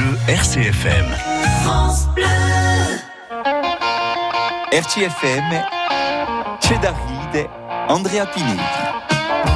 Bleu 0.00 0.16
RCFM. 0.28 1.04
France 1.62 2.06
Bleu. 2.14 2.24
RCFM, 4.72 5.62
Cedaride, 6.60 7.48
Andrea 7.88 8.24
Pini. 8.32 8.56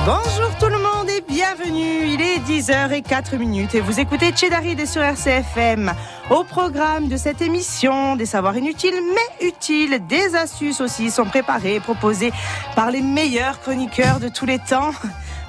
Bonjour 0.04 0.54
tout 0.58 0.66
le 0.66 0.76
monde 0.76 1.08
et 1.08 1.22
bienvenue. 1.26 2.08
Il 2.08 2.20
est 2.20 2.40
10h04 2.40 3.38
minutes 3.38 3.74
et 3.74 3.80
vous 3.80 4.00
écoutez 4.00 4.36
Chedaride 4.36 4.86
sur 4.86 5.02
RCFM. 5.02 5.94
Au 6.28 6.44
programme 6.44 7.08
de 7.08 7.16
cette 7.16 7.40
émission, 7.40 8.16
des 8.16 8.26
savoirs 8.26 8.58
inutiles 8.58 9.00
mais 9.14 9.46
utiles, 9.48 10.06
des 10.06 10.34
astuces 10.36 10.82
aussi 10.82 11.10
sont 11.10 11.24
préparées 11.24 11.76
et 11.76 11.80
proposées 11.80 12.32
par 12.76 12.90
les 12.90 13.00
meilleurs 13.00 13.60
chroniqueurs 13.60 14.20
de 14.20 14.28
tous 14.28 14.44
les 14.44 14.58
temps. 14.58 14.92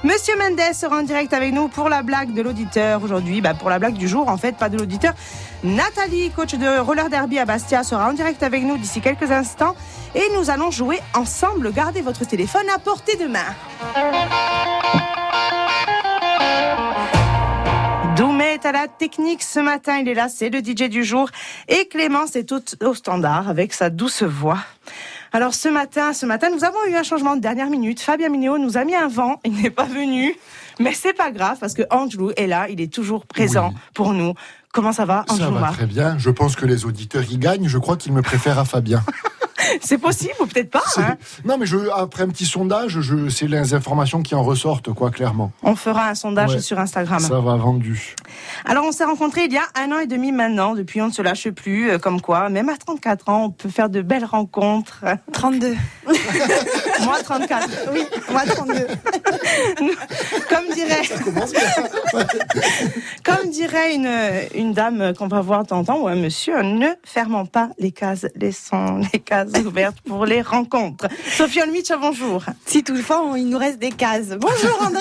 Monsieur 0.06 0.36
Mendes 0.38 0.72
sera 0.72 1.00
en 1.00 1.02
direct 1.02 1.32
avec 1.32 1.52
nous 1.52 1.66
pour 1.66 1.88
la 1.88 2.04
blague 2.04 2.32
de 2.32 2.40
l'auditeur 2.40 3.02
aujourd'hui, 3.02 3.40
bah 3.40 3.54
pour 3.54 3.70
la 3.70 3.80
blague 3.80 3.94
du 3.94 4.06
jour 4.06 4.28
en 4.28 4.36
fait, 4.36 4.56
pas 4.56 4.68
de 4.68 4.78
l'auditeur. 4.78 5.14
Nathalie, 5.64 6.30
coach 6.30 6.54
de 6.54 6.78
roller 6.78 7.08
derby 7.08 7.40
à 7.40 7.44
Bastia, 7.44 7.82
sera 7.82 8.08
en 8.08 8.12
direct 8.12 8.44
avec 8.44 8.62
nous 8.62 8.78
d'ici 8.78 9.00
quelques 9.00 9.32
instants 9.32 9.74
et 10.14 10.22
nous 10.36 10.48
allons 10.48 10.70
jouer 10.70 11.00
ensemble. 11.12 11.72
Gardez 11.72 12.02
votre 12.02 12.24
téléphone 12.24 12.66
à 12.72 12.78
portée 12.78 13.16
de 13.16 13.26
main. 13.26 13.40
Doumé 18.14 18.44
est 18.54 18.64
à 18.64 18.70
la 18.70 18.86
technique 18.86 19.42
ce 19.42 19.58
matin, 19.58 19.98
il 19.98 20.08
est 20.08 20.14
là, 20.14 20.28
c'est 20.28 20.50
le 20.50 20.60
DJ 20.60 20.88
du 20.88 21.02
jour 21.02 21.30
et 21.66 21.88
Clémence 21.88 22.36
est 22.36 22.52
au, 22.52 22.60
au 22.82 22.94
standard 22.94 23.48
avec 23.48 23.74
sa 23.74 23.90
douce 23.90 24.22
voix. 24.22 24.60
Alors 25.32 25.54
ce 25.54 25.68
matin, 25.68 26.12
ce 26.12 26.24
matin, 26.26 26.48
nous 26.50 26.64
avons 26.64 26.84
eu 26.88 26.94
un 26.94 27.02
changement 27.02 27.36
de 27.36 27.40
dernière 27.40 27.68
minute. 27.68 28.00
Fabien 28.00 28.28
Minéo 28.28 28.58
nous 28.58 28.76
a 28.78 28.84
mis 28.84 28.94
un 28.94 29.08
vent, 29.08 29.40
il 29.44 29.52
n'est 29.60 29.70
pas 29.70 29.84
venu, 29.84 30.34
mais 30.78 30.92
c'est 30.94 31.12
pas 31.12 31.30
grave 31.30 31.58
parce 31.60 31.74
que 31.74 31.82
Angelou 31.90 32.30
est 32.36 32.46
là, 32.46 32.68
il 32.68 32.80
est 32.80 32.92
toujours 32.92 33.26
présent 33.26 33.70
Oui. 33.70 33.80
pour 33.94 34.12
nous. 34.12 34.34
Comment 34.72 34.92
ça 34.92 35.04
va, 35.04 35.24
Ça 35.28 35.50
va 35.50 35.70
très 35.72 35.86
bien. 35.86 36.16
Je 36.18 36.30
pense 36.30 36.54
que 36.56 36.66
les 36.66 36.84
auditeurs 36.84 37.24
y 37.30 37.38
gagnent. 37.38 37.68
Je 37.68 37.78
crois 37.78 37.96
qu'ils 37.96 38.12
me 38.12 38.22
préfèrent 38.22 38.58
à 38.58 38.64
Fabien. 38.64 39.02
C'est 39.80 39.98
possible 39.98 40.34
ou 40.38 40.46
peut-être 40.46 40.70
pas. 40.70 40.84
Hein. 40.98 41.16
Non, 41.44 41.56
mais 41.58 41.66
je, 41.66 41.76
après 41.92 42.22
un 42.22 42.28
petit 42.28 42.44
sondage, 42.46 43.00
je, 43.00 43.28
c'est 43.28 43.48
les 43.48 43.74
informations 43.74 44.22
qui 44.22 44.34
en 44.36 44.44
ressortent, 44.44 44.92
quoi, 44.92 45.10
clairement. 45.10 45.50
On 45.62 45.74
fera 45.74 46.08
un 46.08 46.14
sondage 46.14 46.50
Ouais. 46.54 46.60
sur 46.60 46.78
Instagram. 46.78 47.18
Ça 47.18 47.40
va 47.40 47.56
vendu. 47.56 48.14
Alors 48.64 48.84
on 48.84 48.92
s'est 48.92 49.04
rencontrés 49.04 49.44
il 49.46 49.52
y 49.52 49.56
a 49.58 49.64
un 49.74 49.90
an 49.92 49.98
et 49.98 50.06
demi 50.06 50.30
maintenant. 50.30 50.74
Depuis 50.74 51.00
on 51.02 51.08
ne 51.08 51.12
se 51.12 51.20
lâche 51.22 51.48
plus. 51.50 51.90
euh, 51.90 51.98
Comme 51.98 52.20
quoi, 52.20 52.48
même 52.48 52.68
à 52.68 52.76
34 52.76 53.28
ans, 53.28 53.44
on 53.46 53.50
peut 53.50 53.68
faire 53.68 53.88
de 53.88 54.02
belles 54.02 54.24
rencontres. 54.26 55.00
32. 55.32 55.74
moi 57.02 57.16
34. 57.24 57.68
Oui, 57.92 58.04
moi 58.30 58.42
32. 58.46 58.86
Comme 60.48 60.74
dirait, 60.74 61.02
Commence 61.24 61.52
bien. 61.52 62.24
comme 63.24 63.50
dirait 63.50 63.94
une, 63.94 64.10
une 64.54 64.65
dame 64.72 65.12
qu'on 65.14 65.28
va 65.28 65.40
voir 65.40 65.62
de 65.64 65.68
temps 65.68 65.78
en 65.80 65.84
temps, 65.84 66.00
ou 66.00 66.08
un 66.08 66.14
monsieur, 66.16 66.60
ne 66.62 66.88
fermons 67.04 67.46
pas 67.46 67.70
les 67.78 67.92
cases, 67.92 68.26
laissons 68.36 69.00
les 69.12 69.18
cases 69.20 69.50
ouvertes 69.64 70.00
pour 70.06 70.26
les 70.26 70.42
rencontres. 70.42 71.08
Sophie 71.30 71.60
Olmich, 71.62 71.90
bonjour. 72.00 72.44
Si 72.66 72.82
toutefois 72.84 73.22
il 73.36 73.48
nous 73.48 73.58
reste 73.58 73.78
des 73.78 73.90
cases. 73.90 74.28
Bonjour 74.38 74.78
Andrea. 74.82 75.00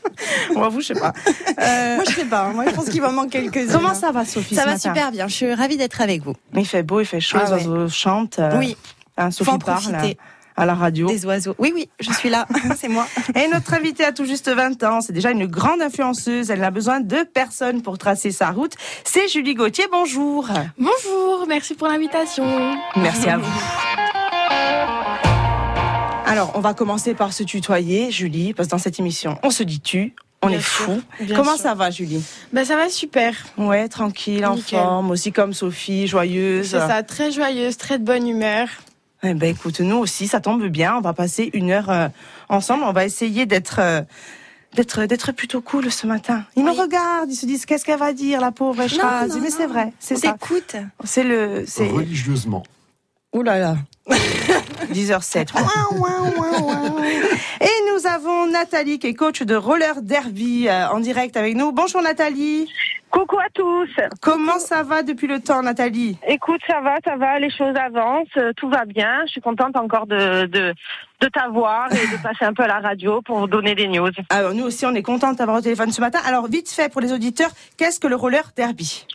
Moi, 0.54 0.68
vous, 0.68 0.80
je 0.80 0.88
sais 0.88 0.94
pas. 1.00 1.12
Euh, 1.58 1.96
Moi 1.96 2.04
je 2.08 2.14
sais 2.14 2.24
pas, 2.24 2.48
moi 2.48 2.64
je 2.68 2.74
pense 2.74 2.88
qu'il 2.90 3.00
va 3.00 3.10
manquer 3.10 3.48
quelques-uns. 3.48 3.78
comment 3.78 3.94
ça 3.94 4.10
va, 4.12 4.24
Sophie 4.24 4.54
Ça 4.54 4.62
ce 4.62 4.66
va 4.66 4.72
matin 4.74 4.88
super 4.94 5.12
bien, 5.12 5.28
je 5.28 5.34
suis 5.34 5.54
ravie 5.54 5.76
d'être 5.76 6.00
avec 6.00 6.22
vous. 6.22 6.34
Il 6.54 6.66
fait 6.66 6.82
beau, 6.82 7.00
il 7.00 7.06
fait 7.06 7.20
chaud, 7.20 7.38
Ah 7.40 7.44
les 7.46 7.50
ouais. 7.52 7.66
oiseaux 7.66 7.88
chantent. 7.88 8.38
euh, 8.38 8.58
Oui, 8.58 8.76
hein, 9.16 9.26
faut 9.26 9.44
Sophie 9.44 9.50
en 9.50 9.58
parle 9.58 9.82
profiter. 9.82 10.18
À 10.56 10.66
la 10.66 10.74
radio. 10.74 11.08
Des 11.08 11.24
oiseaux. 11.26 11.54
Oui, 11.58 11.72
oui, 11.74 11.88
je 12.00 12.12
suis 12.12 12.28
là, 12.30 12.46
c'est 12.76 12.88
moi. 12.88 13.06
Et 13.34 13.48
notre 13.48 13.74
invitée 13.74 14.04
a 14.04 14.12
tout 14.12 14.24
juste 14.24 14.48
20 14.48 14.82
ans. 14.84 15.00
C'est 15.00 15.12
déjà 15.12 15.30
une 15.30 15.46
grande 15.46 15.80
influenceuse. 15.82 16.50
Elle 16.50 16.60
n'a 16.60 16.70
besoin 16.70 17.00
de 17.00 17.24
personne 17.32 17.82
pour 17.82 17.98
tracer 17.98 18.30
sa 18.30 18.50
route. 18.50 18.74
C'est 19.04 19.28
Julie 19.28 19.54
Gauthier. 19.54 19.86
Bonjour. 19.90 20.48
Bonjour, 20.78 21.46
merci 21.48 21.74
pour 21.74 21.88
l'invitation. 21.88 22.76
Merci 22.96 23.28
à 23.28 23.38
vous. 23.38 23.52
Alors, 26.26 26.52
on 26.54 26.60
va 26.60 26.74
commencer 26.74 27.14
par 27.14 27.32
se 27.32 27.42
tutoyer, 27.42 28.10
Julie, 28.10 28.54
parce 28.54 28.68
que 28.68 28.70
dans 28.72 28.78
cette 28.78 29.00
émission, 29.00 29.36
on 29.42 29.50
se 29.50 29.62
dit 29.64 29.80
tu. 29.80 30.14
On 30.42 30.48
Bien 30.48 30.58
est 30.58 30.62
sûr, 30.62 30.84
fou. 30.86 31.02
Comment 31.34 31.54
sûr. 31.56 31.62
ça 31.64 31.74
va, 31.74 31.90
Julie? 31.90 32.24
Bah 32.52 32.64
ça 32.64 32.74
va 32.74 32.88
super. 32.88 33.34
Ouais, 33.58 33.88
tranquille, 33.88 34.46
en 34.46 34.56
forme, 34.56 35.10
aussi 35.10 35.32
comme 35.32 35.52
Sophie, 35.52 36.06
joyeuse. 36.06 36.70
C'est 36.70 36.78
ça, 36.78 37.02
très 37.02 37.30
joyeuse, 37.30 37.76
très 37.76 37.98
de 37.98 38.04
bonne 38.04 38.26
humeur. 38.26 38.68
Eh 39.22 39.34
ben, 39.34 39.50
écoute, 39.50 39.80
nous 39.80 39.96
aussi, 39.96 40.28
ça 40.28 40.40
tombe 40.40 40.66
bien. 40.68 40.96
On 40.96 41.00
va 41.00 41.12
passer 41.12 41.50
une 41.52 41.70
heure 41.70 41.90
euh, 41.90 42.08
ensemble. 42.48 42.84
On 42.84 42.92
va 42.92 43.04
essayer 43.04 43.44
d'être 43.46 43.78
euh, 43.78 44.00
d'être 44.74 45.04
d'être 45.04 45.32
plutôt 45.32 45.60
cool 45.60 45.90
ce 45.90 46.06
matin. 46.06 46.44
Ils 46.56 46.64
me 46.64 46.70
regardent, 46.70 47.30
ils 47.30 47.36
se 47.36 47.44
disent 47.44 47.66
qu'est-ce 47.66 47.84
qu'elle 47.84 47.98
va 47.98 48.12
dire, 48.12 48.40
la 48.40 48.50
pauvre? 48.52 48.82
Non, 48.96 49.40
Mais 49.42 49.50
c'est 49.50 49.66
vrai, 49.66 49.92
c'est 49.98 50.16
On 50.16 50.20
ça. 50.20 50.32
t'écoute. 50.32 50.76
C'est 51.04 51.24
le 51.24 51.64
c'est 51.66 51.88
Religieusement. 51.88 52.62
Ouh 53.34 53.42
là 53.42 53.58
là. 53.58 53.76
10h07. 54.92 55.48
Et 57.60 57.92
nous 57.92 58.06
avons 58.06 58.46
Nathalie 58.46 58.98
qui 58.98 59.08
est 59.08 59.14
coach 59.14 59.42
de 59.42 59.54
roller 59.54 60.00
derby 60.02 60.68
euh, 60.68 60.88
en 60.88 61.00
direct 61.00 61.36
avec 61.36 61.54
nous. 61.56 61.72
Bonjour 61.72 62.02
Nathalie. 62.02 62.72
Coucou 63.10 63.38
à 63.38 63.48
tous. 63.52 63.88
Comment 64.20 64.58
ça 64.58 64.82
va 64.82 65.02
depuis 65.02 65.26
le 65.26 65.40
temps 65.40 65.62
Nathalie? 65.62 66.16
Écoute, 66.28 66.60
ça 66.66 66.80
va, 66.80 66.96
ça 67.04 67.16
va, 67.16 67.38
les 67.40 67.50
choses 67.50 67.74
avancent, 67.76 68.28
euh, 68.36 68.52
tout 68.56 68.68
va 68.68 68.84
bien. 68.84 69.22
Je 69.26 69.32
suis 69.32 69.40
contente 69.40 69.76
encore 69.76 70.06
de, 70.06 70.46
de, 70.46 70.74
de 71.20 71.28
t'avoir 71.28 71.92
et 71.92 72.06
de 72.06 72.22
passer 72.22 72.44
un 72.44 72.54
peu 72.54 72.62
à 72.62 72.68
la 72.68 72.78
radio 72.78 73.20
pour 73.22 73.38
vous 73.40 73.48
donner 73.48 73.74
des 73.74 73.88
news. 73.88 74.10
Alors 74.30 74.54
nous 74.54 74.64
aussi 74.64 74.86
on 74.86 74.94
est 74.94 75.02
contents 75.02 75.32
de 75.32 75.36
t'avoir 75.36 75.58
au 75.58 75.60
téléphone 75.60 75.90
ce 75.90 76.00
matin. 76.00 76.20
Alors 76.24 76.46
vite 76.46 76.70
fait 76.70 76.90
pour 76.90 77.00
les 77.00 77.12
auditeurs, 77.12 77.50
qu'est-ce 77.76 77.98
que 77.98 78.06
le 78.06 78.16
roller 78.16 78.44
derby? 78.56 79.06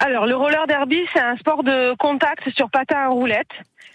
Alors, 0.00 0.26
le 0.26 0.36
roller 0.36 0.66
derby, 0.66 1.00
c'est 1.14 1.20
un 1.20 1.36
sport 1.36 1.62
de 1.62 1.94
contact 1.98 2.50
sur 2.50 2.68
patin 2.68 2.98
à 2.98 3.08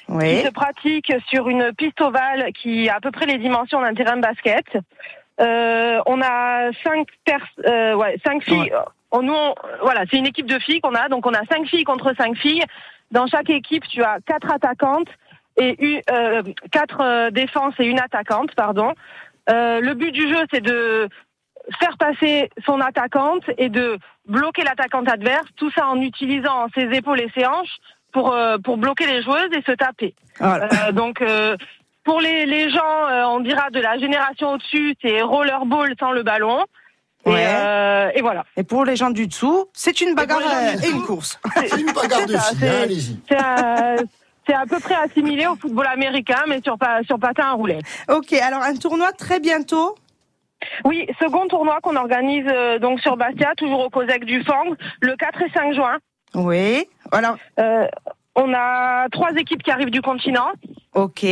roulettes 0.09 0.29
qui 0.29 0.35
Oui. 0.37 0.45
se 0.45 0.51
pratique 0.51 1.13
sur 1.29 1.49
une 1.49 1.73
piste 1.73 2.01
ovale 2.01 2.51
qui 2.53 2.89
a 2.89 2.95
à 2.95 2.99
peu 2.99 3.11
près 3.11 3.25
les 3.25 3.37
dimensions 3.37 3.81
d'un 3.81 3.93
terrain 3.93 4.17
de 4.17 4.21
basket. 4.21 4.65
Euh, 5.39 5.99
on 6.05 6.21
a 6.21 6.71
cinq 6.83 7.07
pers 7.25 7.45
euh, 7.65 7.93
ouais, 7.95 8.17
cinq 8.25 8.43
filles. 8.43 8.71
On, 9.11 9.21
nous, 9.21 9.33
on- 9.33 9.55
voilà, 9.81 10.03
c'est 10.09 10.17
une 10.17 10.27
équipe 10.27 10.45
de 10.47 10.59
filles 10.59 10.81
qu'on 10.81 10.93
a, 10.95 11.07
donc 11.09 11.25
on 11.25 11.33
a 11.33 11.45
cinq 11.51 11.65
filles 11.67 11.83
contre 11.85 12.13
cinq 12.17 12.35
filles. 12.37 12.63
Dans 13.11 13.25
chaque 13.27 13.49
équipe, 13.49 13.87
tu 13.87 14.03
as 14.03 14.17
quatre 14.25 14.51
attaquantes 14.51 15.07
et 15.57 15.75
une, 15.83 16.01
euh, 16.11 16.43
quatre 16.71 17.01
euh, 17.01 17.29
défenses 17.31 17.73
et 17.79 17.85
une 17.85 17.99
attaquante, 17.99 18.53
pardon. 18.55 18.93
Euh, 19.49 19.79
le 19.79 19.93
but 19.95 20.11
du 20.11 20.27
jeu, 20.29 20.43
c'est 20.53 20.61
de 20.61 21.07
faire 21.79 21.97
passer 21.97 22.49
son 22.65 22.79
attaquante 22.81 23.43
et 23.57 23.69
de 23.69 23.97
bloquer 24.27 24.63
l'attaquante 24.63 25.09
adverse, 25.09 25.47
tout 25.55 25.71
ça 25.71 25.87
en 25.87 25.99
utilisant 26.01 26.67
ses 26.75 26.83
épaules 26.95 27.19
et 27.21 27.31
ses 27.35 27.45
hanches 27.45 27.77
pour 28.11 28.33
euh, 28.33 28.57
pour 28.57 28.77
bloquer 28.77 29.05
les 29.07 29.21
joueuses 29.21 29.49
et 29.53 29.61
se 29.61 29.71
taper. 29.73 30.13
Voilà. 30.39 30.67
Euh, 30.87 30.91
donc 30.91 31.21
euh, 31.21 31.55
pour 32.03 32.21
les, 32.21 32.45
les 32.45 32.69
gens, 32.69 33.07
euh, 33.09 33.23
on 33.25 33.39
dira 33.41 33.69
de 33.71 33.79
la 33.79 33.97
génération 33.97 34.53
au-dessus, 34.53 34.95
c'est 35.01 35.21
rollerball 35.21 35.93
sans 35.99 36.11
le 36.11 36.23
ballon. 36.23 36.63
Et, 37.25 37.29
Ouais. 37.31 37.43
euh, 37.45 38.09
et 38.15 38.21
voilà. 38.21 38.45
Et 38.55 38.63
pour 38.63 38.85
les 38.85 38.95
gens 38.95 39.09
du 39.09 39.27
dessous, 39.27 39.65
c'est 39.73 39.99
une 40.01 40.15
bagarre 40.15 40.39
et 40.81 40.89
une 40.89 41.01
course. 41.03 41.37
C'est 41.67 41.79
une 41.81 41.91
bagarre 41.91 42.25
de 42.25 42.35
hein, 42.35 42.81
allez-y. 42.83 43.19
C'est 43.27 43.37
c'est 44.47 44.55
à 44.55 44.65
peu 44.65 44.79
près 44.79 44.95
assimilé 44.95 45.45
au 45.45 45.55
football 45.55 45.85
américain, 45.87 46.41
mais 46.47 46.59
sur, 46.63 46.75
pa- 46.79 47.03
sur 47.05 47.19
patin 47.19 47.43
à 47.49 47.51
roulettes. 47.51 47.83
Ok, 48.09 48.33
alors 48.33 48.63
un 48.63 48.73
tournoi 48.75 49.11
très 49.11 49.39
bientôt. 49.39 49.95
Oui, 50.85 51.05
second 51.21 51.47
tournoi 51.47 51.77
qu'on 51.83 51.95
organise 51.97 52.45
euh, 52.47 52.79
donc 52.79 52.99
sur 53.01 53.15
Bastia, 53.15 53.51
toujours 53.57 53.81
au 53.81 53.89
COSEC 53.91 54.25
du 54.25 54.41
Fang, 54.43 54.63
le 55.01 55.15
4 55.17 55.41
et 55.43 55.51
5 55.53 55.73
juin. 55.75 55.97
Oui. 56.33 56.87
Alors, 57.11 57.37
Euh, 57.59 57.87
on 58.35 58.53
a 58.53 59.07
trois 59.09 59.31
équipes 59.35 59.63
qui 59.63 59.71
arrivent 59.71 59.91
du 59.91 60.01
continent. 60.01 60.51
ok. 60.93 61.25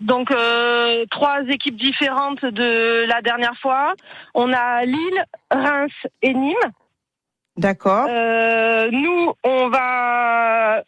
Donc 0.00 0.30
euh, 0.30 1.04
trois 1.10 1.40
équipes 1.48 1.76
différentes 1.76 2.44
de 2.44 3.04
la 3.08 3.20
dernière 3.20 3.56
fois. 3.60 3.94
On 4.32 4.52
a 4.52 4.84
Lille, 4.84 5.24
Reims 5.50 5.90
et 6.22 6.34
Nîmes. 6.34 6.54
D'accord. 7.56 8.06
Euh, 8.08 8.88
nous, 8.92 9.32
on 9.42 9.68
va 9.68 10.84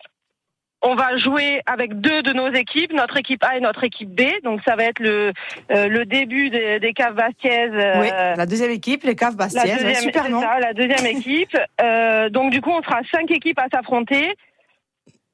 on 0.83 0.95
va 0.95 1.17
jouer 1.19 1.61
avec 1.67 2.01
deux 2.01 2.23
de 2.23 2.33
nos 2.33 2.51
équipes, 2.53 2.93
notre 2.93 3.17
équipe 3.19 3.43
A 3.45 3.57
et 3.57 3.61
notre 3.61 3.85
équipe 3.85 4.09
B. 4.15 4.23
Donc 4.45 4.61
ça 4.65 4.77
va 4.77 4.85
être 4.85 4.99
le 5.01 5.33
euh, 5.71 5.89
le 5.89 6.05
début 6.07 6.51
des, 6.51 6.81
des 6.81 6.93
caves 6.93 7.15
bastiaises. 7.15 7.73
euh, 7.75 8.01
oui, 8.01 8.09
la 8.11 8.47
deuxième 8.47 8.71
équipe, 8.71 9.05
les 9.05 9.15
caves 9.15 9.37
Bastiaises. 9.37 9.71
deuxième, 9.83 9.95
super 9.97 10.25
c'est 10.25 10.31
nom. 10.31 10.41
ça, 10.41 10.59
la 10.59 10.73
deuxième 10.73 11.07
équipe. 11.17 11.57
Euh, 11.83 12.29
donc 12.31 12.51
du 12.51 12.61
coup, 12.61 12.71
on 12.71 12.83
sera 12.83 13.01
cinq 13.13 13.31
équipes 13.31 13.59
à 13.59 13.67
s'affronter. 13.73 14.35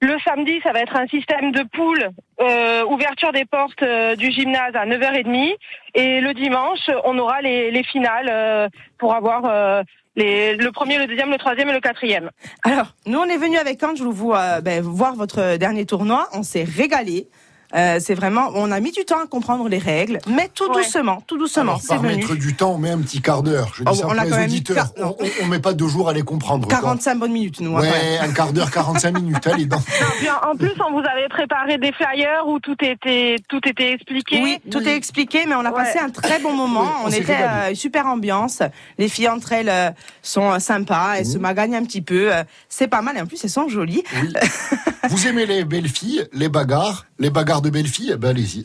Le 0.03 0.15
samedi, 0.25 0.61
ça 0.63 0.73
va 0.73 0.81
être 0.81 0.95
un 0.95 1.07
système 1.07 1.53
de 1.53 1.63
poule, 1.63 2.11
euh, 2.41 2.85
ouverture 2.85 3.33
des 3.33 3.47
portes 3.47 3.83
du 4.19 4.31
gymnase 4.31 4.75
à 4.75 4.85
9h30. 4.85 5.57
Et 5.95 6.21
le 6.21 6.35
dimanche, 6.35 6.91
on 7.05 7.17
aura 7.19 7.41
les, 7.41 7.71
les 7.71 7.83
finales 7.83 8.29
euh, 8.31 8.69
pour 8.99 9.15
avoir 9.15 9.45
euh, 9.47 9.83
les, 10.17 10.57
le 10.57 10.73
premier, 10.73 10.99
le 10.99 11.07
deuxième, 11.07 11.31
le 11.31 11.39
troisième 11.39 11.69
et 11.69 11.73
le 11.73 11.81
quatrième. 11.81 12.31
Alors, 12.65 12.95
nous, 13.07 13.19
on 13.19 13.27
est 13.27 13.37
venu 13.37 13.57
avec 13.59 13.83
Ange 13.83 14.01
vous, 14.01 14.33
euh, 14.33 14.61
ben, 14.61 14.83
voir 14.83 15.15
votre 15.15 15.57
dernier 15.57 15.87
tournoi. 15.87 16.29
On 16.33 16.43
s'est 16.43 16.65
régalé. 16.65 17.29
Euh, 17.75 17.99
c'est 18.01 18.15
vraiment, 18.15 18.51
on 18.55 18.71
a 18.71 18.81
mis 18.81 18.93
du 18.93 19.05
temps 19.05 19.19
à 19.23 19.27
comprendre 19.27 19.69
les 19.69 19.79
règles, 19.79 20.19
mais 20.29 20.49
tout 20.55 20.65
Ouais. 20.71 20.83
doucement, 20.83 21.23
tout 21.27 21.37
doucement, 21.39 21.63
Alors, 21.63 21.81
par 21.89 22.03
venu. 22.03 22.17
mettre 22.17 22.35
du 22.37 22.55
temps, 22.55 22.73
on 22.75 22.79
met 22.79 22.91
un 22.91 22.99
petit 22.99 23.21
quart 23.21 23.43
d'heure. 23.43 23.71
Je 23.75 23.83
dis 23.85 23.91
Oh, 23.91 23.95
ça 23.95 24.05
on 24.07 24.11
pour 24.15 24.15
les 24.25 24.45
auditeurs. 24.45 24.87
On, 24.99 25.05
on, 25.07 25.17
on 25.43 25.47
met 25.47 25.59
pas 25.59 25.73
deux 25.75 25.89
jours 25.89 26.09
à 26.09 26.13
les 26.13 26.23
comprendre. 26.23 26.67
quoi. 26.69 26.77
45 26.77 27.19
bonnes 27.19 27.33
minutes, 27.33 27.61
nous. 27.61 27.73
Ouais, 27.77 28.19
un 28.21 28.33
quart 28.33 28.53
d'heure, 28.53 28.71
45 28.71 29.11
minutes. 29.19 29.47
Allez, 29.47 29.67
dans... 29.67 29.77
Non, 29.79 29.83
puis 30.19 30.29
en, 30.31 30.51
en 30.53 30.57
plus, 30.57 30.73
on 30.87 30.93
vous 30.93 31.01
avait 31.07 31.29
préparé 31.29 31.79
des 31.79 31.93
flyers 31.93 32.47
où 32.47 32.61
tout 32.61 32.77
était, 32.83 33.37
tout 33.49 33.61
était 33.67 33.93
expliqué. 33.93 34.41
Oui, 34.43 34.59
tout 34.71 34.81
est 34.87 34.97
expliqué, 34.97 35.45
mais 35.47 35.55
on 35.55 35.65
a 35.65 35.71
Ouais. 35.71 35.83
passé 35.85 35.99
un 35.99 36.11
très 36.11 36.39
bon 36.39 36.53
moment. 36.55 36.83
Oui, 36.83 36.89
on 37.05 37.07
on 37.07 37.11
était 37.11 37.33
euh, 37.37 37.75
super 37.75 38.07
ambiance. 38.07 38.63
Les 38.99 39.09
filles 39.09 39.29
entre 39.29 39.53
elles 39.53 39.69
euh, 39.69 39.91
sont 40.23 40.53
euh, 40.53 40.59
sympas, 40.59 41.15
elles 41.17 41.27
Mmh. 41.27 41.31
se 41.33 41.39
magagnent 41.39 41.75
un 41.77 41.85
petit 41.85 42.03
peu. 42.03 42.33
euh, 42.33 42.45
C'est 42.69 42.87
pas 42.89 43.03
mal 43.03 43.17
et 43.17 43.21
en 43.21 43.27
plus 43.27 43.43
elles 43.45 43.51
sont 43.51 43.69
jolies. 43.69 44.03
Oui. 44.23 44.33
Vous 45.11 45.27
aimez 45.27 45.47
les 45.47 45.65
belles 45.65 45.89
filles, 45.89 46.27
les 46.33 46.49
bagarres, 46.49 47.07
les 47.19 47.31
bagarres 47.31 47.56
de 47.63 47.71
belles 47.71 47.87
filles 47.87 48.17
Ben 48.19 48.31
allez-y. 48.31 48.65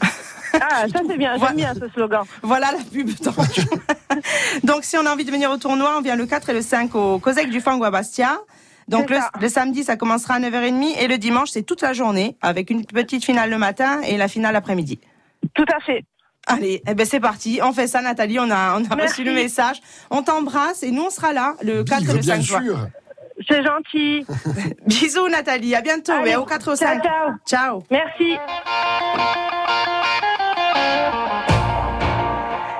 Ah, 0.54 0.86
ça 0.88 1.00
c'est 1.08 1.18
bien, 1.18 1.38
j'aime 1.38 1.56
bien 1.56 1.74
ce 1.74 1.88
slogan. 1.90 2.24
Voilà 2.42 2.72
la 2.74 2.80
pub. 2.80 3.10
Donc, 3.22 3.36
donc 4.64 4.84
si 4.84 4.98
on 4.98 5.06
a 5.06 5.14
envie 5.14 5.24
de 5.24 5.32
venir 5.32 5.50
au 5.50 5.58
tournoi, 5.58 5.96
on 5.98 6.02
vient 6.02 6.16
le 6.16 6.26
4 6.26 6.50
et 6.50 6.54
le 6.54 6.62
5 6.62 6.94
au 6.96 7.20
COSEC 7.20 7.50
du 7.50 7.62
Fango 7.62 7.86
à 7.86 7.92
Bastia. 7.92 8.38
Donc 8.88 9.10
le, 9.10 9.48
samedi, 9.48 9.84
ça 9.84 9.96
commencera 9.96 10.36
à 10.36 10.40
9h30 10.40 10.98
et 11.00 11.08
le 11.08 11.18
dimanche, 11.18 11.50
c'est 11.52 11.64
toute 11.64 11.82
la 11.82 11.94
journée 11.94 12.36
avec 12.42 12.70
une 12.70 12.86
petite 12.86 13.24
finale 13.24 13.50
le 13.50 13.58
matin 13.58 14.02
et 14.02 14.18
la 14.18 14.28
finale 14.28 14.54
l'après-midi. 14.54 15.00
Tout 15.54 15.66
à 15.74 15.80
fait. 15.80 16.04
Allez, 16.48 16.82
eh 16.88 16.94
ben 16.96 17.06
c'est 17.06 17.20
parti. 17.20 17.60
On 17.64 17.72
fait 17.72 17.88
ça, 17.88 18.02
Nathalie. 18.02 18.40
On 18.40 18.50
a, 18.50 18.78
on 18.78 18.84
a 18.84 18.96
Merci. 18.96 19.22
reçu 19.22 19.24
le 19.24 19.34
message. 19.34 19.80
On 20.10 20.24
t'embrasse 20.24 20.84
et 20.84 20.92
nous, 20.92 21.04
on 21.04 21.10
sera 21.10 21.34
là 21.34 21.56
le 21.62 21.84
4 21.84 22.02
et 22.02 22.14
le 22.14 22.22
5 22.22 22.22
bien 22.22 22.42
juin. 22.42 22.90
C'est 23.48 23.64
gentil. 23.64 24.26
Bisous, 24.88 25.30
Nathalie. 25.30 25.76
À 25.76 25.82
bientôt. 25.82 26.12
Allez, 26.14 26.32
et 26.32 26.36
au 26.36 26.46
4 26.46 26.72
au 26.72 26.76
ciao, 26.76 26.88
5. 26.88 27.04
ciao. 27.04 27.32
Ciao. 27.48 27.84
Merci. 27.90 28.38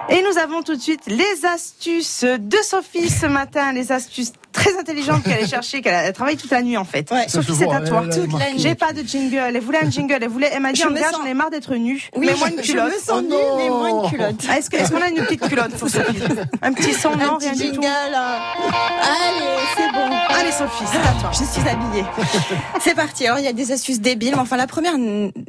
Et 0.10 0.22
nous 0.24 0.38
avons 0.38 0.62
tout 0.62 0.76
de 0.76 0.82
suite 0.82 1.06
les 1.08 1.46
astuces 1.46 2.26
de 2.26 2.58
Sophie 2.58 3.10
ce 3.10 3.26
matin. 3.28 3.72
Les 3.72 3.92
astuces 3.94 4.34
très 4.52 4.78
intelligentes 4.78 5.24
qu'elle 5.24 5.40
est 5.44 5.48
chercher, 5.48 5.82
qu'elle 5.82 5.94
a 5.94 6.04
elle 6.04 6.14
travaille 6.14 6.38
toute 6.38 6.52
la 6.52 6.62
nuit 6.62 6.78
en 6.78 6.84
fait. 6.86 7.10
Ouais. 7.12 7.28
Sophie, 7.28 7.54
c'est 7.58 7.72
à 7.72 7.82
toi. 7.82 8.04
a 8.10 8.14
Toute 8.14 8.32
la 8.40 8.52
nuit. 8.52 8.60
J'ai 8.60 8.76
pas 8.76 8.94
de 8.94 9.02
jingle. 9.04 9.36
Elle 9.56 9.60
voulait 9.62 9.84
un 9.84 9.90
jingle. 9.90 10.18
Elle 10.22 10.28
voulait. 10.30 10.50
Elle 10.54 10.62
m'a 10.62 10.72
dit 10.74 10.82
Je 10.82 10.88
en 10.88 10.92
me 10.92 10.96
gars, 11.00 11.10
sens- 11.12 11.22
j'en 11.22 11.26
ai 11.26 11.34
marre 11.34 11.50
d'être 11.50 11.76
nue. 11.76 12.10
Oui, 12.16 12.26
Mets-moi 12.28 12.50
une 12.50 12.64
je 12.64 12.72
culotte. 12.72 12.88
me 12.94 13.00
sens 13.00 13.10
Oh 13.12 13.22
nue, 13.22 13.36
mais 13.58 13.70
moi 13.70 13.90
une 14.04 14.10
culotte. 14.10 14.46
Est-ce 14.56 14.92
qu'on 14.92 15.02
a 15.02 15.10
une 15.10 15.16
petite 15.26 15.48
culotte 15.48 15.72
pour 15.78 15.90
Sophie 15.90 16.22
Un 16.62 16.74
petit 16.74 16.94
son, 16.94 17.14
Un 17.14 17.18
non, 17.18 17.38
petit 17.38 17.50
rien 17.50 17.56
du 17.58 17.68
tout. 17.72 17.82
jingle. 17.82 17.88
Allez, 18.16 19.62
c'est 19.76 19.92
bon. 19.94 20.16
Allez, 20.30 20.52
Sophie, 20.52 20.84
c'est 20.92 20.98
à 21.00 21.20
toi. 21.22 21.32
Je 21.32 21.44
suis 21.44 21.68
habillée. 21.70 22.06
C'est 22.82 22.96
parti. 22.96 23.26
Alors, 23.28 23.40
il 23.40 23.46
y 23.46 23.48
a 23.48 23.54
des 23.54 23.72
astuces 23.72 24.00
débiles. 24.02 24.36
Enfin, 24.38 24.58
la 24.58 24.68
première 24.68 24.94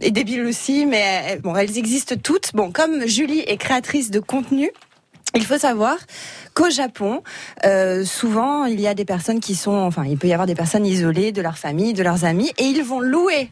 est 0.01 0.11
débile 0.11 0.43
aussi, 0.45 0.87
mais 0.87 1.23
euh, 1.31 1.41
bon, 1.43 1.57
elles 1.57 1.79
existent 1.79 2.15
toutes. 2.23 2.51
Bon, 2.55 2.71
comme 2.71 3.07
Julie 3.07 3.41
est 3.41 3.57
créatrice 3.57 4.11
de 4.11 4.21
contenu, 4.21 4.71
il 5.35 5.45
faut 5.45 5.59
savoir 5.59 5.97
qu'au 6.55 6.71
Japon, 6.71 7.23
euh, 7.65 8.05
souvent, 8.05 8.65
il 8.65 8.81
y 8.81 8.87
a 8.87 8.95
des 8.95 9.05
personnes 9.05 9.41
qui 9.41 9.55
sont, 9.55 9.73
enfin, 9.73 10.05
il 10.05 10.19
peut 10.19 10.29
y 10.29 10.33
avoir 10.33 10.47
des 10.47 10.55
personnes 10.55 10.87
isolées 10.87 11.33
de 11.33 11.43
leur 11.43 11.59
famille, 11.59 11.93
de 11.93 12.03
leurs 12.03 12.25
amis, 12.25 12.53
et 12.59 12.65
ils 12.65 12.83
vont 12.83 13.01
louer 13.01 13.49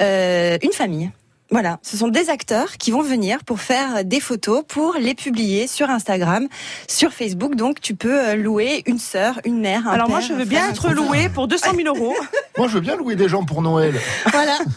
euh, 0.00 0.58
une 0.62 0.72
famille. 0.72 1.10
Voilà, 1.50 1.78
ce 1.80 1.96
sont 1.96 2.08
des 2.08 2.28
acteurs 2.28 2.76
qui 2.76 2.90
vont 2.90 3.00
venir 3.00 3.42
pour 3.42 3.60
faire 3.60 4.04
des 4.04 4.20
photos, 4.20 4.62
pour 4.68 4.96
les 5.00 5.14
publier 5.14 5.66
sur 5.66 5.88
Instagram, 5.88 6.46
sur 6.86 7.10
Facebook. 7.14 7.54
Donc, 7.54 7.80
tu 7.80 7.94
peux 7.94 8.28
euh, 8.28 8.34
louer 8.34 8.82
une 8.84 8.98
sœur, 8.98 9.40
une 9.46 9.58
mère, 9.58 9.88
un 9.88 9.92
Alors 9.92 10.10
moi, 10.10 10.20
je 10.20 10.34
veux 10.34 10.44
bien 10.44 10.68
être 10.68 10.92
louée 10.92 11.30
pour 11.30 11.48
200 11.48 11.70
000 11.74 11.88
euros. 11.96 12.14
Moi, 12.58 12.68
je 12.68 12.74
veux 12.74 12.80
bien 12.80 12.96
louer 12.96 13.16
des 13.16 13.30
gens 13.30 13.44
pour 13.44 13.62
Noël. 13.62 13.94
Voilà. 14.30 14.58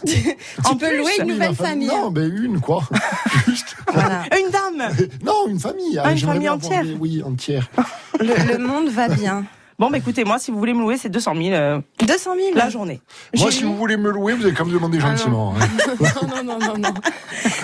En 0.64 0.70
tu 0.70 0.76
peux 0.76 0.88
plus, 0.88 0.98
louer 0.98 1.12
une 1.20 1.28
nouvelle 1.28 1.54
famille. 1.54 1.88
Non, 1.88 2.10
ben 2.10 2.30
une, 2.34 2.60
quoi. 2.60 2.82
Juste. 3.46 3.76
Voilà. 3.92 4.22
Une. 4.38 4.51
Non, 5.24 5.46
une 5.48 5.58
famille. 5.60 5.98
Ah, 6.02 6.10
une 6.10 6.16
J'aimerais 6.18 6.34
famille 6.34 6.40
bien 6.48 6.52
avoir 6.52 6.66
entière. 6.72 6.84
des- 6.84 6.94
Oui, 7.00 7.22
entière. 7.24 7.68
Le, 8.20 8.52
le 8.52 8.58
monde 8.58 8.88
va 8.88 9.08
bien. 9.08 9.44
Bon, 9.78 9.90
bah 9.90 9.98
écoutez, 9.98 10.22
moi, 10.22 10.38
si 10.38 10.52
vous 10.52 10.58
voulez 10.58 10.74
me 10.74 10.80
louer, 10.80 10.96
c'est 10.96 11.08
200 11.08 11.34
000 11.34 11.48
euh, 11.54 11.80
200 12.06 12.34
000. 12.36 12.48
la 12.54 12.68
journée. 12.68 13.00
Moi, 13.36 13.46
Julie 13.50 13.56
si 13.56 13.64
vous 13.64 13.76
voulez 13.76 13.96
me 13.96 14.10
louer, 14.10 14.34
vous 14.34 14.44
allez 14.44 14.54
quand 14.54 14.64
même 14.64 14.74
demander 14.74 14.98
Ah, 15.02 15.08
gentiment. 15.16 15.54
hein. 15.58 15.66
Non, 16.36 16.44
non, 16.44 16.58
non, 16.58 16.78
non. 16.78 16.94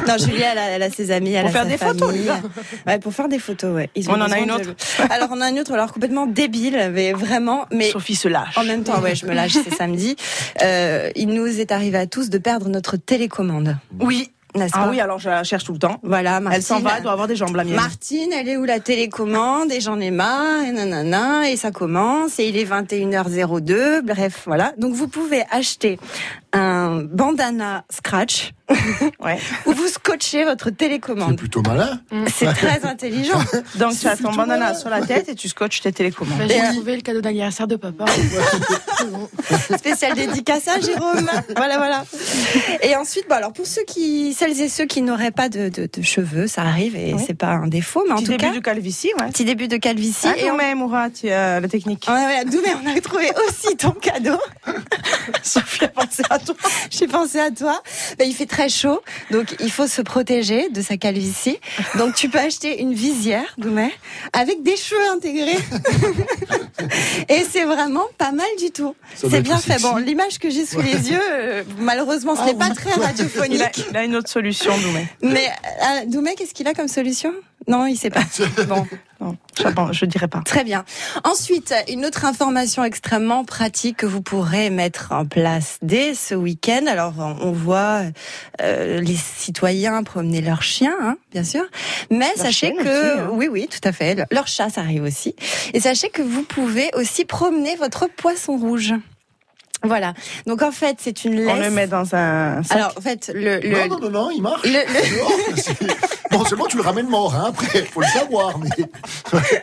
Non, 0.09 0.17
Julie, 0.19 0.43
elle 0.43 0.59
a, 0.59 0.63
elle 0.71 0.83
a 0.83 0.91
ses 0.91 1.13
amis, 1.13 1.33
elle 1.35 1.43
Pour 1.43 1.51
a 1.51 1.53
faire 1.53 1.63
sa 1.65 1.69
des 1.69 1.77
photos, 1.79 2.09
famille. 2.09 2.23
les 2.23 2.27
gars. 2.27 2.41
Ouais, 2.89 2.99
pour 2.99 3.13
faire 3.13 3.29
des 3.29 3.39
photos, 3.39 3.73
ouais. 3.73 3.91
Ils 3.95 4.09
On 4.11 4.15
en 4.15 4.23
a 4.23 4.25
besoin 4.25 4.39
une 4.39 4.47
de- 4.47 4.53
autre. 4.71 4.71
Alors, 5.11 5.29
on 5.31 5.41
a 5.41 5.49
une 5.51 5.61
autre, 5.61 5.73
alors 5.75 5.93
complètement 5.93 6.27
débile, 6.27 6.91
mais 6.93 7.13
vraiment, 7.13 7.67
mais 7.71 7.91
Sophie 7.91 8.17
se 8.17 8.27
lâche. 8.27 8.57
en 8.59 8.65
même 8.65 8.83
temps, 8.83 9.01
ouais, 9.01 9.15
je 9.15 9.25
me 9.27 9.35
lâche, 9.35 9.53
c'est 9.53 9.75
samedi. 9.75 10.17
Euh, 10.63 11.11
il 11.15 11.29
nous 11.29 11.61
est 11.61 11.71
arrivé 11.71 11.99
à 11.99 12.07
tous 12.09 12.31
de 12.31 12.39
perdre 12.39 12.69
notre 12.69 12.97
télécommande. 12.97 13.77
Oui. 14.01 14.33
N'est-ce 14.55 14.73
Ah 14.75 14.85
pas 14.85 14.91
oui, 14.91 15.01
alors 15.01 15.19
je 15.19 15.29
la 15.29 15.45
cherche 15.45 15.65
tout 15.65 15.75
le 15.75 15.79
temps. 15.79 15.99
Voilà, 16.03 16.41
Martine. 16.41 16.57
Elle 16.57 16.63
s'en 16.63 16.81
va, 16.81 16.97
elle 16.97 17.03
doit 17.03 17.13
avoir 17.13 17.29
des 17.29 17.37
jambes 17.37 17.55
la 17.55 17.65
mienne. 17.65 17.77
Martine, 17.77 18.33
elle 18.33 18.49
est 18.49 18.57
où 18.57 18.65
la 18.65 18.81
télécommande 18.81 19.71
et 19.71 19.81
j'en 19.81 20.01
ai 20.01 20.11
marre 20.11 20.63
et 20.65 20.73
nanana 20.73 21.51
et 21.51 21.57
ça 21.57 21.71
commence 21.71 22.39
et 22.39 22.49
il 22.49 22.57
est 22.57 22.65
21h02 22.65 24.01
bref 24.03 24.43
voilà 24.47 24.73
donc 24.79 24.95
vous 24.95 25.09
pouvez 25.09 25.45
acheter 25.51 25.99
un 26.53 27.03
bandana 27.05 27.85
scratch 27.91 28.53
Ouais. 29.21 29.39
où 29.65 29.73
vous 29.73 29.89
scotchez 29.89 30.45
votre 30.45 30.67
C'est 30.67 30.77
télécommande 30.77 31.37
plutôt 31.39 31.63
malin. 31.63 32.01
c'est 32.35 32.53
très 32.53 32.85
intelligent 32.85 33.41
Donc 33.77 33.99
tu 33.99 34.07
as 34.07 34.17
ton 34.17 34.31
bandana 34.33 34.59
malin. 34.59 34.75
sur 34.75 34.91
la 34.91 35.01
tête 35.01 35.29
et 35.31 35.35
tu 35.35 35.49
scotches 35.49 35.81
tes 35.81 35.91
télécommandes. 35.93 36.39
J'ai 36.49 36.61
trouvé 36.77 36.97
le 36.97 37.01
cadeau 37.03 37.21
d'anniversaire 37.23 37.67
de 37.67 37.77
papa. 37.77 38.05
spécial 39.79 40.15
dédicace 40.15 40.69
à 40.69 40.81
Jérôme 40.81 41.29
voilà 41.57 41.77
voilà 41.79 42.05
et 42.83 42.95
ensuite 42.97 43.29
bon 43.29 43.37
alors 43.37 43.53
pour 43.53 43.67
ceux 43.67 43.85
qui 43.85 44.35
celles 44.35 44.61
et 44.61 44.69
ceux 44.69 44.85
qui 44.87 45.03
n'auraient 45.03 45.31
pas 45.31 45.49
de, 45.49 45.69
de, 45.69 45.89
de 45.93 46.03
cheveux 46.03 46.47
ça 46.47 46.63
arrive 46.63 46.97
et 46.97 47.15
Oui. 47.15 47.23
c'est 47.27 47.35
pas 47.35 47.53
un 47.53 47.69
défaut 47.69 48.05
mais 48.07 48.13
en 48.13 48.17
Petit 48.17 48.25
tout 48.25 48.31
début 48.33 48.45
cas 48.45 48.53
du 48.53 48.61
calvitie, 48.63 49.11
ouais. 49.19 49.29
petit 49.31 49.45
début 49.45 49.69
de 49.69 49.77
calvitie 49.77 50.27
Ah, 50.29 50.37
et 50.39 50.51
on 50.51 50.57
mais 50.57 50.75
Moura, 50.75 51.09
tu 51.11 51.31
as 51.31 51.61
la 51.61 51.69
technique. 51.69 52.07
Ouais, 52.09 52.15
ouais, 52.15 52.45
Doumé, 52.45 52.69
on 52.85 52.97
a 52.97 53.01
trouvé 53.01 53.31
aussi 53.49 53.77
ton 53.77 53.91
cadeau. 53.93 54.39
Sophie 55.43 55.85
a 55.85 55.89
pensé 55.89 56.23
à 56.31 56.38
toi. 56.45 56.55
J'ai 56.91 57.07
pensé 57.07 57.39
à 57.39 57.51
toi. 57.51 57.83
Ben, 58.19 58.29
il 58.29 58.35
fait 58.35 58.47
très 58.47 58.69
chaud, 58.69 59.01
donc 59.31 59.55
il 59.61 59.71
faut 59.71 59.87
se 59.87 60.03
protéger 60.03 60.69
de 60.71 60.81
sa 60.83 60.97
calvitie. 60.97 61.59
Donc 61.97 62.15
tu 62.15 62.29
peux 62.29 62.39
acheter 62.39 62.81
une 62.81 62.95
visière, 62.95 63.45
Doumé, 63.59 63.93
avec 64.33 64.63
des 64.63 64.77
cheveux 64.77 65.11
intégrés. 65.13 65.59
Et 67.29 67.45
c'est 67.51 67.65
vraiment 67.65 68.05
pas 68.17 68.33
mal 68.33 68.47
du 68.59 68.71
tout. 68.71 68.95
C'est 69.15 69.41
bien 69.41 69.59
fait. 69.59 69.81
Bon, 69.83 69.97
l'image 69.97 70.39
que 70.39 70.51
j'ai 70.51 70.65
sous 70.67 70.81
les 70.81 71.11
yeux, 71.11 71.21
euh, 71.33 71.63
malheureusement, 71.79 72.35
ce 72.35 72.41
Ah 72.43 72.47
n'est 72.47 72.55
pas 72.55 72.69
oui. 72.69 72.75
très 72.75 72.91
Il 72.97 73.03
a, 73.03 73.07
radiophonique. 73.07 73.85
il 73.91 73.97
a 73.97 74.05
une 74.05 74.17
autre 74.17 74.29
solution, 74.31 74.73
Doumé. 74.79 75.07
Mais 75.23 75.49
euh, 75.49 76.07
Doumé, 76.07 76.35
qu'est-ce 76.37 76.55
qu'il 76.55 76.67
a 76.69 76.75
comme 76.75 76.89
solution? 76.89 77.33
Non, 77.69 77.87
il 77.87 77.97
sait 77.97 78.11
pas. 78.11 78.23
Bon. 78.69 78.87
Non, 79.21 79.37
je, 79.93 79.99
je 79.99 80.05
dirais 80.05 80.29
pas. 80.29 80.41
Très 80.45 80.63
bien. 80.63 80.85
Ensuite, 81.25 81.75
une 81.89 82.07
autre 82.07 82.25
information 82.25 82.85
extrêmement 82.85 83.45
pratique 83.45 83.97
que 83.99 84.07
vous 84.07 84.23
pourrez 84.23 84.71
mettre 84.71 85.09
en 85.11 85.27
place 85.27 85.79
dès 85.83 86.15
ce 86.15 86.35
week-end. 86.37 86.85
Alors, 86.89 87.15
on 87.19 87.51
voit 87.51 88.03
euh, 88.63 89.01
les 89.01 89.17
citoyens 89.17 90.05
promener 90.05 90.41
leurs 90.41 90.63
chiens, 90.63 90.95
hein, 91.03 91.17
bien 91.33 91.43
sûr. 91.43 91.65
Mais 92.13 92.31
sachez 92.37 92.73
que, 92.75 92.81
aussi, 92.81 93.21
hein. 93.21 93.29
oui, 93.33 93.49
oui, 93.51 93.69
tout 93.69 93.87
à 93.87 93.91
fait. 93.93 94.25
Leur 94.31 94.47
chat, 94.47 94.71
ça 94.71 94.83
arrive 94.83 95.03
aussi. 95.03 95.35
Et 95.75 95.81
sachez 95.81 96.11
que 96.11 96.23
vous 96.23 96.45
pouvez 96.45 96.89
aussi 96.95 97.25
promener 97.25 97.75
votre 97.75 98.07
poisson 98.09 98.57
rouge. 98.57 98.95
Voilà. 99.85 100.15
Donc 100.47 100.63
en 100.63 100.73
fait, 100.73 100.97
c'est 101.01 101.25
une 101.25 101.37
laisse. 101.37 101.49
On 101.57 101.61
le 101.61 101.71
met 101.71 101.87
dans 101.87 102.15
un 102.15 102.63
sac. 102.65 102.77
Alors 102.77 102.93
en 102.97 103.01
fait, 103.01 103.31
le, 103.33 103.61
le, 103.61 103.71
Non, 103.71 103.87
non, 103.89 103.99
non, 104.01 104.11
non, 104.11 104.31
il 104.31 104.43
marche. 104.43 104.65
le- 104.65 104.71
le- 104.73 105.93
Bon, 106.31 106.45
seulement 106.45 106.67
tu 106.67 106.77
le 106.77 106.83
ramènes 106.83 107.09
mort, 107.09 107.35
hein, 107.35 107.47
après, 107.49 107.83
faut 107.85 108.01
le 108.01 108.07
savoir, 108.07 108.59
mais. 108.59 108.69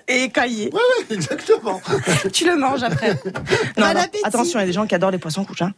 et 0.07 0.29
caillé. 0.29 0.72
Ouais, 0.74 0.79
ouais, 1.10 1.15
exactement. 1.15 1.81
tu 2.34 2.45
le 2.45 2.55
manges 2.57 2.84
après. 2.84 3.12
Non, 3.77 3.88
Bon 3.88 3.93
non, 3.93 4.00
appétit. 4.01 4.24
attention, 4.25 4.60
il 4.60 4.62
y 4.62 4.63
a 4.63 4.67
des 4.67 4.74
gens 4.74 4.86
qui 4.88 4.95
adorent 4.95 5.12
les 5.12 5.17
poissons 5.17 5.43
rouges. 5.43 5.62
hein. 5.62 5.74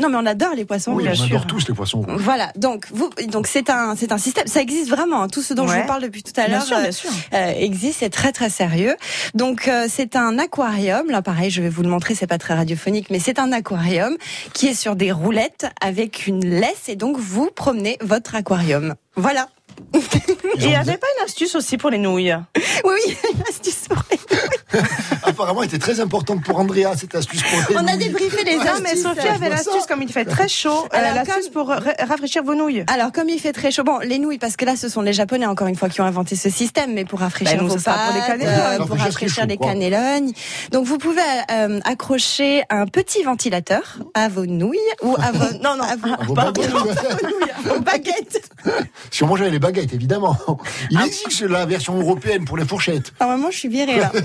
Non, 0.00 0.08
mais 0.08 0.16
on 0.16 0.26
adore 0.26 0.54
les 0.54 0.64
poissons 0.64 0.92
Oui, 0.92 1.02
bien 1.02 1.12
on 1.12 1.16
sûr. 1.16 1.26
adore 1.26 1.46
tous 1.46 1.66
les 1.68 1.74
poissons 1.74 2.00
rouges. 2.02 2.20
Voilà, 2.22 2.52
donc 2.56 2.86
vous, 2.92 3.10
donc 3.28 3.46
c'est 3.46 3.70
un, 3.70 3.96
c'est 3.96 4.12
un 4.12 4.18
système, 4.18 4.46
ça 4.46 4.60
existe 4.60 4.88
vraiment. 4.88 5.22
hein. 5.22 5.28
Tout 5.28 5.42
ce 5.42 5.52
dont 5.54 5.66
je 5.66 5.74
vous 5.74 5.86
parle 5.86 6.02
depuis 6.02 6.22
tout 6.22 6.32
à 6.36 6.46
Bien 6.46 6.56
l'heure 6.58 6.66
sûr, 6.66 6.76
euh, 6.76 6.82
bien 6.82 6.92
sûr. 6.92 7.10
euh, 7.34 7.52
existe, 7.56 7.98
c'est 8.00 8.10
très 8.10 8.32
très 8.32 8.50
sérieux. 8.50 8.96
Donc 9.34 9.68
euh, 9.68 9.86
c'est 9.88 10.16
un 10.16 10.38
aquarium. 10.38 11.10
Là, 11.10 11.22
pareil, 11.22 11.50
je 11.50 11.60
vais 11.62 11.68
vous 11.68 11.82
le 11.82 11.88
montrer, 11.88 12.14
c'est 12.14 12.26
pas 12.26 12.38
très 12.38 12.54
radiophonique, 12.54 13.08
mais 13.10 13.18
c'est 13.18 13.38
un 13.38 13.52
aquarium 13.52 14.16
qui 14.52 14.68
est 14.68 14.74
sur 14.74 14.96
des 14.96 15.12
roulettes 15.12 15.66
avec 15.80 16.26
une 16.26 16.44
laisse, 16.46 16.88
et 16.88 16.96
donc 16.96 17.16
vous 17.18 17.50
promenez 17.54 17.98
votre 18.00 18.34
aquarium. 18.34 18.94
Voilà. 19.16 19.48
Et 19.94 20.64
il 20.64 20.68
n'y 20.68 20.74
avait 20.76 20.96
pas 20.96 21.06
une 21.18 21.24
astuce 21.24 21.54
aussi 21.54 21.76
pour 21.78 21.90
les 21.90 21.98
nouilles 21.98 22.34
Oui, 22.84 22.92
oui, 23.06 23.16
une 23.34 23.42
astuce 23.48 23.88
pour 23.88 24.02
les 24.10 24.16
nouilles. 24.18 24.84
Apparemment, 25.22 25.62
elle 25.62 25.68
était 25.68 25.78
très 25.78 26.00
importante 26.00 26.42
pour 26.44 26.58
Andrea, 26.58 26.92
cette 26.98 27.14
astuce 27.14 27.42
pour 27.42 27.58
les 27.70 27.76
On 27.76 27.86
a 27.86 27.96
débriefé 27.96 28.44
les 28.44 28.56
Non, 28.56 28.64
mais. 28.82 28.96
Sophie 28.96 29.28
avait 29.28 29.48
l'astuce 29.48 29.86
comme 29.88 30.02
il 30.02 30.12
fait 30.12 30.24
très 30.24 30.48
chaud. 30.48 30.84
euh, 30.92 30.96
Alors, 30.96 31.14
l'astuce 31.14 31.44
comme- 31.44 31.52
pour 31.52 31.68
ra- 31.68 31.80
rafraîchir 32.06 32.42
vos 32.42 32.54
nouilles. 32.54 32.84
Alors, 32.92 33.12
comme 33.12 33.28
il 33.28 33.38
fait 33.40 33.52
très 33.52 33.70
chaud, 33.70 33.84
bon, 33.84 33.98
les 34.00 34.18
nouilles, 34.18 34.38
parce 34.38 34.56
que 34.56 34.64
là, 34.64 34.76
ce 34.76 34.88
sont 34.88 35.00
les 35.02 35.12
Japonais, 35.12 35.46
encore 35.46 35.66
une 35.68 35.76
fois, 35.76 35.88
qui 35.88 36.00
ont 36.00 36.04
inventé 36.04 36.36
ce 36.36 36.50
système, 36.50 36.92
mais 36.92 37.04
pour 37.04 37.20
rafraîchir 37.20 37.56
Ben, 37.58 37.62
vos 37.62 37.68
pour 37.68 37.78
les 37.78 37.82
pâtes, 37.84 38.26
cannelognes. 38.26 38.48
euh, 38.48 38.86
pour 38.86 38.96
Rafraîchir 38.98 39.46
les. 39.46 39.56
Donc, 40.70 40.86
vous 40.86 40.98
pouvez 40.98 41.20
euh, 41.50 41.80
accrocher 41.84 42.62
un 42.70 42.86
petit 42.86 43.22
ventilateur 43.22 43.98
à 44.14 44.28
vos 44.28 44.46
nouilles 44.46 44.78
ou 45.02 45.16
à 45.16 45.32
vos, 45.32 45.58
non, 45.62 45.76
non, 45.76 45.84
à 45.84 45.96
vos, 45.96 46.24
vos 46.26 46.34
pas 46.34 46.50
baguettes. 46.52 46.70
vos 46.72 46.78
nouilles, 47.28 47.50
à 47.50 47.74
vos 47.74 47.80
baguettes. 47.80 48.50
Si 49.10 49.22
on 49.22 49.26
mangeait 49.26 49.50
les 49.50 49.58
baguettes, 49.58 49.69
évidemment. 49.78 50.36
Il 50.90 51.00
existe 51.00 51.42
la 51.42 51.66
version 51.66 51.98
européenne 51.98 52.44
pour 52.44 52.56
les 52.56 52.64
fourchettes. 52.64 53.12
Normalement, 53.20 53.50
je 53.50 53.58
suis 53.58 53.68
virée, 53.68 53.98
là. 53.98 54.12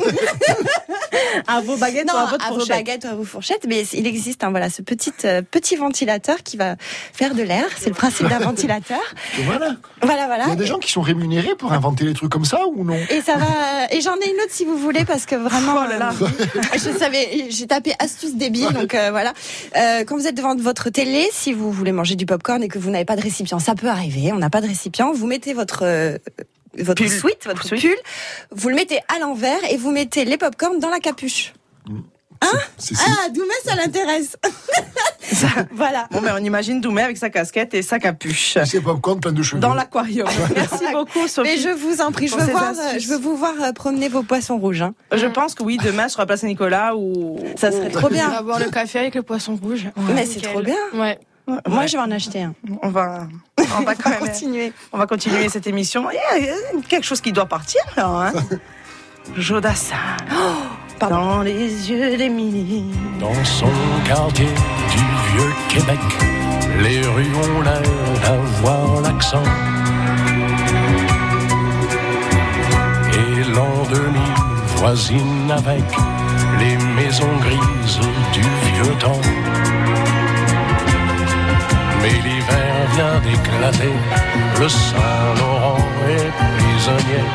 À 1.48 1.62
vos 1.62 1.76
baguettes 1.78 2.08
Non, 2.08 2.14
ou 2.14 2.18
à 2.18 2.26
votre 2.26 2.46
à 2.46 2.50
vos 2.50 2.56
fourchette. 2.56 2.76
baguettes 2.76 3.04
ou 3.06 3.08
à 3.08 3.16
vos 3.16 3.24
fourchettes, 3.24 3.66
mais 3.68 3.84
il 3.94 4.08
existe 4.08 4.44
hein, 4.44 4.50
voilà, 4.52 4.70
ce 4.70 4.82
petit, 4.82 5.12
euh, 5.26 5.42
petit 5.42 5.76
ventilateur 5.76 6.38
qui 6.44 6.56
va 6.58 6.76
faire 7.14 7.36
de 7.36 7.44
l'air. 7.44 7.66
C'est 7.78 7.90
le 7.90 7.96
principe 7.96 8.28
d'un 8.28 8.40
ventilateur. 8.52 9.00
Et 9.38 9.44
voilà. 9.44 9.76
Voilà, 10.02 10.28
voilà. 10.28 10.46
Il 10.46 10.50
y 10.50 10.54
a 10.54 10.56
des 10.56 10.66
gens 10.66 10.80
qui 10.80 10.92
sont 10.92 11.02
rémunérés 11.02 11.56
pour 11.56 11.74
inventer 11.74 12.06
les 12.06 12.14
trucs 12.14 12.32
comme 12.32 12.46
ça 12.46 12.62
ou 12.74 12.84
non? 12.84 12.98
Et 13.10 13.22
ça 13.22 13.36
va. 13.38 13.46
Et 13.92 14.02
j'en 14.02 14.16
ai 14.16 14.30
une 14.30 14.42
autre 14.42 14.52
si 14.52 14.66
vous 14.66 14.78
voulez 14.78 15.04
parce 15.06 15.26
que 15.26 15.36
vraiment. 15.36 15.74
Oh 15.86 15.90
là 15.90 15.98
là. 15.98 16.14
euh, 16.22 16.28
je 16.74 16.98
savais. 16.98 17.48
J'ai 17.50 17.68
tapé 17.68 17.94
astuce 18.00 18.36
débile 18.36 18.72
donc 18.74 18.94
euh, 18.96 19.12
voilà. 19.12 19.34
Euh, 19.78 20.04
quand 20.06 20.16
vous 20.18 20.28
êtes 20.28 20.36
devant 20.36 20.56
votre 20.56 20.90
télé, 20.90 21.28
si 21.32 21.54
vous 21.54 21.72
voulez 21.72 21.92
manger 21.92 22.16
du 22.16 22.26
popcorn 22.26 22.62
et 22.64 22.68
que 22.68 22.80
vous 22.80 22.90
n'avez 22.92 23.06
pas 23.06 23.16
de 23.16 23.22
récipient, 23.22 23.60
ça 23.60 23.76
peut 23.76 23.90
arriver. 23.90 24.32
On 24.32 24.38
n'a 24.38 24.50
pas 24.50 24.62
de 24.62 24.68
récipient. 24.68 25.12
Vous 25.14 25.28
mettez 25.28 25.35
votre 25.54 25.84
euh, 25.84 26.18
votre 26.78 27.04
Pull. 27.04 27.10
sweat, 27.10 27.46
votre 27.46 27.70
pull, 27.70 27.96
vous 28.52 28.70
le 28.70 28.76
mettez 28.76 29.00
à 29.16 29.20
l'envers 29.20 29.60
et 29.72 29.78
vous 29.78 29.92
mettez 29.92 30.26
les 30.26 30.38
popcorns 30.38 30.80
dans 30.80 30.90
la 30.90 31.00
capuche. 31.00 31.54
C'est- 32.78 32.96
Ah, 33.00 33.30
Doumé, 33.30 33.54
ça 33.66 33.76
l'intéresse. 33.76 34.36
voilà. 35.72 36.08
Bon, 36.12 36.22
mais 36.22 36.30
on 36.32 36.38
imagine 36.38 36.80
Doumé 36.82 37.02
avec 37.02 37.18
sa 37.18 37.30
casquette 37.30 37.74
et 37.74 37.82
sa 37.82 37.98
capuche. 37.98 38.58
c'est 38.66 38.82
popcorn 38.82 39.20
plein 39.20 39.32
de 39.32 39.42
cheveux. 39.42 39.60
Dans 39.60 39.74
l'aquarium. 39.74 40.28
Merci 40.56 40.84
beaucoup, 40.92 41.28
Sophie. 41.28 41.50
Mais 41.50 41.58
je 41.58 41.70
vous 41.70 42.02
en 42.02 42.12
prie, 42.12 42.28
je 42.28 42.36
veux 42.36 42.52
voir, 42.52 42.74
euh, 42.78 43.00
je 43.00 43.08
veux 43.08 43.18
vous 43.18 43.36
voir 43.36 43.54
euh, 43.62 43.72
promener 43.72 44.10
vos 44.10 44.22
poissons 44.22 44.58
rouges. 44.58 44.82
hein. 44.84 44.94
Je 45.14 45.26
pense 45.26 45.56
que 45.56 45.64
oui, 45.64 45.78
demain 45.84 46.08
sur 46.10 46.20
la 46.20 46.26
place 46.28 46.42
Saint-Nicolas 46.42 46.96
ou. 46.96 47.40
Ça 47.56 47.72
serait 47.72 47.90
trop 47.90 48.08
On 48.08 48.12
bien. 48.12 48.30
va 48.30 48.42
boire 48.42 48.60
le 48.60 48.70
café 48.70 49.00
avec 49.00 49.16
le 49.16 49.24
poisson 49.24 49.56
rouge. 49.56 49.88
Mais 50.14 50.26
c'est 50.26 50.42
trop 50.42 50.62
bien. 50.62 50.76
Ouais. 50.94 51.18
Moi, 51.48 51.86
je 51.86 51.98
vais 51.98 52.04
en 52.04 52.12
acheter 52.12 52.44
un. 52.44 52.54
On 52.82 52.90
va, 52.90 53.28
on 53.78 53.84
va 53.84 53.96
quand 54.02 54.10
même 54.10 54.20
Continuer. 54.20 54.74
On 54.92 54.98
va 54.98 55.06
continuer 55.06 55.48
cette 55.50 55.68
émission. 55.68 56.10
Il 56.12 56.44
y 56.44 56.50
a 56.50 56.82
quelque 56.88 57.04
chose 57.06 57.22
qui 57.22 57.32
doit 57.32 57.46
partir 57.46 57.82
là. 57.96 58.32
Hein 58.34 58.34
Jodassin. 59.36 59.96
dans 61.00 61.42
les 61.42 61.90
yeux 61.90 62.18
d'Émilie. 62.18 62.86
Dans 63.20 63.44
son 63.44 63.70
quartier 64.06 64.46
du 64.46 64.98
vieux 65.38 65.52
Québec, 65.70 66.00
les 66.82 67.02
rues 67.02 67.36
ont 67.36 67.62
l'air 67.62 67.82
d'avoir 68.24 69.02
l'accent. 69.02 69.44
Et 73.14 73.44
l'an 73.54 73.84
2000 73.90 74.22
voisine 74.78 75.52
avec 75.52 75.84
les 76.60 76.78
maisons 76.94 77.36
grises 77.42 78.00
du 78.34 78.42
vieux 78.42 78.96
temps. 79.00 79.22
Mais 82.06 82.22
l'hiver 82.28 82.76
vient 82.94 83.20
d'éclater, 83.26 83.94
le 84.60 84.70
Saint-Laurent 84.70 85.80
est 86.08 86.32
prisonnier 86.40 87.26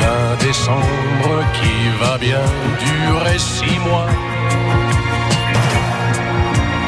d'un 0.00 0.46
décembre 0.46 1.32
qui 1.52 1.76
va 2.00 2.16
bien 2.16 2.46
durer 2.86 3.38
six 3.38 3.78
mois. 3.80 4.08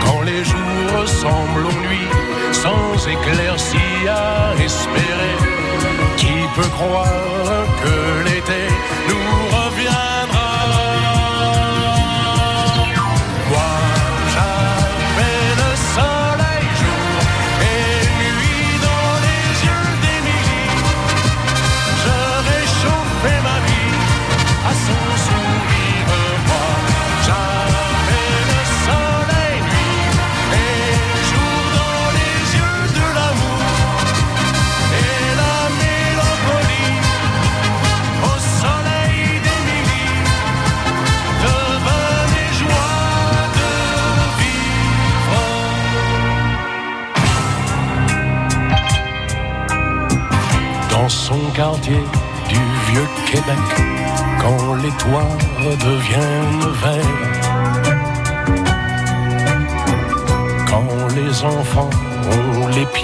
Quand 0.06 0.22
les 0.22 0.42
jours 0.42 1.00
ressemblent 1.02 1.66
aux 1.66 1.80
nuits, 1.86 2.12
sans 2.52 3.06
éclaircie 3.06 4.08
à 4.08 4.54
espérer, 4.64 5.36
qui 6.16 6.36
peut 6.54 6.70
croire 6.78 7.64
que 7.82 8.24
l'été 8.26 8.62
nous 9.08 9.25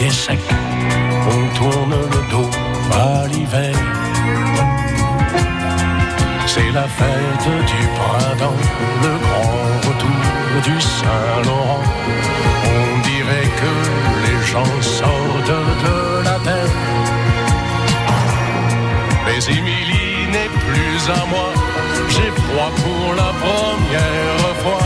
on 0.05 1.55
tourne 1.57 1.95
le 1.95 2.31
dos 2.31 2.51
à 2.93 3.27
l'hiver. 3.29 3.73
C'est 6.47 6.73
la 6.73 6.89
fête 6.89 7.49
du 7.71 7.83
printemps, 7.99 8.63
le 9.03 9.13
grand 9.25 9.53
retour 9.89 10.63
du 10.65 10.81
Saint-Laurent. 10.81 11.85
On 12.65 12.99
dirait 13.11 13.51
que 13.63 13.73
les 14.27 14.47
gens 14.51 14.83
sortent 14.83 15.61
de 15.87 16.25
la 16.25 16.39
terre. 16.47 16.75
Mais 19.25 19.57
Émilie 19.57 20.27
n'est 20.33 20.55
plus 20.67 21.11
à 21.11 21.25
moi. 21.27 21.51
J'ai 22.09 22.31
froid 22.43 22.73
pour 22.83 23.15
la 23.15 23.31
première 23.45 24.57
fois. 24.63 24.85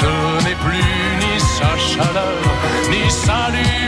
Je 0.00 0.44
n'ai 0.44 0.56
plus 0.56 0.94
ni 1.22 1.38
sa 1.38 1.78
chaleur, 1.78 2.42
ni 2.90 3.08
sa 3.08 3.50
lumière. 3.50 3.81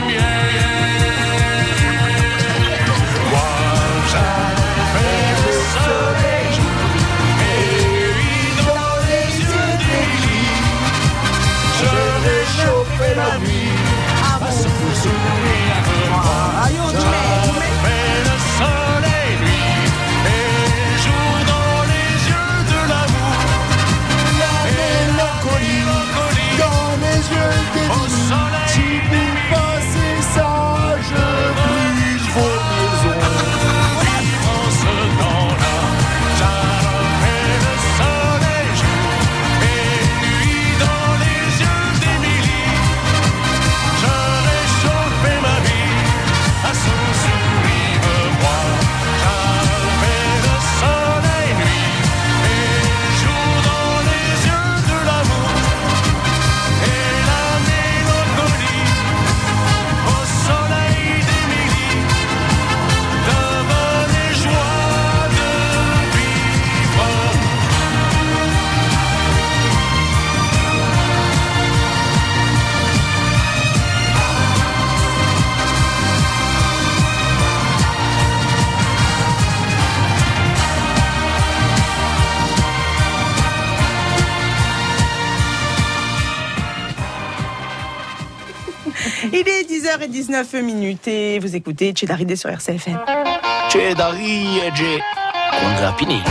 10h19 90.29 90.61
minutes 90.63 91.07
et 91.07 91.39
vous 91.39 91.55
écoutez 91.55 91.93
Chedaridé 91.95 92.35
sur 92.35 92.49
RCFM. 92.49 92.97
Cedaridé 93.69 94.71
con 95.51 95.83
Rapinelli. 95.83 96.21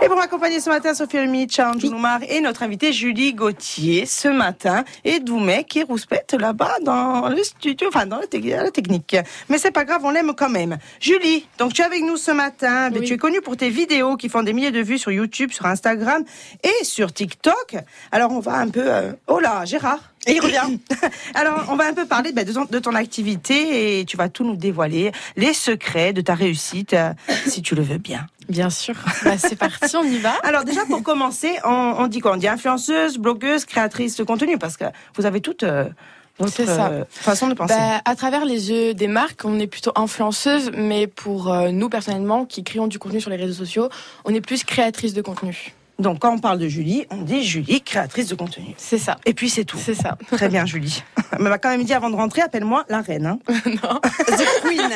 Et 0.00 0.06
pour 0.06 0.16
m'accompagner 0.16 0.60
ce 0.60 0.70
matin, 0.70 0.94
Sophie 0.94 1.18
Remich, 1.18 1.60
Noumar 1.82 2.20
et 2.28 2.40
notre 2.40 2.62
invitée 2.62 2.92
Julie 2.92 3.34
Gauthier 3.34 4.06
ce 4.06 4.28
matin 4.28 4.84
et 5.04 5.18
Doumet 5.18 5.64
qui 5.64 5.82
rouspète 5.82 6.34
là-bas 6.38 6.76
dans 6.84 7.28
le 7.28 7.42
studio, 7.42 7.88
enfin 7.88 8.06
dans 8.06 8.18
la, 8.18 8.26
te- 8.26 8.36
la 8.36 8.70
technique. 8.70 9.16
Mais 9.48 9.58
c'est 9.58 9.72
pas 9.72 9.84
grave, 9.84 10.02
on 10.04 10.10
l'aime 10.10 10.32
quand 10.36 10.48
même. 10.50 10.78
Julie, 11.00 11.46
donc 11.58 11.72
tu 11.72 11.82
es 11.82 11.84
avec 11.84 12.02
nous 12.02 12.16
ce 12.16 12.30
matin. 12.30 12.90
mais 12.90 13.00
Oui. 13.00 13.06
Tu 13.06 13.14
es 13.14 13.16
connue 13.18 13.40
pour 13.40 13.56
tes 13.56 13.70
vidéos 13.70 14.16
qui 14.16 14.28
font 14.28 14.42
des 14.42 14.52
milliers 14.52 14.70
de 14.70 14.80
vues 14.80 14.98
sur 14.98 15.10
YouTube, 15.10 15.50
sur 15.52 15.66
Instagram 15.66 16.22
et 16.62 16.84
sur 16.84 17.12
TikTok. 17.12 17.76
Alors 18.12 18.30
on 18.30 18.40
va 18.40 18.54
un 18.54 18.68
peu... 18.68 18.84
euh, 18.84 19.12
Oh 19.26 19.40
là, 19.40 19.64
Gérard 19.64 19.98
et 20.28 20.36
il 20.36 20.40
revient. 20.40 20.78
Alors, 21.34 21.66
on 21.70 21.76
va 21.76 21.86
un 21.86 21.94
peu 21.94 22.06
parler 22.06 22.32
ben, 22.32 22.44
de, 22.44 22.52
ton, 22.52 22.64
de 22.64 22.78
ton 22.78 22.94
activité 22.94 24.00
et 24.00 24.04
tu 24.04 24.16
vas 24.16 24.28
tout 24.28 24.44
nous 24.44 24.56
dévoiler, 24.56 25.12
les 25.36 25.52
secrets 25.54 26.12
de 26.12 26.20
ta 26.20 26.34
réussite, 26.34 26.92
euh, 26.94 27.12
si 27.46 27.62
tu 27.62 27.74
le 27.74 27.82
veux 27.82 27.98
bien. 27.98 28.26
Bien 28.48 28.70
sûr. 28.70 28.94
Bah, 29.24 29.36
c'est 29.36 29.56
parti, 29.56 29.96
on 29.96 30.04
y 30.04 30.18
va. 30.18 30.32
Alors 30.42 30.64
déjà 30.64 30.84
pour 30.86 31.02
commencer, 31.02 31.50
on, 31.64 31.94
on 31.98 32.06
dit 32.06 32.20
quoi? 32.20 32.32
On 32.32 32.36
dit 32.36 32.48
influenceuse, 32.48 33.18
blogueuse, 33.18 33.64
créatrice 33.64 34.16
de 34.16 34.24
contenu 34.24 34.56
parce 34.58 34.76
que 34.76 34.84
vous 35.16 35.26
avez 35.26 35.40
toute 35.42 35.64
euh, 35.64 35.84
votre 36.38 36.52
C'est 36.52 36.66
ça. 36.66 36.88
euh, 36.88 37.04
façon 37.10 37.48
de 37.48 37.54
penser. 37.54 37.74
Bah, 37.76 38.00
à 38.04 38.16
travers 38.16 38.44
les 38.46 38.70
yeux 38.70 38.94
des 38.94 39.08
marques, 39.08 39.42
on 39.44 39.58
est 39.58 39.66
plutôt 39.66 39.92
influenceuse, 39.96 40.70
mais 40.74 41.06
pour 41.08 41.52
euh, 41.52 41.70
nous 41.72 41.88
personnellement, 41.88 42.44
qui 42.46 42.64
créons 42.64 42.86
du 42.86 42.98
contenu 42.98 43.20
sur 43.20 43.28
les 43.30 43.36
réseaux 43.36 43.52
sociaux, 43.64 43.88
on 44.24 44.32
est 44.32 44.40
plus 44.40 44.64
créatrice 44.64 45.12
de 45.14 45.20
contenu. 45.20 45.74
Donc 45.98 46.20
quand 46.20 46.32
on 46.32 46.38
parle 46.38 46.58
de 46.58 46.68
Julie, 46.68 47.06
on 47.10 47.22
dit 47.22 47.42
Julie, 47.42 47.82
créatrice 47.82 48.28
de 48.28 48.36
contenu. 48.36 48.74
C'est 48.76 48.98
ça. 48.98 49.16
Et 49.26 49.34
puis 49.34 49.50
c'est 49.50 49.64
tout. 49.64 49.78
C'est 49.78 49.94
ça. 49.94 50.16
Très 50.30 50.48
bien 50.48 50.64
Julie. 50.64 51.02
Mais 51.16 51.22
elle 51.40 51.48
m'a 51.48 51.58
quand 51.58 51.70
même 51.70 51.82
dit 51.82 51.92
avant 51.92 52.08
de 52.10 52.14
rentrer, 52.14 52.40
appelle-moi 52.42 52.84
la 52.88 53.00
reine. 53.00 53.26
hein. 53.26 53.38
non. 53.66 54.00
The 54.26 54.62
Queen. 54.62 54.92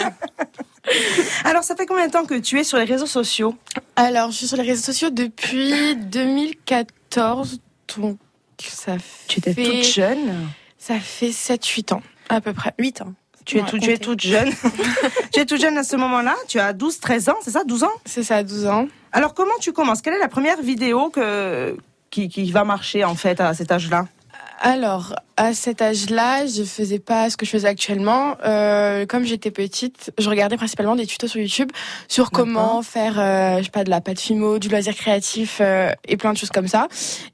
Alors 1.45 1.65
ça 1.65 1.75
fait 1.75 1.87
combien 1.87 2.07
de 2.07 2.13
temps 2.13 2.25
que 2.25 2.35
tu 2.39 2.59
es 2.61 2.65
sur 2.65 2.79
les 2.79 2.85
réseaux 2.85 3.07
sociaux? 3.07 3.57
Alors, 3.97 4.31
je 4.31 4.37
suis 4.37 4.47
sur 4.49 4.57
les 4.57 4.63
réseaux 4.63 4.83
sociaux 4.83 5.11
depuis 5.11 5.97
2014, 5.97 7.61
donc 7.99 8.19
ça 8.61 8.99
fait. 8.99 9.27
Tu 9.29 9.39
étais 9.41 9.55
toute 9.55 9.85
jeune? 9.85 10.49
Ça 10.79 10.99
fait 11.01 11.31
7-8 11.31 11.95
ans, 11.95 12.03
à 12.29 12.41
peu 12.41 12.53
près. 12.53 12.75
8 12.79 13.03
ans. 13.03 13.15
Tu 13.45 13.59
es, 13.59 13.63
tout- 13.63 13.79
tu 13.79 13.91
es 13.91 13.99
toute 13.99 14.21
jeune. 14.21 14.51
tu 15.33 15.41
es 15.41 15.47
toute 15.47 15.61
jeune 15.61 15.77
à 15.79 15.83
ce 15.83 15.97
moment-là. 15.97 16.35
Tu 16.49 16.59
as 16.61 16.73
12-13 16.73 17.31
ans, 17.31 17.37
c'est 17.43 17.51
ça 17.51 17.65
12 17.65 17.85
ans? 17.85 17.93
C'est 18.05 18.23
ça, 18.23 18.43
12 18.43 18.67
ans. 18.67 18.87
Alors 19.13 19.35
comment 19.35 19.55
tu 19.61 19.73
commences? 19.73 20.01
Quelle 20.03 20.15
est 20.15 20.19
la 20.21 20.29
première 20.29 20.61
vidéo 20.63 21.11
que, 21.11 21.77
qui, 22.11 22.29
qui 22.29 22.51
va 22.53 22.65
marcher 22.65 23.05
en 23.05 23.15
fait 23.15 23.41
à 23.41 23.53
cet 23.55 23.73
âge-là? 23.73 24.07
Alors, 24.61 25.15
à 25.43 25.55
cet 25.55 25.83
âge-là, 25.83 26.47
je 26.47 26.63
faisais 26.63 27.01
pas 27.01 27.29
ce 27.29 27.37
que 27.37 27.45
je 27.45 27.51
faisais 27.51 27.67
actuellement. 27.67 28.37
Euh, 28.45 29.07
comme 29.07 29.25
j'étais 29.25 29.51
petite, 29.51 30.13
je 30.17 30.31
regardais 30.31 30.57
principalement 30.57 30.95
des 30.95 31.05
tutos 31.05 31.27
sur 31.27 31.41
YouTube 31.41 31.73
sur 32.07 32.31
comment 32.31 32.81
faire, 32.83 33.19
euh, 33.19 33.59
je 33.59 33.65
sais 33.65 33.71
pas, 33.71 33.83
de 33.83 33.91
la 33.91 34.01
pâte 34.01 34.21
fimo, 34.21 34.61
du 34.61 34.69
loisir 34.69 34.95
créatif 34.95 35.59
euh, 35.61 35.91
et 36.07 36.17
plein 36.17 36.33
de 36.33 36.39
choses 36.39 36.51
comme 36.51 36.69
ça. 36.69 36.87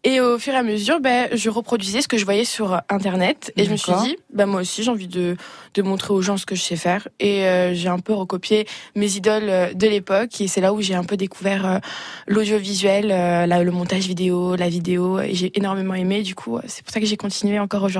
Et 0.04 0.22
au 0.22 0.38
fur 0.38 0.54
et 0.54 0.56
à 0.56 0.62
mesure, 0.62 1.00
ben, 1.00 1.28
je 1.34 1.50
reproduisais 1.50 2.00
ce 2.00 2.08
que 2.08 2.16
je 2.16 2.24
voyais 2.24 2.46
sur 2.46 2.80
Internet. 2.88 3.52
Et 3.56 3.64
je 3.66 3.70
me 3.70 3.76
suis 3.76 3.92
dit, 4.04 4.16
ben, 4.32 4.46
moi 4.46 4.62
aussi, 4.62 4.82
j'ai 4.82 4.90
envie 4.90 5.06
de, 5.08 5.36
de 5.74 5.82
montrer 5.82 6.14
aux 6.14 6.22
gens 6.22 6.38
ce 6.38 6.46
que 6.46 6.54
je 6.54 6.62
sais 6.62 6.76
faire. 6.76 7.08
Et 7.20 7.44
j'ai 7.74 7.88
un 7.90 7.98
peu 7.98 8.14
recopié 8.14 8.66
mes 8.96 9.16
idoles 9.16 9.74
de 9.74 9.86
l'époque. 9.86 10.40
Et 10.40 10.48
c'est 10.48 10.62
là 10.62 10.72
où 10.72 10.80
j'ai 10.80 10.94
un 10.94 11.04
peu 11.04 11.18
découvert 11.18 11.78
l'audiovisuel, 12.26 13.08
la- 13.08 13.62
le 13.62 13.70
montage 13.70 14.06
vidéo, 14.06 14.56
la 14.56 14.70
vidéo. 14.70 15.20
Et 15.20 15.34
j'ai 15.34 15.52
énormément 15.58 15.92
aimé. 15.94 16.22
Du 16.22 16.34
coup, 16.34 16.58
c'est 16.68 16.82
pour 16.82 16.92
ça 16.94 17.00
que 17.00 17.06
j'ai 17.06 17.18
continué 17.18 17.58
encore 17.58 17.82
aujourd'hui. 17.82 17.97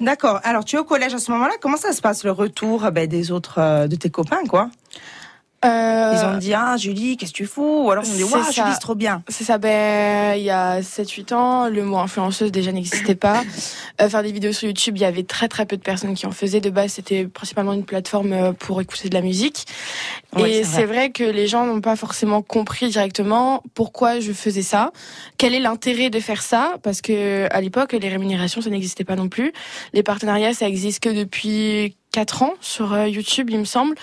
D'accord. 0.00 0.40
Alors 0.44 0.64
tu 0.64 0.76
es 0.76 0.78
au 0.78 0.84
collège 0.84 1.14
à 1.14 1.18
ce 1.18 1.30
moment-là. 1.32 1.54
Comment 1.60 1.76
ça 1.76 1.92
se 1.92 2.00
passe 2.00 2.24
le 2.24 2.32
retour 2.32 2.90
ben, 2.90 3.06
des 3.06 3.30
autres 3.30 3.58
euh, 3.58 3.86
de 3.86 3.96
tes 3.96 4.10
copains 4.10 4.44
quoi? 4.48 4.70
Euh, 5.64 6.14
Ils 6.16 6.24
ont 6.24 6.38
dit 6.38 6.54
ah 6.54 6.76
Julie 6.76 7.16
qu'est-ce 7.16 7.32
que 7.32 7.36
tu 7.36 7.46
fous? 7.46 7.84
Ou 7.84 7.90
alors 7.90 8.04
ils 8.04 8.12
ont 8.12 8.16
dit 8.16 8.24
waouh. 8.24 8.42
Julie 8.52 8.72
c'est 8.72 8.80
trop 8.80 8.94
bien. 8.94 9.22
C'est 9.28 9.44
ça, 9.44 9.58
ben, 9.58 10.36
il 10.36 10.42
y 10.42 10.50
a 10.50 10.80
7-8 10.80 11.34
ans, 11.34 11.68
le 11.68 11.84
mot 11.84 11.98
influenceuse 11.98 12.50
déjà 12.50 12.72
n'existait 12.72 13.14
pas. 13.14 13.42
Euh, 14.00 14.08
faire 14.08 14.22
des 14.22 14.32
vidéos 14.32 14.52
sur 14.52 14.66
YouTube, 14.66 14.96
il 14.96 15.02
y 15.02 15.04
avait 15.04 15.22
très 15.22 15.48
très 15.48 15.66
peu 15.66 15.76
de 15.76 15.82
personnes 15.82 16.14
qui 16.14 16.26
en 16.26 16.30
faisaient. 16.30 16.60
De 16.60 16.70
base, 16.70 16.92
c'était 16.92 17.26
principalement 17.26 17.74
une 17.74 17.84
plateforme 17.84 18.32
euh, 18.32 18.52
pour 18.52 18.80
écouter 18.80 19.10
de 19.10 19.14
la 19.14 19.20
musique. 19.20 19.66
Et 20.38 20.40
c'est 20.40 20.40
vrai. 20.40 20.64
c'est 20.64 20.84
vrai 20.86 21.10
que 21.10 21.24
les 21.24 21.46
gens 21.46 21.66
n'ont 21.66 21.82
pas 21.82 21.94
forcément 21.94 22.40
compris 22.40 22.88
directement 22.88 23.62
pourquoi 23.74 24.18
je 24.18 24.32
faisais 24.32 24.62
ça. 24.62 24.90
Quel 25.36 25.54
est 25.54 25.60
l'intérêt 25.60 26.08
de 26.08 26.20
faire 26.20 26.42
ça? 26.42 26.76
Parce 26.82 27.02
que 27.02 27.46
à 27.50 27.60
l'époque, 27.60 27.92
les 27.92 28.08
rémunérations, 28.08 28.62
ça 28.62 28.70
n'existait 28.70 29.04
pas 29.04 29.14
non 29.14 29.28
plus. 29.28 29.52
Les 29.92 30.02
partenariats, 30.02 30.54
ça 30.54 30.66
existe 30.66 31.00
que 31.00 31.10
depuis 31.10 31.94
4 32.12 32.42
ans 32.42 32.54
sur 32.60 32.92
euh, 32.92 33.08
YouTube, 33.08 33.50
il 33.50 33.58
me 33.58 33.64
semble. 33.64 33.96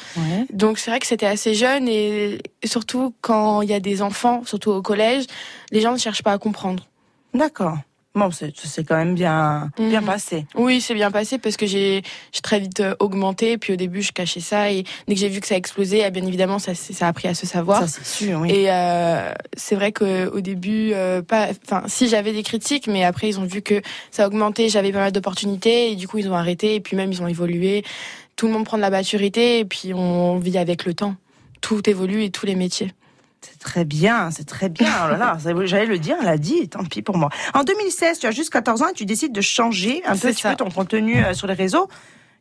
Donc 0.52 0.80
c'est 0.80 0.92
vrai 0.92 1.00
que 1.00 1.08
c'était 1.08 1.26
assez 1.26 1.54
jeune 1.54 1.88
et 1.88 2.40
surtout 2.66 3.14
quand 3.22 3.62
il 3.62 3.70
y 3.70 3.74
a 3.74 3.80
des 3.80 4.02
enfants, 4.02 4.44
surtout 4.46 4.72
au 4.72 4.82
collège, 4.82 5.26
les 5.72 5.82
gens 5.82 5.94
ne 5.94 5.98
cherchent 5.98 6.24
pas 6.24 6.34
à 6.34 6.38
comprendre. 6.38 6.88
D'accord. 7.34 7.78
Bon 8.20 8.30
c'est 8.32 8.84
quand 8.84 8.98
même 8.98 9.16
bien 9.16 9.72
bien 9.78 10.02
Mhm. 10.02 10.06
passé. 10.08 10.46
Oui, 10.56 10.82
c'est 10.82 10.94
bien 10.94 11.10
passé 11.12 11.38
parce 11.38 11.56
que 11.58 11.66
j'ai 11.66 12.02
très 12.44 12.60
vite 12.60 12.80
euh, 12.82 12.96
augmenté. 13.00 13.58
Puis 13.58 13.74
au 13.74 13.76
début, 13.76 14.02
je 14.02 14.12
cachais 14.12 14.40
ça 14.42 14.72
et 14.72 14.84
dès 15.08 15.16
que 15.16 15.20
j'ai 15.20 15.30
vu 15.30 15.40
que 15.40 15.48
ça 15.48 15.56
explosait, 15.56 16.04
eh 16.06 16.12
bien 16.12 16.26
évidemment, 16.26 16.60
ça, 16.60 16.72
a 17.02 17.08
appris 17.08 17.28
à 17.28 17.34
se 17.34 17.46
savoir. 17.46 17.82
Ça 17.82 17.88
c'est 17.88 18.06
sûr 18.06 18.40
oui. 18.42 18.52
Et 18.52 18.72
euh, 18.72 19.32
c'est 19.56 19.76
vrai 19.76 19.92
qu'au 19.92 20.42
début, 20.42 20.92
euh, 20.94 21.22
pas, 21.22 21.48
enfin, 21.66 21.84
si 21.88 22.08
j'avais 22.08 22.34
des 22.34 22.44
critiques, 22.44 22.88
mais 22.88 23.04
après 23.04 23.30
ils 23.30 23.40
ont 23.40 23.46
vu 23.46 23.62
que 23.62 23.82
ça 24.12 24.24
a 24.24 24.28
augmenté, 24.28 24.70
j'avais 24.70 24.92
pas 24.92 25.00
mal 25.00 25.12
d'opportunités 25.12 25.92
et 25.92 25.96
du 25.96 26.08
coup 26.08 26.18
ils 26.18 26.30
ont 26.30 26.36
arrêté 26.36 26.76
et 26.76 26.80
puis 26.82 26.98
même 26.98 27.12
ils 27.12 27.22
ont 27.22 27.28
évolué. 27.28 27.84
Tout 28.36 28.48
le 28.48 28.54
monde 28.54 28.66
prend 28.66 28.78
de 28.78 28.82
la 28.82 28.90
maturité 28.90 29.60
et 29.60 29.66
puis 29.66 29.94
on 29.94 30.38
vit 30.40 30.58
avec 30.58 30.86
le 30.86 30.94
temps. 30.94 31.16
Tout 31.62 31.90
évolue 31.90 32.24
et 32.24 32.30
tous 32.30 32.46
les 32.46 32.56
métiers. 32.56 32.94
C'est 33.42 33.60
très 33.60 33.86
bien, 33.86 34.32
c'est 34.32 34.46
très 34.46 34.68
bien. 34.70 34.92
Oh 35.06 35.10
là 35.12 35.18
là, 35.18 35.38
ça- 35.40 35.52
j'allais 35.66 35.86
le 35.86 35.98
dire, 36.00 36.18
elle 36.22 36.28
a 36.28 36.38
dit, 36.38 36.68
tant 36.68 36.84
pis 36.84 37.02
pour 37.02 37.18
moi. 37.18 37.30
En 37.54 37.64
2016, 37.64 38.20
tu 38.20 38.28
as 38.28 38.32
juste 38.32 38.50
14 38.52 38.82
ans 38.82 38.88
et 38.90 38.94
tu 38.94 39.06
décides 39.06 39.32
de 39.32 39.42
changer 39.42 40.02
un 40.06 40.14
peu, 40.14 40.34
ton 40.58 40.70
contenu 40.70 41.24
euh, 41.24 41.34
sur 41.34 41.48
les 41.48 41.54
réseaux. 41.54 41.88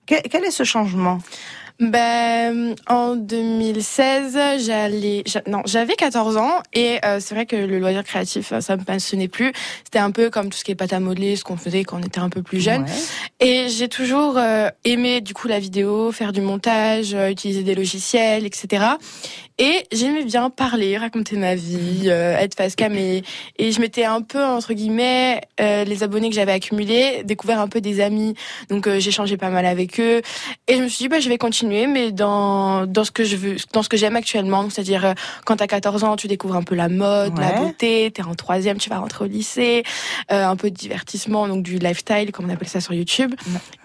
Quel 0.06 0.44
est 0.44 0.50
ce 0.50 0.64
changement? 0.64 1.18
Ben, 1.80 2.74
en 2.88 3.14
2016, 3.14 4.36
j'allais, 4.66 5.22
j'a- 5.26 5.42
non, 5.46 5.62
j'avais 5.64 5.94
14 5.94 6.36
ans 6.36 6.60
et 6.74 6.98
euh, 7.04 7.20
c'est 7.20 7.36
vrai 7.36 7.46
que 7.46 7.54
le 7.54 7.78
loisir 7.78 8.02
créatif, 8.02 8.52
euh, 8.52 8.60
ça 8.60 8.76
me 8.76 8.82
passionnait 8.82 9.28
plus. 9.28 9.52
C'était 9.84 10.00
un 10.00 10.10
peu 10.10 10.28
comme 10.28 10.48
tout 10.50 10.58
ce 10.58 10.64
qui 10.64 10.72
est 10.72 10.74
pâte 10.74 10.92
à 10.92 10.98
modeler, 10.98 11.36
ce 11.36 11.44
qu'on 11.44 11.56
faisait 11.56 11.84
quand 11.84 11.98
on 11.98 12.02
était 12.02 12.18
un 12.18 12.30
peu 12.30 12.42
plus 12.42 12.60
jeune. 12.60 12.82
Ouais. 12.82 12.90
Et 13.46 13.68
j'ai 13.68 13.88
toujours 13.88 14.38
euh, 14.38 14.70
aimé 14.84 15.20
du 15.20 15.34
coup 15.34 15.46
la 15.46 15.60
vidéo, 15.60 16.10
faire 16.10 16.32
du 16.32 16.40
montage, 16.40 17.14
euh, 17.14 17.30
utiliser 17.30 17.62
des 17.62 17.76
logiciels, 17.76 18.44
etc. 18.44 18.84
Et 19.60 19.84
j'aimais 19.92 20.24
bien 20.24 20.50
parler, 20.50 20.96
raconter 20.98 21.36
ma 21.36 21.56
vie, 21.56 22.04
euh, 22.06 22.36
être 22.38 22.54
face 22.54 22.76
cam 22.76 22.94
et, 22.94 23.22
et 23.58 23.72
je 23.72 23.80
m'étais 23.80 24.04
un 24.04 24.22
peu 24.22 24.42
entre 24.44 24.72
guillemets 24.72 25.40
euh, 25.60 25.82
les 25.84 26.04
abonnés 26.04 26.28
que 26.28 26.34
j'avais 26.36 26.52
accumulés, 26.52 27.22
découvert 27.24 27.60
un 27.60 27.66
peu 27.66 27.80
des 27.80 28.00
amis. 28.00 28.34
Donc 28.68 28.86
euh, 28.86 29.00
j'ai 29.00 29.10
changé 29.10 29.36
pas 29.36 29.50
mal 29.50 29.66
avec 29.66 29.98
eux 30.00 30.22
et 30.68 30.76
je 30.76 30.82
me 30.82 30.88
suis 30.88 31.04
dit 31.04 31.08
bah 31.08 31.18
je 31.18 31.28
vais 31.28 31.38
continuer 31.38 31.67
mais 31.68 32.12
dans 32.12 32.86
dans 32.86 33.04
ce 33.04 33.10
que 33.10 33.24
je 33.24 33.36
veux, 33.36 33.56
dans 33.72 33.82
ce 33.82 33.88
que 33.88 33.96
j'aime 33.96 34.16
actuellement, 34.16 34.68
c'est-à-dire 34.70 35.04
euh, 35.04 35.12
quand 35.44 35.56
t'as 35.56 35.66
14 35.66 36.04
ans, 36.04 36.16
tu 36.16 36.26
découvres 36.28 36.56
un 36.56 36.62
peu 36.62 36.74
la 36.74 36.88
mode, 36.88 37.38
la 37.38 37.52
beauté, 37.52 38.10
t'es 38.12 38.22
en 38.22 38.34
troisième, 38.34 38.78
tu 38.78 38.90
vas 38.90 38.98
rentrer 38.98 39.24
au 39.24 39.28
lycée, 39.28 39.84
euh, 40.32 40.44
un 40.44 40.56
peu 40.56 40.70
de 40.70 40.76
divertissement, 40.76 41.48
donc 41.48 41.62
du 41.62 41.78
lifestyle 41.78 42.32
comme 42.32 42.46
on 42.46 42.52
appelle 42.52 42.68
ça 42.68 42.80
sur 42.80 42.94
YouTube. 42.94 43.34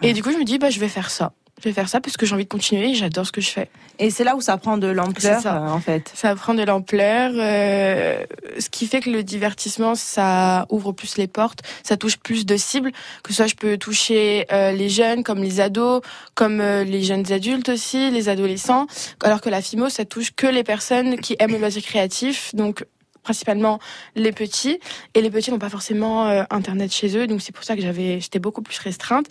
Et 0.01 0.13
du 0.13 0.23
coup 0.23 0.31
je 0.31 0.37
me 0.37 0.43
dis 0.43 0.57
bah 0.57 0.69
je 0.69 0.79
vais 0.79 0.89
faire 0.89 1.09
ça. 1.09 1.33
Je 1.63 1.69
vais 1.69 1.73
faire 1.73 1.87
ça 1.87 2.01
parce 2.01 2.17
que 2.17 2.25
j'ai 2.25 2.33
envie 2.33 2.43
de 2.43 2.49
continuer 2.49 2.89
et 2.89 2.93
j'adore 2.93 3.25
ce 3.25 3.31
que 3.31 3.39
je 3.39 3.49
fais. 3.49 3.69
Et 3.97 4.09
c'est 4.09 4.25
là 4.25 4.35
où 4.35 4.41
ça 4.41 4.57
prend 4.57 4.77
de 4.77 4.87
l'ampleur, 4.87 5.41
euh, 5.45 5.69
en 5.69 5.79
fait. 5.79 6.11
Ça 6.13 6.35
prend 6.35 6.53
de 6.53 6.61
l'ampleur, 6.61 7.31
euh, 7.35 8.25
ce 8.59 8.69
qui 8.69 8.85
fait 8.85 8.99
que 8.99 9.09
le 9.09 9.23
divertissement, 9.23 9.95
ça 9.95 10.65
ouvre 10.69 10.91
plus 10.91 11.15
les 11.15 11.27
portes, 11.27 11.61
ça 11.81 11.95
touche 11.95 12.17
plus 12.17 12.45
de 12.45 12.57
cibles, 12.57 12.91
que 13.23 13.29
ce 13.29 13.37
soit 13.37 13.47
je 13.47 13.55
peux 13.55 13.77
toucher 13.77 14.45
euh, 14.51 14.73
les 14.73 14.89
jeunes 14.89 15.23
comme 15.23 15.41
les 15.41 15.61
ados, 15.61 16.01
comme 16.35 16.59
euh, 16.59 16.83
les 16.83 17.01
jeunes 17.01 17.31
adultes 17.31 17.69
aussi, 17.69 18.11
les 18.11 18.27
adolescents, 18.27 18.85
alors 19.23 19.39
que 19.39 19.49
la 19.49 19.61
FIMO, 19.61 19.87
ça 19.87 20.03
touche 20.03 20.31
que 20.35 20.47
les 20.47 20.65
personnes 20.65 21.17
qui 21.17 21.37
aiment 21.39 21.53
le 21.53 21.59
loisir 21.59 21.81
créatif, 21.81 22.53
donc 22.53 22.85
principalement 23.23 23.79
les 24.15 24.31
petits. 24.31 24.79
Et 25.13 25.21
les 25.21 25.31
petits 25.31 25.51
n'ont 25.51 25.59
pas 25.59 25.69
forcément 25.69 26.27
euh, 26.27 26.43
internet 26.49 26.91
chez 26.91 27.17
eux. 27.17 27.27
Donc 27.27 27.41
c'est 27.41 27.51
pour 27.53 27.63
ça 27.63 27.75
que 27.75 27.81
j'avais 27.81 28.19
j'étais 28.19 28.39
beaucoup 28.39 28.61
plus 28.61 28.77
restreinte. 28.79 29.27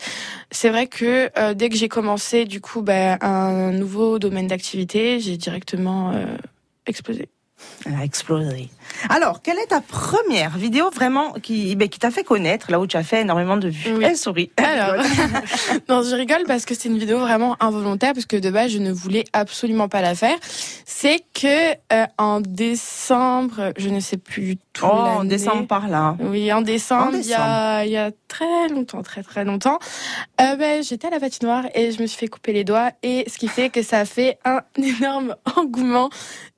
C'est 0.51 0.69
vrai 0.69 0.87
que 0.87 1.29
euh, 1.37 1.53
dès 1.53 1.69
que 1.69 1.75
j'ai 1.75 1.89
commencé 1.89 2.45
du 2.45 2.59
coup 2.61 2.81
bah, 2.81 3.17
un 3.21 3.71
nouveau 3.71 4.19
domaine 4.19 4.47
d'activité 4.47 5.19
j'ai 5.19 5.37
directement 5.37 6.11
euh, 6.11 6.37
explosé 6.85 7.29
Elle 7.85 7.95
a 7.95 8.03
explosé. 8.03 8.69
Alors, 9.09 9.41
quelle 9.41 9.57
est 9.59 9.67
ta 9.67 9.81
première 9.81 10.57
vidéo 10.57 10.89
vraiment 10.89 11.33
qui, 11.33 11.75
ben, 11.75 11.89
qui 11.89 11.99
t'a 11.99 12.11
fait 12.11 12.23
connaître, 12.23 12.71
là 12.71 12.79
où 12.79 12.87
tu 12.87 12.95
as 12.95 13.03
fait 13.03 13.21
énormément 13.21 13.57
de 13.57 13.67
vues? 13.67 13.95
Oui. 13.95 14.05
Elle 14.07 14.15
sourit. 14.15 14.51
Alors, 14.57 15.03
non, 15.89 16.01
je 16.01 16.15
rigole 16.15 16.43
parce 16.47 16.65
que 16.65 16.75
c'est 16.75 16.87
une 16.87 16.97
vidéo 16.97 17.19
vraiment 17.19 17.57
involontaire 17.59 18.13
parce 18.13 18.25
que 18.25 18.37
de 18.37 18.49
base 18.49 18.71
je 18.71 18.77
ne 18.77 18.91
voulais 18.91 19.25
absolument 19.33 19.89
pas 19.89 20.01
la 20.01 20.15
faire. 20.15 20.37
C'est 20.85 21.21
que 21.33 21.73
euh, 21.91 22.05
en 22.17 22.39
décembre, 22.39 23.73
je 23.77 23.89
ne 23.89 23.99
sais 23.99 24.17
plus 24.17 24.57
tout 24.73 24.85
Oh, 24.85 24.89
en 24.89 25.23
décembre 25.23 25.67
par 25.67 25.87
là. 25.87 26.15
Oui, 26.19 26.51
en 26.51 26.61
décembre, 26.61 27.13
En 27.13 27.17
il 27.17 27.25
y 27.27 27.33
a, 27.33 27.85
il 27.85 27.91
y 27.91 27.97
a 27.97 28.11
très 28.27 28.67
longtemps, 28.69 29.03
très 29.03 29.21
très 29.23 29.45
longtemps, 29.45 29.77
euh, 30.41 30.55
ben, 30.55 30.83
j'étais 30.83 31.07
à 31.07 31.11
la 31.11 31.19
patinoire 31.19 31.65
et 31.75 31.91
je 31.91 32.01
me 32.01 32.07
suis 32.07 32.17
fait 32.17 32.27
couper 32.27 32.53
les 32.53 32.63
doigts 32.63 32.89
et 33.03 33.25
ce 33.29 33.37
qui 33.37 33.47
fait 33.47 33.69
que 33.69 33.83
ça 33.83 33.99
a 33.99 34.05
fait 34.05 34.39
un 34.45 34.61
énorme 34.77 35.35
engouement. 35.55 36.09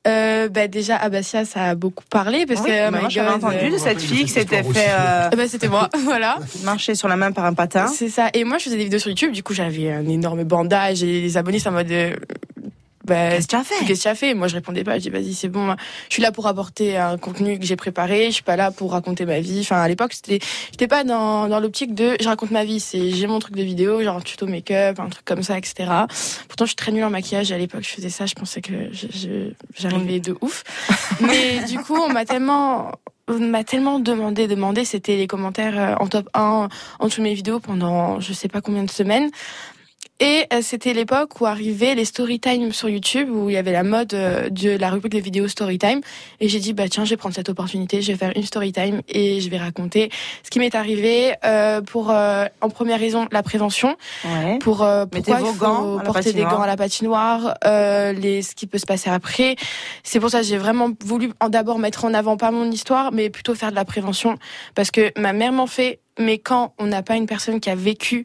Euh, 0.07 0.49
ben, 0.49 0.69
déjà, 0.69 0.95
à 0.97 1.09
Bastia, 1.09 1.45
ça 1.45 1.63
a 1.65 1.75
beaucoup 1.75 2.03
parlé 2.09 2.45
parce 2.45 2.61
Oui, 2.61 2.67
que 2.67 2.71
mais 2.71 2.91
my 2.91 2.99
moi 2.99 3.09
j'avais 3.09 3.31
entendu 3.31 3.55
euh, 3.63 3.71
de 3.71 3.77
cette 3.77 3.99
fille 4.01 4.23
qui 4.25 4.29
s'était 4.31 4.61
fait 4.63 4.87
euh, 4.89 5.29
eh 5.33 5.35
ben, 5.35 5.47
c'était 5.47 5.67
moi, 5.67 5.89
voilà. 6.03 6.37
marcher 6.63 6.93
sur 6.95 7.07
la 7.07 7.15
main 7.15 7.31
par 7.31 7.45
un 7.45 7.53
patin. 7.53 7.87
C'est 7.87 8.09
ça. 8.09 8.29
Et 8.33 8.43
moi, 8.43 8.57
je 8.59 8.65
faisais 8.65 8.77
des 8.77 8.83
vidéos 8.83 8.99
sur 8.99 9.09
YouTube. 9.09 9.31
Du 9.31 9.41
coup, 9.43 9.53
j'avais 9.53 9.91
un 9.91 10.07
énorme 10.07 10.43
bandage 10.43 11.03
et 11.03 11.21
les 11.21 11.37
abonnés, 11.37 11.59
c'est 11.59 11.69
en 11.69 11.73
mode. 11.73 11.91
Bah, 13.05 13.29
Qu'est-ce 13.29 13.47
que 13.47 13.51
tu 13.51 13.55
as 13.55 13.63
fait 13.63 13.85
Qu'est-ce 13.85 13.99
que 13.99 14.03
tu 14.03 14.07
as 14.07 14.15
fait? 14.15 14.33
Moi, 14.33 14.47
je 14.47 14.55
répondais 14.55 14.83
pas. 14.83 14.95
Je 14.95 15.03
dis, 15.03 15.09
vas-y, 15.09 15.33
c'est 15.33 15.47
bon. 15.47 15.75
Je 16.09 16.13
suis 16.13 16.21
là 16.21 16.31
pour 16.31 16.47
apporter 16.47 16.97
un 16.97 17.17
contenu 17.17 17.59
que 17.59 17.65
j'ai 17.65 17.75
préparé. 17.75 18.27
Je 18.27 18.31
suis 18.31 18.43
pas 18.43 18.55
là 18.55 18.71
pour 18.71 18.91
raconter 18.91 19.25
ma 19.25 19.39
vie. 19.39 19.59
Enfin, 19.61 19.81
à 19.81 19.87
l'époque, 19.87 20.13
c'était, 20.13 20.39
j'étais 20.71 20.87
pas 20.87 21.03
dans, 21.03 21.47
dans 21.47 21.59
l'optique 21.59 21.93
de 21.93 22.15
je 22.19 22.27
raconte 22.27 22.51
ma 22.51 22.65
vie. 22.65 22.79
C'est 22.79 23.11
j'ai 23.11 23.27
mon 23.27 23.39
truc 23.39 23.55
de 23.55 23.63
vidéo, 23.63 24.01
genre 24.03 24.23
tuto 24.23 24.47
make-up, 24.47 24.99
un 24.99 25.09
truc 25.09 25.25
comme 25.25 25.43
ça, 25.43 25.57
etc. 25.57 25.89
Pourtant, 26.47 26.65
je 26.65 26.69
suis 26.69 26.75
très 26.75 26.91
nulle 26.91 27.03
en 27.03 27.09
maquillage. 27.09 27.51
À 27.51 27.57
l'époque, 27.57 27.83
je 27.83 27.89
faisais 27.89 28.09
ça. 28.09 28.25
Je 28.25 28.33
pensais 28.33 28.61
que 28.61 28.73
j'arrivais 29.75 30.19
de 30.19 30.35
ouf. 30.41 30.63
Mais 31.21 31.63
du 31.65 31.79
coup, 31.79 31.95
on 31.95 32.11
m'a 32.11 32.25
tellement 32.25 32.91
on 33.27 33.39
m'a 33.39 33.63
tellement 33.63 33.99
demandé, 33.99 34.47
demandé, 34.47 34.85
c'était 34.85 35.17
les 35.17 35.25
commentaires 35.27 35.79
euh, 35.79 35.95
en 35.99 36.07
top 36.07 36.29
1 36.35 36.69
en 36.99 37.05
dessous 37.07 37.21
de 37.21 37.23
mes 37.23 37.33
vidéos 37.33 37.59
pendant 37.59 38.19
je 38.19 38.33
sais 38.33 38.47
pas 38.47 38.61
combien 38.61 38.83
de 38.83 38.89
semaines. 38.91 39.31
Et 40.21 40.45
euh, 40.53 40.59
c'était 40.61 40.93
l'époque 40.93 41.41
où 41.41 41.45
arrivaient 41.45 41.93
les 41.93 42.05
story 42.05 42.39
time 42.39 42.71
sur 42.71 42.87
YouTube, 42.87 43.29
où 43.29 43.49
il 43.49 43.53
y 43.53 43.57
avait 43.57 43.73
la 43.73 43.83
mode 43.83 44.13
euh, 44.13 44.47
de 44.49 44.69
la 44.77 44.89
rubrique 44.89 45.11
des 45.11 45.19
vidéos 45.19 45.49
story 45.49 45.77
time. 45.77 45.99
Et 46.39 46.47
j'ai 46.47 46.59
dit, 46.59 46.71
bah 46.71 46.87
tiens, 46.87 47.03
je 47.03 47.09
vais 47.09 47.17
prendre 47.17 47.35
cette 47.35 47.49
opportunité, 47.49 48.01
je 48.01 48.13
vais 48.13 48.17
faire 48.17 48.31
une 48.33 48.43
story 48.43 48.71
time 48.71 49.01
et 49.09 49.41
je 49.41 49.49
vais 49.49 49.57
raconter 49.57 50.09
ce 50.41 50.49
qui 50.49 50.59
m'est 50.59 50.73
arrivé 50.73 51.33
euh, 51.43 51.81
pour, 51.81 52.11
euh, 52.11 52.45
en 52.61 52.69
première 52.69 52.97
raison, 52.99 53.27
la 53.33 53.43
prévention, 53.43 53.97
Ouais. 54.23 54.57
pour 54.59 54.83
euh, 54.83 55.05
pourquoi 55.05 55.39
il 55.41 55.45
faut 55.47 55.53
gants 55.53 55.95
à 55.95 55.97
la 55.97 56.03
porter 56.05 56.31
des 56.31 56.43
gants 56.43 56.61
à 56.61 56.67
la 56.67 56.77
patinoire, 56.77 57.55
euh, 57.65 58.13
les, 58.13 58.41
ce 58.41 58.55
qui 58.55 58.67
peut 58.67 58.77
se 58.77 58.85
passer 58.85 59.09
après. 59.09 59.57
C'est 60.03 60.21
pour 60.21 60.29
ça 60.29 60.39
que 60.39 60.45
j'ai 60.47 60.57
vraiment 60.57 60.91
voulu 61.03 61.31
en 61.41 61.49
d'abord 61.49 61.77
mettre 61.77 62.05
en 62.05 62.13
avant 62.13 62.37
pas 62.37 62.51
mon 62.51 62.71
histoire, 62.71 63.11
mais 63.11 63.29
plutôt 63.29 63.53
faire 63.53 63.71
de 63.71 63.75
la 63.75 63.83
prévention, 63.85 64.37
parce 64.75 64.91
que 64.91 65.11
ma 65.19 65.33
mère 65.33 65.51
m'en 65.51 65.67
fait, 65.67 65.99
mais 66.17 66.37
quand 66.37 66.73
on 66.79 66.85
n'a 66.87 67.03
pas 67.03 67.17
une 67.17 67.25
personne 67.25 67.59
qui 67.59 67.69
a 67.69 67.75
vécu 67.75 68.23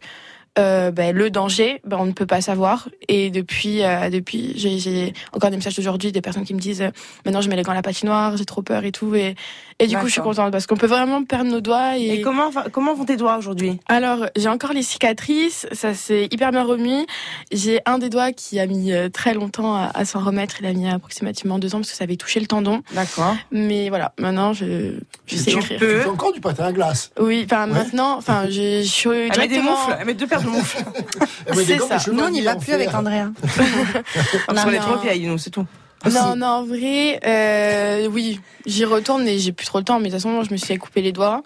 euh, 0.60 0.90
ben, 0.90 1.14
le 1.14 1.30
danger, 1.30 1.80
ben, 1.84 1.96
on 1.98 2.06
ne 2.06 2.12
peut 2.12 2.26
pas 2.26 2.40
savoir. 2.40 2.88
Et 3.08 3.30
depuis, 3.30 3.82
euh, 3.82 4.10
depuis, 4.10 4.52
j'ai- 4.56 5.12
encore 5.32 5.50
des 5.50 5.56
messages 5.56 5.76
d'aujourd'hui 5.76 6.12
des 6.12 6.20
personnes 6.20 6.44
qui 6.44 6.54
me 6.54 6.60
disent 6.60 6.82
euh, 6.82 6.90
maintenant 7.24 7.40
je 7.40 7.48
mets 7.48 7.56
les 7.56 7.62
gants 7.62 7.72
à 7.72 7.74
la 7.74 7.82
patinoire, 7.82 8.36
j'ai 8.36 8.44
trop 8.44 8.62
peur 8.62 8.84
et 8.84 8.92
tout. 8.92 9.14
Et, 9.14 9.34
et 9.78 9.86
du 9.86 9.96
coup, 9.96 10.06
je 10.06 10.12
suis 10.12 10.20
contente 10.20 10.52
parce 10.52 10.66
qu'on 10.66 10.76
peut 10.76 10.86
vraiment 10.86 11.24
perdre 11.24 11.50
nos 11.50 11.60
doigts. 11.60 11.96
Et, 11.98 12.16
Et 12.16 12.20
comment, 12.20 12.50
comment 12.72 12.94
vont 12.94 13.04
tes 13.06 13.16
doigts 13.16 13.38
aujourd'hui? 13.38 13.78
Alors, 13.88 14.26
j'ai 14.36 14.48
encore 14.48 14.72
les 14.74 14.82
cicatrices, 14.82 15.66
ça 15.72 15.94
s'est 15.94 16.28
hyper 16.30 16.50
bien 16.52 16.64
remis. 16.64 17.06
J'ai 17.50 17.80
un 17.86 17.98
des 17.98 18.10
doigts 18.10 18.32
qui 18.32 18.60
a 18.60 18.66
mis 18.66 18.92
euh, 18.92 19.08
très 19.08 19.32
longtemps 19.34 19.74
à, 19.74 19.90
à 19.94 20.04
s'en 20.04 20.20
remettre. 20.20 20.56
Il 20.60 20.66
a 20.66 20.72
mis 20.74 20.88
approximativement 20.88 21.58
deux 21.58 21.74
ans 21.74 21.78
parce 21.78 21.90
que 21.90 21.96
ça 21.96 22.04
avait 22.04 22.16
touché 22.16 22.40
le 22.40 22.46
tendon. 22.46 22.82
D'accord. 22.92 23.34
Mais 23.50 23.88
voilà, 23.88 24.12
maintenant 24.18 24.52
je, 24.52 24.98
je 25.26 25.36
sais 25.36 25.50
tu, 25.52 25.56
écrire. 25.56 25.78
tu 25.80 25.86
fais 25.86 26.06
encore 26.08 26.32
du 26.32 26.40
patin 26.40 26.64
à 26.66 26.72
glace? 26.72 27.10
Oui, 27.18 27.42
enfin 27.46 27.66
Ouais. 27.66 27.72
maintenant, 27.74 28.16
enfin 28.18 28.46
je, 28.48 28.82
je 28.82 28.88
suis 28.88 29.10
Elle 29.10 29.38
met 29.38 29.48
des 29.48 29.60
moufles, 29.60 29.96
elle 29.98 30.06
met 30.06 30.14
deux 30.14 30.26
paires 30.26 30.42
de 30.42 30.48
Eh 31.46 31.52
ben, 31.52 31.64
C'est 31.66 31.78
ça. 31.78 31.98
Nous, 32.12 32.22
on 32.22 32.30
n'y 32.30 32.42
va 32.42 32.56
plus 32.56 32.72
avec 32.72 32.94
Andrea. 32.94 33.30
Parce 34.46 34.64
qu'on 34.64 34.70
est 34.70 34.78
trop 34.78 34.98
vieilles, 34.98 35.26
nous, 35.26 35.38
c'est 35.38 35.50
tout. 35.50 35.66
Non, 36.10 36.34
non, 36.36 36.46
en 36.46 36.64
vrai, 36.64 37.20
euh, 37.26 38.08
oui, 38.10 38.40
j'y 38.64 38.84
retourne 38.84 39.26
et 39.28 39.38
j'ai 39.38 39.52
plus 39.52 39.66
trop 39.66 39.78
le 39.78 39.84
temps. 39.84 39.98
Mais 39.98 40.08
de 40.08 40.14
toute 40.14 40.22
façon, 40.22 40.42
je 40.44 40.52
me 40.52 40.56
suis 40.56 40.76
coupé 40.78 41.02
les 41.02 41.12
doigts. 41.12 41.42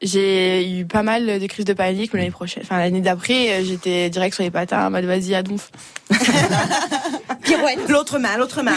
J'ai 0.00 0.78
eu 0.78 0.86
pas 0.86 1.02
mal 1.02 1.40
de 1.40 1.46
crises 1.46 1.64
de 1.64 1.72
panique, 1.72 2.14
mais 2.14 2.20
l'année 2.20 2.30
prochaine, 2.30 2.62
enfin 2.64 2.78
l'année 2.78 3.00
d'après, 3.00 3.50
euh, 3.50 3.64
j'étais 3.64 4.08
direct 4.10 4.32
sur 4.32 4.44
les 4.44 4.50
patins, 4.50 4.86
en 4.86 4.90
mode 4.90 5.04
vas-y, 5.04 5.34
à 5.34 5.42
donf. 5.42 5.72
Pirouette. 7.42 7.88
L'autre 7.88 8.18
main, 8.20 8.36
l'autre 8.36 8.62
main. 8.62 8.76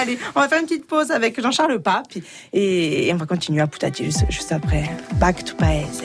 Allez, 0.00 0.18
on 0.34 0.40
va 0.40 0.48
faire 0.48 0.60
une 0.60 0.66
petite 0.66 0.86
pause 0.86 1.10
avec 1.10 1.38
Jean-Charles 1.40 1.78
Pape 1.82 2.06
et, 2.54 3.08
et 3.08 3.12
on 3.12 3.16
va 3.16 3.26
continuer 3.26 3.60
à 3.60 3.66
Poutati 3.66 4.04
juste, 4.04 4.24
juste 4.30 4.50
après. 4.50 4.90
Back 5.16 5.44
to 5.44 5.54
Paese. 5.56 6.04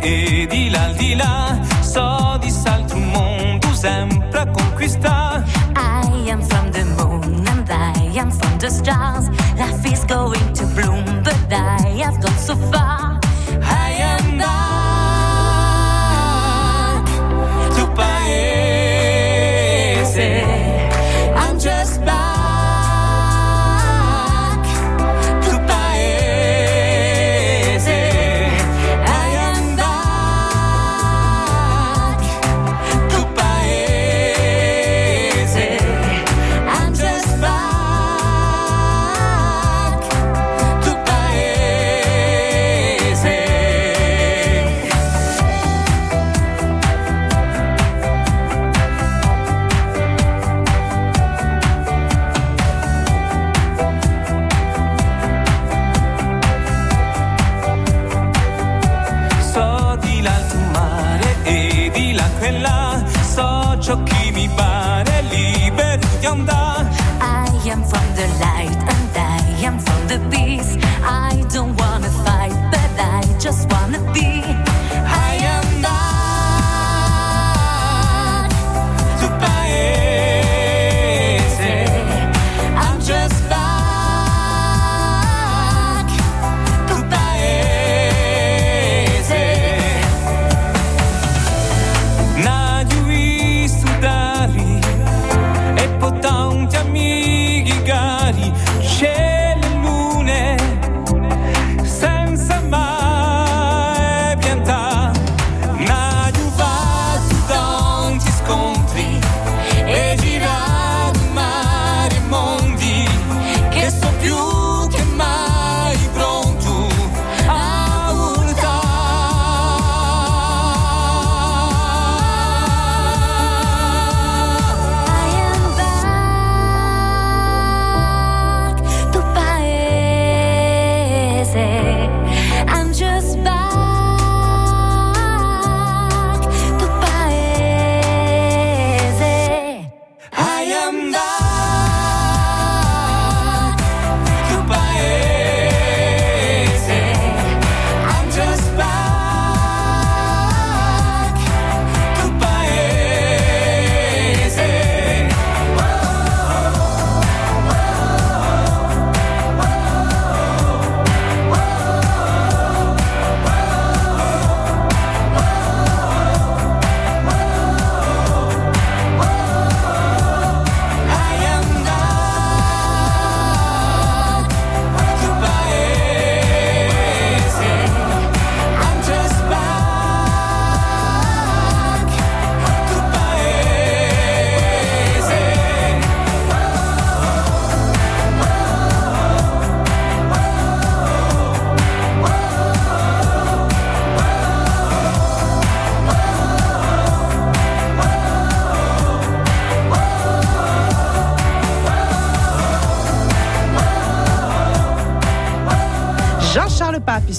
E 0.00 0.46
di 0.48 0.70
là 0.70 0.92
di 0.96 1.14
là, 1.14 1.58
so 1.80 2.38
di 2.40 2.50
salto 2.50 2.96
un 2.96 3.10
mondo 3.10 3.72
sempre 3.74 4.40
a. 4.40 5.44
I 5.76 6.30
am 6.30 6.42
from 6.42 6.70
the 6.70 6.84
moon 6.96 7.46
and 7.46 7.68
I 7.70 8.18
am 8.18 8.30
from 8.30 8.58
the 8.58 8.70
stars. 8.70 9.28
Life 9.56 9.84
is 9.84 10.04
going 10.04 10.52
to 10.54 10.66
bloom, 10.74 11.22
but 11.22 11.52
I 11.52 12.02
have 12.02 12.20
gone 12.20 12.38
so 12.38 12.56
far. 12.70 13.18
I 13.62 13.92
am 13.92 14.38
back 14.38 14.69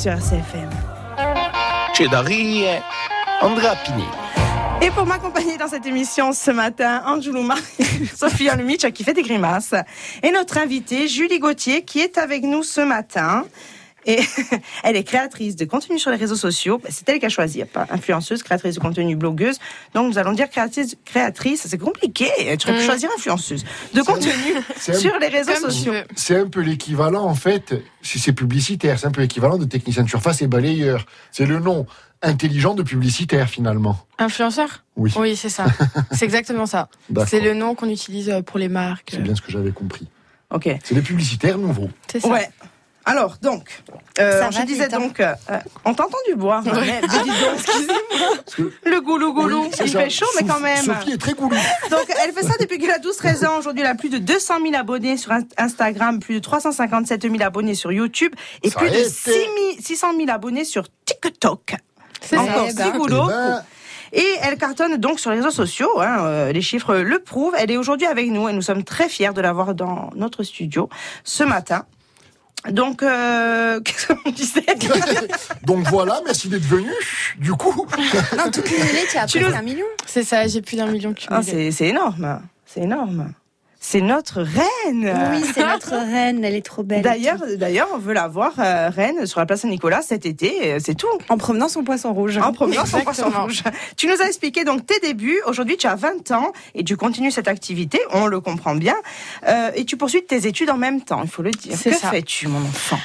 sur 0.01 0.11
RCFM. 0.13 0.67
Andrea 3.39 3.75
Pinelli. 3.85 4.03
Et 4.81 4.89
pour 4.89 5.05
m'accompagner 5.05 5.57
dans 5.57 5.67
cette 5.67 5.85
émission 5.85 6.31
ce 6.31 6.49
matin, 6.49 7.03
Anjoulouma, 7.05 7.53
Sophie 8.17 8.49
Alumich 8.49 8.91
qui 8.93 9.03
fait 9.03 9.13
des 9.13 9.21
grimaces, 9.21 9.75
et 10.23 10.31
notre 10.31 10.57
invitée 10.57 11.07
Julie 11.07 11.37
Gauthier 11.37 11.83
qui 11.83 11.99
est 11.99 12.17
avec 12.17 12.41
nous 12.41 12.63
ce 12.63 12.81
matin. 12.81 13.45
Et 14.05 14.19
elle 14.83 14.95
est 14.95 15.03
créatrice 15.03 15.55
de 15.55 15.65
contenu 15.65 15.99
sur 15.99 16.09
les 16.11 16.17
réseaux 16.17 16.35
sociaux. 16.35 16.79
Ben, 16.83 16.89
C'est 16.91 17.07
elle 17.09 17.19
qui 17.19 17.25
a 17.25 17.29
choisi, 17.29 17.63
pas 17.65 17.85
influenceuse, 17.91 18.41
créatrice 18.43 18.75
de 18.75 18.79
contenu, 18.79 19.15
blogueuse. 19.15 19.57
Donc 19.93 20.11
nous 20.11 20.17
allons 20.17 20.33
dire 20.33 20.49
créatrice, 20.49 20.95
créatrice 21.05 21.67
c'est 21.67 21.77
compliqué. 21.77 22.27
Tu 22.57 22.67
aurais 22.67 22.77
pu 22.77 22.83
Mm. 22.83 22.85
choisir 22.85 23.09
influenceuse 23.15 23.63
de 23.93 24.01
contenu 24.01 24.29
un- 24.31 24.93
sur 24.93 25.17
les 25.19 25.27
réseaux 25.27 25.53
sociaux. 25.55 25.93
C'est 26.15 26.37
un 26.37 26.47
peu 26.47 26.61
l'équivalent, 26.61 27.23
en 27.25 27.35
fait, 27.35 27.75
si 28.01 28.19
c'est 28.19 28.33
publicitaire, 28.33 28.97
c'est 28.99 29.07
un 29.07 29.11
peu 29.11 29.21
l'équivalent 29.21 29.57
de 29.57 29.65
technicien 29.65 30.03
de 30.03 30.09
surface 30.09 30.41
et 30.41 30.47
balayeur. 30.47 31.05
C'est 31.31 31.45
le 31.45 31.59
nom 31.59 31.85
intelligent 32.23 32.73
de 32.75 32.83
publicitaire, 32.83 33.49
finalement. 33.49 33.97
Influenceur? 34.19 34.83
Oui, 34.95 35.11
Oui, 35.17 35.35
c'est 35.35 35.49
ça. 35.49 35.65
c'est 36.11 36.25
exactement 36.25 36.65
ça. 36.67 36.87
d'accord. 37.09 37.27
C'est 37.29 37.39
le 37.39 37.53
nom 37.55 37.73
qu'on 37.75 37.89
utilise 37.89 38.29
euh, 38.29 38.41
pour 38.41 38.59
les 38.59 38.69
marques. 38.69 39.09
C'est 39.11 39.23
bien 39.23 39.33
ce 39.35 39.41
que 39.41 39.51
j'avais 39.51 39.71
compris. 39.71 40.07
Ok. 40.51 40.69
C'est 40.83 40.93
les 40.95 41.01
publicitaires 41.01 41.57
nouveaux. 41.57 41.89
C'est 42.11 42.19
ça. 42.19 42.27
Ouais. 42.27 42.49
Alors, 43.03 43.37
donc, 43.41 43.81
euh, 44.19 44.43
je 44.51 44.57
va 44.59 44.65
disais 44.65 44.83
vite, 44.87 44.93
donc, 44.93 45.19
euh, 45.19 45.33
on 45.85 45.93
t'a 45.95 46.03
entendu 46.05 46.35
boire. 46.35 46.63
Ouais. 46.65 46.71
mais- 46.81 47.01
mais 47.01 47.07
dis 47.07 47.17
donc, 47.17 47.53
excusez-moi. 47.55 48.27
Parce 48.45 48.55
que- 48.55 48.71
Le 48.85 49.01
goulou 49.01 49.33
goulou, 49.33 49.63
Oui, 49.63 49.69
il 49.83 49.89
ça. 49.91 49.99
fait 50.01 50.09
chaud, 50.11 50.25
mais 50.39 50.47
quand 50.47 50.53
Sophie- 50.53 50.63
même. 50.63 50.85
Sophie 50.85 51.11
est 51.13 51.17
très 51.17 51.33
goulou. 51.33 51.55
Donc, 51.89 52.05
elle 52.23 52.31
fait 52.31 52.43
ça 52.43 52.53
depuis 52.59 52.77
qu'elle 52.77 52.91
a 52.91 52.99
12-13 52.99 53.43
ans. 53.45 53.57
Aujourd'hui, 53.57 53.81
elle 53.81 53.89
a 53.89 53.95
plus 53.95 54.09
de 54.09 54.19
200 54.19 54.55
000 54.63 54.75
abonnés 54.75 55.17
sur 55.17 55.31
In- 55.31 55.41
Instagram, 55.57 56.19
plus 56.19 56.35
de 56.35 56.39
357 56.39 57.23
000 57.23 57.41
abonnés 57.41 57.73
sur 57.73 57.91
YouTube 57.91 58.33
et 58.61 58.69
Ça 58.69 58.79
plus 58.79 58.89
de 58.91 58.95
été. 58.95 59.09
6 59.09 59.29
000 59.31 59.47
600 59.79 60.07
000 60.17 60.29
abonnés 60.29 60.63
sur 60.65 60.83
TikTok. 61.05 61.75
C'est 62.21 62.37
Encore 62.37 62.69
ça. 62.69 62.83
six 62.85 62.91
boulots. 62.91 63.25
Eh 63.29 63.33
ben, 63.33 63.63
Et 64.13 64.27
elle 64.43 64.57
cartonne 64.57 64.97
donc 64.97 65.19
sur 65.19 65.31
les 65.31 65.37
réseaux 65.37 65.49
sociaux. 65.49 65.99
hein, 66.01 66.17
euh, 66.25 66.51
les 66.51 66.61
chiffres 66.61 66.95
le 66.97 67.17
prouvent. 67.19 67.55
Elle 67.57 67.71
est 67.71 67.77
aujourd'hui 67.77 68.05
avec 68.05 68.29
nous 68.29 68.47
et 68.47 68.53
nous 68.53 68.61
sommes 68.61 68.83
très 68.83 69.09
fiers 69.09 69.33
de 69.33 69.41
l'avoir 69.41 69.73
dans 69.73 70.11
notre 70.15 70.43
studio 70.43 70.87
ce 71.23 71.43
matin. 71.43 71.85
Donc, 72.69 73.01
euh, 73.03 73.79
qu'est-ce 73.85 74.07
qu'on 74.13 74.29
disait 74.31 74.63
Donc 75.63 75.87
voilà, 75.89 76.21
merci 76.25 76.47
d'être 76.47 76.65
venu. 76.65 76.91
Du 77.37 77.53
coup, 77.53 77.87
Non, 78.37 78.51
tout 78.51 78.61
cumulé, 78.61 78.99
tu 79.09 79.17
as 79.17 79.25
Tu 79.25 79.39
presque 79.39 79.51
nous- 79.53 79.59
un 79.59 79.63
million. 79.63 79.85
C'est 80.05 80.23
ça, 80.23 80.47
j'ai 80.47 80.61
plus 80.61 80.77
d'un 80.77 80.87
million 80.87 81.13
cumulé. 81.13 81.41
Ah, 81.47 81.71
c'est 81.71 81.87
énorme. 81.87 82.41
C'est 82.65 82.81
énorme. 82.81 83.33
C'est 83.83 83.99
notre 84.01 84.41
reine. 84.43 85.11
Oui, 85.31 85.43
c'est 85.55 85.65
notre 85.65 85.89
reine, 85.95 86.45
elle 86.45 86.53
est 86.53 86.63
trop 86.65 86.83
belle. 86.83 87.01
D'ailleurs, 87.01 87.39
d'ailleurs, 87.57 87.87
on 87.95 87.97
veut 87.97 88.13
la 88.13 88.27
voir 88.27 88.53
euh, 88.59 88.89
reine 88.89 89.25
sur 89.25 89.39
la 89.39 89.47
place 89.47 89.61
Saint-Nicolas 89.61 90.03
cet 90.03 90.27
été. 90.27 90.73
euh, 90.73 90.77
C'est 90.79 90.93
tout. 90.93 91.07
en 91.29 91.37
promenant 91.37 91.67
son 91.67 91.83
poisson 91.83 92.13
rouge. 92.13 92.37
En 92.37 92.53
promenant 92.53 92.85
son 92.85 93.01
poisson 93.01 93.31
rouge. 93.31 93.63
Tu 93.97 94.05
nous 94.05 94.21
as 94.21 94.27
expliqué 94.27 94.63
donc 94.65 94.85
tes 94.85 94.99
débuts. 94.99 95.41
Aujourd'hui, 95.47 95.77
tu 95.77 95.87
as 95.87 95.95
20 95.95 96.29
ans 96.29 96.53
et 96.75 96.83
tu 96.83 96.95
continues 96.95 97.31
cette 97.31 97.47
activité. 97.47 97.99
On 98.11 98.27
le 98.27 98.39
comprend 98.39 98.75
bien. 98.75 98.95
Euh, 99.47 99.71
et 99.73 99.83
tu 99.83 99.97
poursuis 99.97 100.23
tes 100.23 100.45
études 100.47 100.69
en 100.69 100.77
même 100.77 101.01
temps. 101.01 101.21
Il 101.23 101.29
faut 101.29 101.41
le 101.41 101.49
dire. 101.51 101.73
C'est 101.75 101.89
Que 101.89 101.95
fais-tu, 101.95 102.47
mon 102.47 102.59
enfant? 102.59 102.99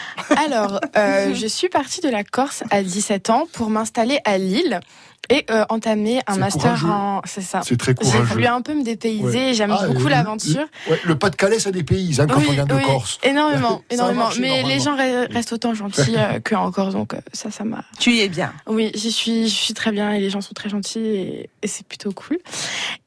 Alors, 0.46 0.78
euh, 0.98 1.32
je 1.34 1.46
suis 1.46 1.70
partie 1.70 2.02
de 2.02 2.10
la 2.10 2.22
Corse 2.22 2.62
à 2.70 2.82
17 2.82 3.30
ans 3.30 3.48
pour 3.54 3.70
m'installer 3.70 4.20
à 4.26 4.36
Lille 4.36 4.80
et 5.28 5.44
euh, 5.50 5.64
entamer 5.70 6.20
un 6.26 6.36
master 6.36 6.62
courageux. 6.78 6.86
en. 6.88 7.20
C'est 7.24 7.40
ça. 7.40 7.60
c'est 7.64 7.76
très 7.76 7.92
J'ai 8.00 8.10
courageux. 8.10 8.22
voulu 8.24 8.46
un 8.46 8.62
peu 8.62 8.74
me 8.74 8.84
dépayser. 8.84 9.22
Ouais. 9.22 9.54
J'aime 9.54 9.74
Ah, 9.76 9.86
beaucoup 9.88 10.06
l'aventure. 10.08 10.66
Ouais, 10.88 11.00
le 11.04 11.18
Pas-de-Calais, 11.18 11.58
ça 11.58 11.70
des 11.72 11.82
pays, 11.82 12.14
hein, 12.20 12.26
quand 12.28 12.36
on 12.48 12.52
vient 12.52 12.64
de 12.66 12.74
oui, 12.74 12.82
Corse. 12.84 13.18
énormément, 13.24 13.82
énormément. 13.90 14.28
Mais 14.40 14.62
les 14.62 14.78
gens 14.80 14.96
restent 14.96 15.52
autant 15.52 15.74
gentils 15.74 16.14
euh, 16.16 16.38
que 16.40 16.54
en 16.54 16.70
Corse, 16.70 16.94
donc 16.94 17.14
euh, 17.14 17.18
ça, 17.32 17.50
ça 17.50 17.64
m'a. 17.64 17.84
Tu 17.98 18.12
y 18.12 18.20
es 18.20 18.28
bien. 18.28 18.52
Oui, 18.66 18.92
j'y 18.94 19.10
suis, 19.10 19.48
je 19.48 19.54
suis 19.54 19.74
très 19.74 19.90
bien 19.92 20.12
et 20.12 20.20
les 20.20 20.30
gens 20.30 20.40
sont 20.40 20.54
très 20.54 20.68
gentils 20.68 20.98
et, 21.00 21.50
et 21.62 21.66
c'est 21.66 21.86
plutôt 21.86 22.12
cool. 22.12 22.38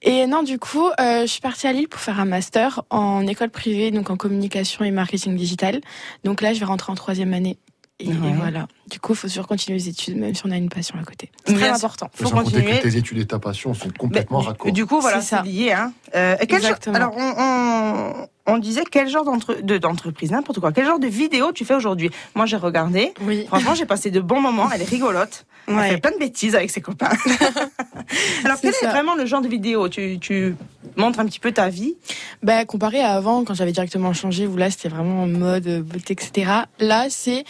Et 0.01 0.27
non, 0.27 0.43
du 0.43 0.59
coup, 0.59 0.87
euh, 0.99 1.21
je 1.21 1.27
suis 1.27 1.41
partie 1.41 1.67
à 1.67 1.73
Lille 1.73 1.87
pour 1.87 2.01
faire 2.01 2.19
un 2.19 2.25
master 2.25 2.81
en 2.89 3.25
école 3.27 3.49
privée, 3.49 3.91
donc 3.91 4.09
en 4.09 4.17
communication 4.17 4.83
et 4.83 4.91
marketing 4.91 5.35
digital. 5.35 5.79
Donc 6.23 6.41
là, 6.41 6.53
je 6.53 6.59
vais 6.59 6.65
rentrer 6.65 6.91
en 6.91 6.95
troisième 6.95 7.33
année. 7.33 7.57
Et, 7.99 8.05
et 8.05 8.09
Ouais. 8.09 8.33
voilà. 8.35 8.67
Du 8.89 8.99
coup, 8.99 9.13
il 9.13 9.15
faut 9.17 9.27
toujours 9.27 9.47
continuer 9.47 9.77
les 9.77 9.89
études, 9.89 10.17
même 10.17 10.33
si 10.33 10.41
on 10.45 10.51
a 10.51 10.57
une 10.57 10.69
passion 10.69 10.95
à 10.99 11.03
côté. 11.03 11.29
C'est 11.45 11.53
très 11.53 11.69
important. 11.69 12.09
Faut 12.13 12.29
continuer. 12.29 12.77
que 12.77 12.83
tes 12.83 12.97
études 12.97 13.19
et 13.19 13.25
ta 13.27 13.37
passion 13.39 13.73
sont 13.73 13.89
complètement 13.97 14.39
Mais, 14.41 14.47
raccords. 14.47 14.71
Du 14.71 14.85
coup, 14.85 14.99
voilà, 15.01 15.21
C'est 15.21 15.41
lié. 15.43 15.71
Hein. 15.73 15.93
Euh, 16.15 16.35
quel 16.39 16.49
genre- 16.61 16.71
Exactement. 16.71 16.95
alors, 16.95 17.13
on, 17.17 17.33
on, 17.37 18.53
on 18.53 18.57
disait 18.57 18.83
quel 18.89 19.07
genre 19.07 19.25
d'entre- 19.25 19.61
de- 19.61 19.77
d'entreprise, 19.77 20.31
n'importe 20.31 20.59
quoi. 20.59 20.71
Quel 20.71 20.85
genre 20.85 20.99
de 20.99 21.07
vidéo 21.07 21.51
tu 21.51 21.65
fais 21.65 21.75
aujourd'hui? 21.75 22.09
Moi, 22.35 22.45
j'ai 22.47 22.57
regardé. 22.57 23.13
Oui. 23.21 23.45
Franchement, 23.47 23.75
j'ai 23.75 23.85
passé 23.85 24.09
de 24.11 24.19
bons 24.19 24.41
moments. 24.41 24.69
Elle 24.73 24.81
est 24.81 24.89
rigolote. 24.89 25.45
Elle 25.67 25.79
fait 25.91 25.97
plein 25.99 26.11
de 26.11 26.17
bêtises 26.17 26.55
avec 26.55 26.71
ses 26.71 26.81
copains. 26.81 27.09
Alors, 28.43 28.57
C'est 28.59 28.71
quel 28.71 28.89
est 28.89 28.91
vraiment 28.91 29.13
le 29.15 29.25
genre 29.27 29.41
de 29.41 29.47
vidéo? 29.47 29.87
Tu, 29.89 30.17
tu 30.19 30.55
montres 30.95 31.19
un 31.19 31.25
petit 31.25 31.39
peu 31.39 31.51
ta 31.51 31.69
vie? 31.69 31.95
Bah, 32.41 32.65
comparé 32.65 33.01
à 33.01 33.11
avant, 33.13 33.43
quand 33.43 33.53
j'avais 33.53 33.71
directement 33.71 34.13
changé, 34.13 34.47
où 34.47 34.57
là, 34.57 34.71
c'était 34.71 34.89
vraiment 34.89 35.23
en 35.23 35.27
mode 35.27 35.83
beauté, 35.83 36.13
etc. 36.13 36.51
Là, 36.79 37.05
c'est 37.09 37.43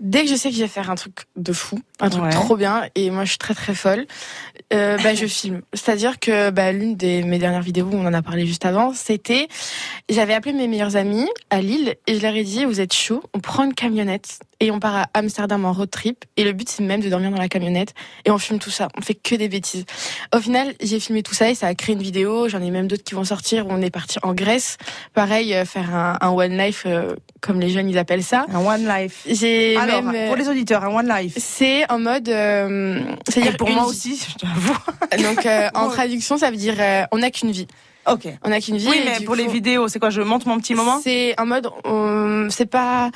dès 0.00 0.24
que 0.24 0.30
je 0.30 0.34
sais 0.34 0.50
que 0.50 0.56
je 0.56 0.62
vais 0.62 0.68
faire 0.68 0.90
un 0.90 0.94
truc 0.94 1.26
de 1.36 1.52
fou, 1.52 1.78
un 2.00 2.08
truc 2.10 2.24
Ouais. 2.24 2.30
trop 2.30 2.56
bien, 2.56 2.82
et 2.94 3.10
moi, 3.10 3.24
je 3.24 3.30
suis 3.30 3.38
très 3.38 3.54
très 3.54 3.74
folle, 3.74 4.06
euh, 4.72 4.96
bah, 5.02 5.14
je 5.14 5.26
filme. 5.26 5.62
C'est-à-dire 5.74 6.18
que 6.18 6.50
bah, 6.50 6.72
l'une 6.72 6.96
des 6.96 7.22
mes 7.22 7.38
dernières 7.38 7.62
vidéos, 7.62 7.88
on 7.92 8.06
en 8.06 8.14
a 8.14 8.22
parlé 8.22 8.46
juste 8.46 8.64
avant, 8.66 8.92
c'était 8.94 9.48
j'avais 10.08 10.34
appelé 10.34 10.52
mes 10.54 10.66
meilleurs 10.68 10.96
amis 10.96 11.28
à 11.50 11.60
Lille 11.60 11.94
et 12.06 12.14
je 12.16 12.22
leur 12.22 12.34
ai 12.34 12.44
dit 12.44 12.64
vous 12.64 12.80
êtes 12.80 12.94
chaud, 12.94 13.22
on 13.34 13.40
prend 13.40 13.64
une 13.64 13.74
camionnette 13.74 14.40
et 14.60 14.70
on 14.70 14.78
part 14.78 14.94
à 14.96 15.06
Amsterdam 15.14 15.64
en 15.64 15.72
road 15.72 15.90
trip. 15.90 16.24
Et 16.36 16.44
le 16.44 16.52
but 16.52 16.68
c'est 16.68 16.82
même 16.82 17.00
de 17.00 17.08
dormir 17.08 17.30
dans 17.30 17.38
la 17.38 17.48
camionnette 17.48 17.94
et 18.24 18.30
on 18.30 18.38
filme 18.38 18.58
tout 18.58 18.70
ça. 18.70 18.88
On 18.96 19.00
fait 19.00 19.14
que 19.14 19.34
des 19.34 19.48
bêtises. 19.48 19.84
Au 20.34 20.38
final, 20.40 20.74
j'ai 20.82 21.00
filmé 21.00 21.22
tout 21.22 21.34
ça 21.34 21.50
et 21.50 21.54
ça 21.54 21.66
a 21.66 21.74
créé 21.74 21.94
une 21.94 22.02
vidéo. 22.02 22.48
J'en 22.48 22.60
ai 22.62 22.70
même 22.70 22.86
d'autres 22.86 23.02
qui 23.04 23.14
vont 23.14 23.24
sortir. 23.24 23.66
où 23.66 23.70
On 23.72 23.80
est 23.82 23.90
parti 23.90 24.18
en 24.22 24.34
Grèce, 24.34 24.76
pareil, 25.14 25.54
euh, 25.54 25.64
faire 25.64 25.94
un, 25.94 26.18
un 26.20 26.28
one 26.30 26.56
life 26.56 26.84
euh, 26.86 27.14
comme 27.40 27.58
les 27.60 27.70
jeunes 27.70 27.88
ils 27.88 27.98
appellent 27.98 28.22
ça. 28.22 28.46
Un 28.52 28.64
one 28.64 28.86
life. 28.86 29.22
J'ai 29.26 29.76
Alors, 29.76 30.02
même 30.02 30.14
euh, 30.14 30.26
pour 30.28 30.36
les 30.36 30.48
auditeurs, 30.48 30.84
un 30.84 30.94
one 30.94 31.08
life. 31.08 31.34
c'est 31.38 31.90
en 31.90 31.98
mode, 31.98 32.26
c'est-à-dire 32.26 33.56
pour 33.56 33.68
une 33.68 33.74
moi 33.76 33.84
vie. 33.84 33.90
aussi, 33.90 34.16
je 34.28 34.38
t'avoue. 34.38 34.76
Donc 35.22 35.46
en 35.74 35.88
traduction, 35.88 36.36
ça 36.38 36.50
veut 36.50 36.56
dire 36.56 36.74
on 37.12 37.18
n'a 37.18 37.30
qu'une 37.30 37.50
vie. 37.50 37.66
Ok. 38.06 38.26
On 38.44 38.48
n'a 38.48 38.60
qu'une 38.60 38.76
vie. 38.78 38.88
Oui, 38.88 39.00
mais 39.04 39.24
pour 39.24 39.34
les 39.34 39.46
vidéos, 39.46 39.88
c'est 39.88 39.98
quoi 39.98 40.10
Je 40.10 40.22
monte 40.22 40.46
mon 40.46 40.58
petit 40.58 40.74
moment? 40.74 41.00
C'est 41.02 41.38
en 41.38 41.46
mode, 41.46 41.68
c'est 42.50 42.66
pas, 42.66 43.10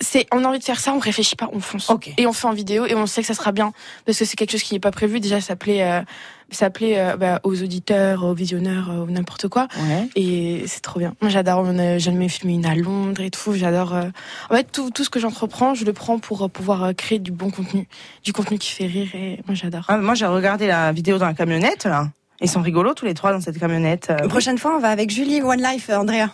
c'est, 0.00 0.26
on 0.32 0.44
a 0.44 0.48
envie 0.48 0.58
de 0.60 0.64
faire 0.64 0.78
ça, 0.78 0.92
on 0.94 0.98
réfléchit 0.98 1.34
pas, 1.36 1.48
on 1.52 1.60
fonce. 1.60 1.90
Ok. 1.90 2.12
Et 2.16 2.26
on 2.26 2.32
fait 2.32 2.46
en 2.46 2.52
vidéo 2.52 2.86
et 2.86 2.94
on 2.94 3.06
sait 3.06 3.20
que 3.22 3.26
ça 3.26 3.34
sera 3.34 3.50
bien 3.52 3.72
parce 4.06 4.18
que 4.18 4.24
c'est 4.24 4.36
quelque 4.36 4.52
chose 4.52 4.62
qui 4.62 4.74
n'est 4.74 4.80
pas 4.80 4.92
prévu. 4.92 5.18
Déjà, 5.18 5.40
ça 5.40 5.56
plaît, 5.56 5.82
euh, 5.82 6.02
ça 6.50 6.70
plaît 6.70 6.98
euh, 6.98 7.16
bah, 7.16 7.40
aux 7.42 7.60
auditeurs, 7.62 8.22
aux 8.24 8.32
visionneurs, 8.34 8.90
euh, 8.90 9.04
ou 9.04 9.10
n'importe 9.10 9.48
quoi. 9.48 9.66
Ouais. 9.88 10.08
Et 10.14 10.62
c'est 10.66 10.80
trop 10.82 11.00
bien. 11.00 11.14
Moi, 11.20 11.30
j'adore. 11.30 11.66
A 11.68 11.98
jamais 11.98 12.28
filmé 12.28 12.54
une 12.54 12.66
à 12.66 12.74
Londres 12.76 13.20
et 13.22 13.30
tout. 13.30 13.52
J'adore. 13.54 13.94
euh, 13.94 14.04
En 14.50 14.54
fait, 14.54 14.70
tout, 14.70 14.90
tout 14.90 15.02
ce 15.02 15.10
que 15.10 15.18
j'entreprends, 15.18 15.74
je 15.74 15.84
le 15.84 15.92
prends 15.92 16.18
pour 16.20 16.42
euh, 16.44 16.48
pouvoir 16.48 16.94
créer 16.96 17.18
du 17.18 17.32
bon 17.32 17.50
contenu, 17.50 17.88
du 18.22 18.32
contenu 18.32 18.58
qui 18.58 18.70
fait 18.70 18.86
rire. 18.86 19.08
Et 19.14 19.40
moi, 19.46 19.54
j'adore. 19.54 19.84
Ah, 19.88 19.96
moi, 19.96 20.14
j'ai 20.14 20.26
regardé 20.26 20.66
la 20.68 20.92
vidéo 20.92 21.18
dans 21.18 21.26
la 21.26 21.34
camionnette, 21.34 21.86
là. 21.86 22.08
Ils 22.40 22.48
sont 22.48 22.62
rigolos 22.62 22.94
tous 22.94 23.04
les 23.04 23.14
trois 23.14 23.32
dans 23.32 23.40
cette 23.40 23.58
camionnette. 23.58 24.10
Euh, 24.10 24.16
La 24.20 24.28
prochaine 24.28 24.58
fois, 24.58 24.76
on 24.76 24.78
va 24.78 24.90
avec 24.90 25.10
Julie 25.10 25.42
One 25.42 25.60
Life, 25.60 25.90
Andrea. 25.90 26.28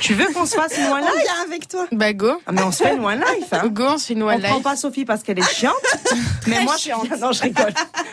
Tu 0.00 0.12
veux 0.12 0.26
qu'on 0.34 0.44
se 0.44 0.54
fasse 0.54 0.76
une 0.76 0.84
one 0.84 0.92
On 1.02 1.06
life 1.06 1.22
vient 1.22 1.44
avec 1.46 1.66
toi. 1.68 1.86
Bah 1.92 2.12
go. 2.12 2.32
Ah, 2.46 2.52
mais 2.52 2.62
on 2.62 2.70
se 2.70 2.82
fait 2.82 2.94
une 2.94 3.02
one 3.02 3.20
life. 3.20 3.48
Hein. 3.52 3.68
Go, 3.68 3.84
on 3.92 3.98
se 3.98 4.06
fait 4.08 4.12
une 4.12 4.22
On 4.22 4.28
one 4.28 4.42
prend 4.42 4.54
life. 4.56 4.62
pas 4.62 4.76
Sophie 4.76 5.06
parce 5.06 5.22
qu'elle 5.22 5.38
est 5.38 5.50
chiante. 5.50 5.74
mais 6.46 6.60
moi, 6.62 6.74
je 6.76 6.82
suis 6.82 6.90
Non, 7.20 7.32
je 7.32 7.42
rigole. 7.42 7.72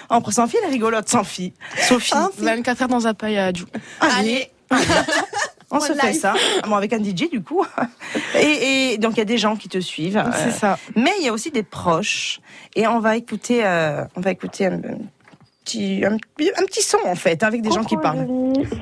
On 0.10 0.22
prend 0.22 0.32
Sophie, 0.32 0.56
elle 0.64 0.70
est 0.70 0.74
rigolote. 0.74 1.10
Sophie. 1.10 1.54
Sophie. 1.78 2.14
24 2.38 2.82
heures 2.84 2.88
dans 2.88 3.08
un 3.08 3.14
à 3.22 3.46
Adjou. 3.48 3.66
Allez. 4.00 4.50
On 5.70 5.80
se 5.82 5.92
One 5.92 6.00
fait 6.00 6.12
life. 6.12 6.22
ça. 6.22 6.36
Bon, 6.66 6.76
avec 6.76 6.94
un 6.94 7.00
DJ, 7.04 7.30
du 7.30 7.42
coup. 7.44 7.66
Et, 8.40 8.94
et 8.94 8.98
donc, 9.00 9.14
il 9.14 9.18
y 9.18 9.22
a 9.22 9.26
des 9.26 9.38
gens 9.40 9.56
qui 9.58 9.68
te 9.70 9.80
suivent. 9.80 10.24
C'est 10.38 10.48
Euh, 10.50 10.52
ça. 10.52 10.78
Mais 10.96 11.12
il 11.20 11.26
y 11.26 11.30
a 11.30 11.34
aussi 11.34 11.52
des 11.52 11.64
proches. 11.64 12.40
Et 12.76 12.88
on 12.88 13.00
va 13.00 13.18
écouter, 13.18 13.66
euh, 13.66 14.04
on 14.16 14.22
va 14.22 14.32
écouter 14.32 14.68
un, 14.68 14.74
un 14.76 14.98
petit, 15.64 16.04
un, 16.06 16.14
un 16.14 16.66
petit 16.66 16.82
son, 16.82 16.98
en 17.06 17.16
fait, 17.16 17.44
avec 17.44 17.62
des 17.62 17.72
gens 17.72 17.84
qui 17.84 17.98
parlent. 17.98 18.28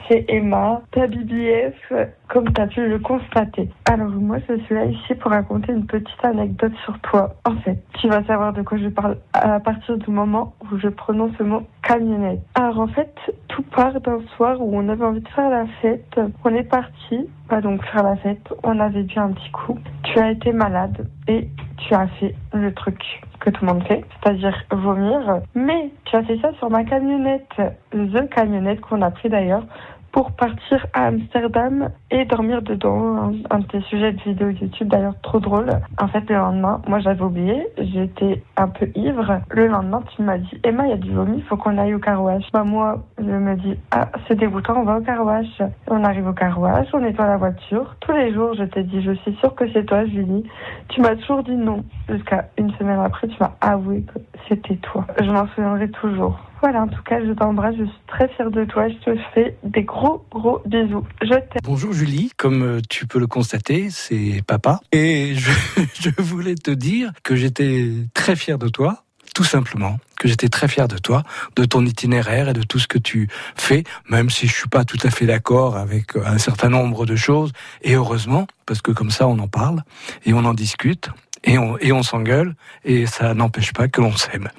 C'est 0.08 0.26
Emma, 0.28 0.82
ta 0.91 1.08
BBF, 1.08 1.94
comme 2.28 2.52
tu 2.54 2.62
as 2.62 2.67
pu 2.67 2.88
le 2.88 3.00
constater. 3.00 3.70
Alors 3.86 4.10
moi, 4.10 4.38
je 4.48 4.58
suis 4.63 4.76
là 4.76 4.86
ici 4.86 5.15
pour 5.15 5.32
raconter 5.32 5.72
une 5.72 5.86
petite 5.86 6.24
anecdote 6.24 6.74
sur 6.86 7.00
toi. 7.00 7.36
En 7.46 7.56
fait, 7.58 7.78
tu 8.00 8.08
vas 8.08 8.24
savoir 8.26 8.54
de 8.54 8.62
quoi 8.62 8.78
je 8.78 8.88
parle 8.88 9.17
à 9.34 9.60
partir 9.60 9.98
du 9.98 10.10
moment 10.12 10.54
où 10.63 10.78
je 10.78 10.88
prononce 10.88 11.38
le 11.39 11.46
mot 11.46 11.63
camionnette. 11.84 12.39
Alors 12.56 12.80
en 12.80 12.88
fait, 12.88 13.13
tout 13.48 13.63
part 13.63 14.00
d'un 14.02 14.22
soir 14.36 14.62
où 14.62 14.76
on 14.76 14.88
avait 14.89 15.06
envie 15.06 15.22
de 15.22 15.28
faire 15.30 15.50
la 15.50 15.65
fête. 15.82 16.20
On 16.44 16.56
est 16.56 16.63
parti, 16.63 17.28
donc 17.60 17.84
faire 17.88 18.04
la 18.04 18.16
fête. 18.16 18.54
On 18.64 18.80
avait 18.80 19.04
bu 19.04 19.20
un 19.20 19.34
petit 19.34 19.52
coup. 19.52 19.78
Tu 20.04 20.18
as 20.20 20.32
été 20.32 20.54
malade 20.54 21.10
et 21.28 21.50
tu 21.78 21.94
as 21.94 22.08
fait 22.08 22.34
le 22.54 22.74
truc 22.74 23.04
que 23.42 23.50
tout 23.50 23.66
le 23.66 23.74
monde 23.74 23.84
fait, 23.84 24.06
c'est-à-dire 24.24 24.56
vomir. 24.72 25.42
Mais 25.56 25.90
tu 26.06 26.16
as 26.16 26.24
fait 26.24 26.40
ça 26.40 26.54
sur 26.54 26.70
ma 26.70 26.86
camionnette, 26.86 27.50
the 27.92 28.30
camionnette 28.30 28.80
qu'on 28.80 29.02
a 29.02 29.12
pris 29.12 29.28
d'ailleurs 29.28 29.66
pour 30.12 30.32
partir 30.32 30.86
à 30.93 31.08
Amsterdam 31.08 31.89
et 32.10 32.26
dormir 32.26 32.62
dedans. 32.62 33.32
Un, 33.50 33.60
de 33.60 33.65
tes 33.65 33.82
sujets 33.82 34.12
de 34.12 34.21
vidéo 34.21 34.50
YouTube 34.50 34.88
d'ailleurs 34.88 35.19
trop 35.21 35.39
drôle. 35.39 35.69
En 36.00 36.08
fait, 36.08 36.30
le 36.30 36.36
lendemain, 36.36 36.82
moi 36.88 37.00
j'avais 37.00 37.21
oublié, 37.21 37.67
j'étais 37.78 38.43
un 38.58 38.67
peu 38.67 38.88
ivre. 38.95 39.39
Le 39.50 39.67
lendemain, 39.67 40.02
tu 40.15 40.21
m'as 40.21 40.38
dit 40.38 40.60
Emma, 40.63 40.86
il 40.86 40.89
y 40.89 40.93
a 40.93 40.97
du 40.97 41.12
vomi, 41.12 41.41
faut 41.41 41.58
qu'on 41.58 41.78
aille 41.78 41.93
au 41.93 42.00
carouage. 42.00 42.43
Bah 42.54 42.63
moi, 42.63 43.04
je 43.17 43.24
me 43.24 43.56
dis 43.56 43.78
ah 43.91 44.10
c'est 44.28 44.36
dégoûtant, 44.36 44.78
on 44.78 44.84
va 44.84 44.97
au 44.97 45.02
carouage. 45.02 45.63
On 45.88 46.04
arrive 46.04 46.28
au 46.28 46.34
carouage, 46.34 46.88
on 46.93 47.00
nettoie 47.00 47.28
la 47.28 47.38
voiture. 47.38 47.95
Tous 48.02 48.13
les 48.13 48.34
jours, 48.34 48.54
je 48.56 48.63
t'ai 48.63 48.84
dit 48.84 49.02
je 49.02 49.13
suis 49.13 49.36
sûre 49.36 49.56
que 49.56 49.71
c'est 49.71 49.86
toi, 49.86 50.06
Julie. 50.06 50.43
Tu 50.89 51.02
m'as 51.02 51.15
toujours 51.15 51.43
dit 51.43 51.56
non. 51.56 51.84
Jusqu'à 52.10 52.50
une 52.58 52.71
semaine 52.74 53.00
après, 53.00 53.28
tu 53.28 53.38
m'as 53.39 53.54
avoué 53.62 54.04
que 54.04 54.19
c'était 54.50 54.76
toi. 54.78 55.06
Je 55.21 55.32
m'en 55.32 55.47
souviendrai 55.47 55.89
toujours. 55.89 56.39
Voilà, 56.62 56.84
en 56.84 56.88
tout 56.88 57.02
cas, 57.02 57.19
je 57.26 57.32
t'embrasse, 57.32 57.74
je 57.76 57.86
suis 57.86 58.02
très 58.06 58.28
fière 58.28 58.52
de 58.52 58.63
toi, 58.65 58.88
je 58.88 58.93
te 58.93 59.17
fais 59.34 59.58
des 59.63 59.82
gros, 59.82 60.24
gros 60.30 60.62
bisous. 60.63 61.04
Je 61.24 61.30
t'aime. 61.30 61.62
Bonjour 61.63 61.91
Julie, 61.91 62.32
comme 62.38 62.62
euh, 62.62 62.82
tu 62.88 63.08
peux 63.08 63.17
le 63.17 63.26
constater, 63.26 63.89
c'est 63.89 64.43
papa. 64.45 64.80
Et 64.91 65.34
je, 65.36 66.10
voulais 66.19 66.54
te 66.54 66.69
dire 66.69 67.13
que 67.24 67.36
j'étais 67.36 67.89
très 68.13 68.36
fier 68.36 68.60
de 68.60 68.69
toi, 68.69 69.06
tout 69.34 69.43
simplement, 69.43 69.97
que 70.19 70.28
j'étais 70.28 70.50
très 70.50 70.67
fier 70.67 70.88
de 70.88 71.00
toi, 71.00 71.24
de 71.56 71.65
ton 71.65 71.84
itinéraire 71.84 72.50
et 72.50 72.54
de 72.54 72.62
tout 72.62 72.78
ce 72.78 72.88
que 72.88 73.00
tu 73.00 73.28
fais, 73.56 73.84
même 74.08 74.30
si 74.30 74.45
je 74.45 74.54
suis 74.54 74.69
pas 74.69 74.86
tout 74.86 75.00
à 75.02 75.10
fait 75.10 75.26
d'accord 75.26 75.78
avec 75.78 76.15
un 76.15 76.38
certain 76.38 76.69
nombre 76.69 77.08
de 77.08 77.15
choses. 77.15 77.54
Et 77.82 77.95
heureusement, 77.95 78.45
parce 78.67 78.84
que 78.84 78.91
comme 78.91 79.10
ça, 79.10 79.28
on 79.28 79.39
en 79.39 79.47
parle 79.47 79.82
et 80.26 80.34
on 80.34 80.45
en 80.45 80.54
discute 80.54 81.10
et 81.43 81.58
on, 81.58 81.80
et 81.80 81.91
on 81.91 82.04
s'engueule 82.04 82.54
et 82.86 83.08
ça 83.08 83.34
n'empêche 83.34 83.74
pas 83.74 83.88
que 83.88 84.00
l'on 84.00 84.15
s'aime. 84.15 84.50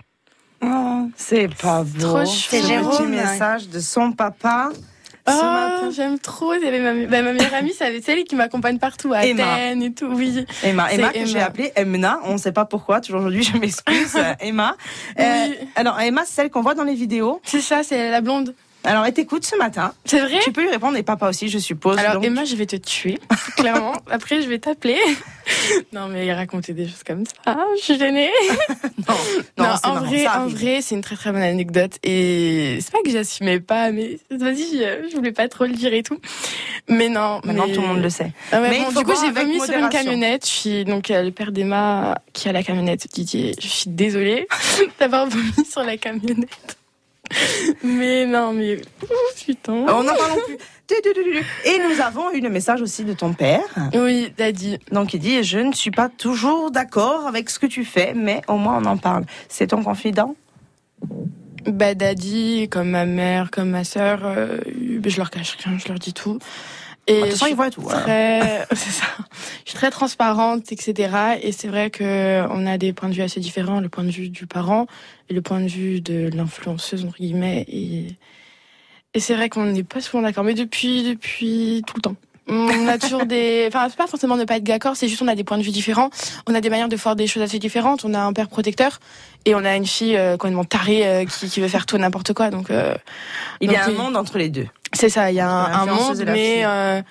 C'est 1.17 1.49
pas 1.61 1.83
beau. 1.85 2.25
C'est 2.27 2.62
Jérôme. 2.62 2.91
Petit 2.97 3.07
message 3.07 3.69
de 3.69 3.81
son 3.81 4.12
papa. 4.12 4.71
Oh, 5.29 5.91
j'aime 5.95 6.19
trop. 6.19 6.53
Il 6.55 6.65
y 6.65 6.67
avait 6.67 6.81
ma, 6.81 7.07
bah, 7.07 7.23
ma 7.23 7.33
meilleure 7.33 7.55
amie, 7.55 7.73
c'est 7.77 8.01
celle 8.01 8.25
qui 8.25 8.35
m'accompagne 8.35 8.79
partout, 8.79 9.12
à 9.12 9.25
Emma. 9.25 9.53
Athènes 9.55 9.83
et 9.85 9.93
tout. 9.93 10.07
Oui. 10.07 10.45
Emma, 10.65 10.93
Emma 10.93 11.11
que 11.11 11.25
j'ai 11.25 11.37
Emma. 11.38 11.45
appelée 11.47 11.73
Emna, 11.77 12.19
on 12.25 12.33
ne 12.33 12.38
sait 12.38 12.51
pas 12.51 12.65
pourquoi, 12.65 13.01
toujours 13.01 13.21
aujourd'hui 13.21 13.45
je 13.45 13.57
m'excuse, 13.57 14.15
euh, 14.17 14.35
Emma. 14.41 14.75
Euh, 15.21 15.47
Oui. 15.49 15.69
alors 15.77 16.01
Emma, 16.01 16.23
c'est 16.25 16.35
celle 16.35 16.51
qu'on 16.51 16.62
voit 16.62 16.75
dans 16.75 16.83
les 16.83 16.95
vidéos. 16.97 17.41
C'est 17.45 17.61
ça, 17.61 17.83
c'est 17.85 18.11
la 18.11 18.21
blonde. 18.21 18.55
Alors 18.85 19.05
elle 19.07 19.12
t'écoute 19.12 19.45
ce 19.45 19.57
matin. 19.57 19.95
C'est 20.05 20.21
vrai 20.21 20.40
Tu 20.42 20.51
peux 20.53 20.62
lui 20.62 20.71
répondre 20.71 20.97
et 20.97 21.03
papa 21.03 21.29
aussi, 21.29 21.49
je 21.49 21.59
suppose. 21.59 21.99
Alors 21.99 22.14
Donc, 22.14 22.25
Emma, 22.25 22.45
je 22.45 22.57
vais 22.57 22.66
te 22.66 22.77
tuer, 22.77 23.18
clairement. 23.57 23.92
Après, 24.11 24.42
je 24.42 24.49
vais 24.49 24.59
t'appeler. 24.59 24.99
non, 25.92 26.09
mais 26.09 26.33
raconter 26.35 26.73
des 26.73 26.87
choses 26.88 27.03
comme 27.07 27.25
ça, 27.25 27.33
Ah, 27.47 27.64
je 27.79 27.83
suis 27.85 27.99
gênée. 27.99 28.31
non, 29.09 29.14
non, 29.59 29.66
c'est 29.81 29.87
en 29.88 29.95
marrant, 29.95 30.07
vrai, 30.07 30.27
en 30.27 30.47
vrai, 30.49 30.79
c'est 30.83 30.95
une 30.97 31.01
très 31.01 31.14
très 31.16 31.31
bonne 31.33 31.42
anecdote 31.42 31.92
et 32.03 32.79
c'est 32.81 32.90
pas 32.92 33.03
que 33.05 33.11
j'assumais 33.11 33.61
pas, 33.61 33.90
mais 33.92 34.18
vas-y, 34.31 34.79
je 35.11 35.14
voulais 35.16 35.33
pas 35.33 35.49
trop 35.49 35.64
le 35.64 35.73
dire 35.75 35.92
et 35.95 36.03
tout. 36.03 36.18
Mais 36.88 37.09
non, 37.09 37.40
Maintenant 37.45 37.66
mais- 37.68 37.73
tout 37.75 37.81
le 37.81 37.87
monde 37.87 38.03
le 38.03 38.11
sait. 38.11 38.33
Ah 38.51 38.61
ouais, 38.61 38.71
Mais 38.71 38.81
bon, 38.81 38.99
du 39.01 39.05
coup, 39.05 39.12
j'ai 39.23 39.31
vomi 39.31 39.61
sur 39.61 39.75
une 39.79 39.88
camionnette. 39.88 40.45
Je 40.45 40.51
suis 40.51 40.85
donc 40.85 41.11
euh, 41.11 41.23
le 41.23 41.31
père 41.31 41.53
d'Emma 41.53 42.16
qui 42.33 42.49
a 42.49 42.53
la 42.53 42.62
camionnette 42.64 43.07
Didier. 43.12 43.55
Je 43.61 43.68
suis 43.68 43.90
désolée 43.90 44.49
d'avoir 44.99 45.29
vomi 45.29 45.53
sur 45.71 45.85
la 45.85 45.97
camionnette. 45.97 46.77
Mais 47.83 48.27
non, 48.27 48.53
mais 48.53 48.77
Ouh, 48.77 49.45
putain. 49.45 49.73
On 49.73 50.03
n'en 50.03 50.14
parlons 50.14 50.37
plus. 50.47 50.59
Et 51.64 51.79
nous 51.79 52.01
avons 52.03 52.31
eu 52.33 52.40
le 52.40 52.51
message 52.51 52.83
aussi 52.83 53.05
de 53.05 53.12
ton 53.12 53.33
père. 53.33 53.64
Oui, 53.95 54.33
Daddy. 54.37 54.79
Donc 54.90 55.14
il 55.14 55.21
dit 55.21 55.42
Je 55.42 55.59
ne 55.59 55.73
suis 55.73 55.90
pas 55.90 56.09
toujours 56.09 56.71
d'accord 56.71 57.27
avec 57.27 57.51
ce 57.51 57.59
que 57.59 57.66
tu 57.66 57.85
fais, 57.85 58.12
mais 58.14 58.42
au 58.49 58.57
moins 58.57 58.81
on 58.83 58.85
en 58.85 58.97
parle. 58.97 59.25
C'est 59.49 59.68
ton 59.68 59.83
confident? 59.83 60.35
Bah, 61.66 61.95
Daddy, 61.95 62.68
comme 62.68 62.90
ma 62.90 63.07
mère, 63.07 63.51
comme 63.51 63.71
ma 63.71 63.85
sœur, 63.85 64.21
euh, 64.25 64.59
je 65.05 65.16
leur 65.16 65.31
cache 65.31 65.57
rien, 65.64 65.79
je 65.79 65.88
leur 65.88 65.99
dis 65.99 66.12
tout. 66.12 66.38
Et 67.09 67.15
De 67.21 67.21
toute 67.31 67.38
façon, 67.38 67.55
voit 67.55 67.71
tout. 67.71 67.83
hein. 67.91 68.01
très, 68.01 68.67
c'est 68.73 68.91
ça. 68.93 69.07
Je 69.65 69.71
suis 69.71 69.79
très 69.79 69.91
transparente, 69.91 70.71
etc. 70.71 71.38
Et 71.43 71.51
c'est 71.53 71.69
vrai 71.69 71.91
que 71.91 72.43
on 72.51 72.67
a 72.67 72.79
des 72.79 72.93
points 72.93 73.09
de 73.09 73.15
vue 73.15 73.23
assez 73.23 73.41
différents, 73.41 73.81
le 73.81 73.88
point 73.88 74.05
de 74.05 74.11
vue 74.11 74.29
du 74.29 74.47
parent 74.47 74.87
et 75.29 75.35
le 75.35 75.43
point 75.43 75.61
de 75.61 75.69
vue 75.69 76.01
de 76.01 76.31
l'influenceuse 76.35 77.05
entre 77.05 77.17
guillemets. 77.19 77.65
Et, 77.69 78.07
et 79.15 79.21
c'est 79.21 79.35
vrai 79.35 79.49
qu'on 79.49 79.65
n'est 79.65 79.83
pas 79.83 80.01
souvent 80.01 80.23
d'accord, 80.23 80.45
mais 80.45 80.55
depuis, 80.55 81.03
depuis 81.03 81.83
tout 81.87 81.95
le 81.97 82.03
temps. 82.03 82.17
On 82.49 82.88
a 82.88 82.99
toujours 82.99 83.25
des, 83.27 83.65
enfin 83.69 83.88
c'est 83.88 83.97
pas 83.97 84.07
forcément 84.09 84.37
ne 84.37 84.45
pas 84.45 84.57
être 84.57 84.65
d'accord, 84.65 84.97
c'est 84.97 85.07
juste 85.09 85.23
on 85.23 85.29
a 85.29 85.35
des 85.35 85.45
points 85.45 85.59
de 85.59 85.62
vue 85.62 85.71
différents, 85.71 86.11
on 86.49 86.55
a 86.55 86.61
des 86.61 86.71
manières 86.71 86.88
de 86.88 86.97
voir 86.97 87.15
des 87.17 87.27
choses 87.27 87.43
assez 87.43 87.59
différentes. 87.59 88.05
On 88.05 88.15
a 88.15 88.21
un 88.21 88.33
père 88.33 88.49
protecteur 88.49 89.01
et 89.45 89.55
on 89.55 89.65
a 89.65 89.75
une 89.77 89.87
fille 89.87 90.17
euh, 90.17 90.37
complètement 90.37 90.65
tarée 90.65 91.07
euh, 91.07 91.25
qui, 91.25 91.49
qui 91.49 91.61
veut 91.61 91.69
faire 91.69 91.87
tout 91.87 91.97
et 91.97 91.99
n'importe 92.01 92.33
quoi. 92.33 92.51
Donc 92.51 92.71
euh, 92.71 92.95
Il 93.61 93.71
y 93.71 93.77
a 93.77 93.81
donc, 93.81 93.88
un 93.88 93.93
oui. 93.93 93.99
monde 93.99 94.17
entre 94.17 94.38
les 94.38 94.49
deux. 94.49 94.67
C'est 94.93 95.09
ça, 95.09 95.31
il 95.31 95.35
y 95.37 95.41
a 95.41 95.49
un, 95.51 95.73
un 95.83 95.87
monde, 95.87 96.21
et 96.21 96.25
la 96.25 96.35
fille. 96.35 96.43
mais 96.59 96.65
euh, 96.65 97.03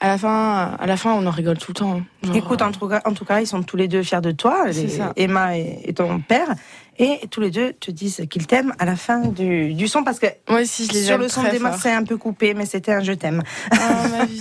à 0.00 0.06
la 0.08 0.18
fin, 0.18 0.76
à 0.78 0.86
la 0.86 0.96
fin, 0.96 1.12
on 1.12 1.26
en 1.26 1.30
rigole 1.30 1.58
tout 1.58 1.70
le 1.70 1.74
temps. 1.74 2.00
Genre, 2.22 2.36
Écoute, 2.36 2.60
en 2.62 2.72
tout, 2.72 2.88
cas, 2.88 3.00
en 3.04 3.12
tout 3.14 3.24
cas, 3.24 3.40
ils 3.40 3.46
sont 3.46 3.62
tous 3.62 3.76
les 3.76 3.88
deux 3.88 4.02
fiers 4.02 4.20
de 4.20 4.32
toi, 4.32 4.64
C'est 4.72 4.82
les- 4.82 4.88
ça. 4.88 5.12
Emma 5.16 5.56
et, 5.56 5.80
et 5.84 5.94
ton 5.94 6.20
père, 6.20 6.48
et 6.98 7.20
tous 7.30 7.40
les 7.40 7.50
deux 7.50 7.72
te 7.72 7.90
disent 7.90 8.22
qu'ils 8.30 8.46
t'aiment 8.46 8.74
à 8.78 8.84
la 8.84 8.96
fin 8.96 9.20
du, 9.28 9.74
du 9.74 9.88
son, 9.88 10.04
parce 10.04 10.18
que 10.18 10.26
moi 10.48 10.60
aussi, 10.62 10.86
je 10.86 10.92
les 10.92 11.02
sur 11.04 11.18
le 11.18 11.28
son 11.28 11.42
d'Emma, 11.42 11.70
fort. 11.72 11.80
c'est 11.82 11.92
un 11.92 12.04
peu 12.04 12.16
coupé, 12.16 12.54
mais 12.54 12.66
c'était 12.66 12.92
un 12.92 13.02
je 13.02 13.12
t'aime. 13.12 13.42
Oh, 13.72 13.76
ma 14.10 14.24
vie. 14.26 14.40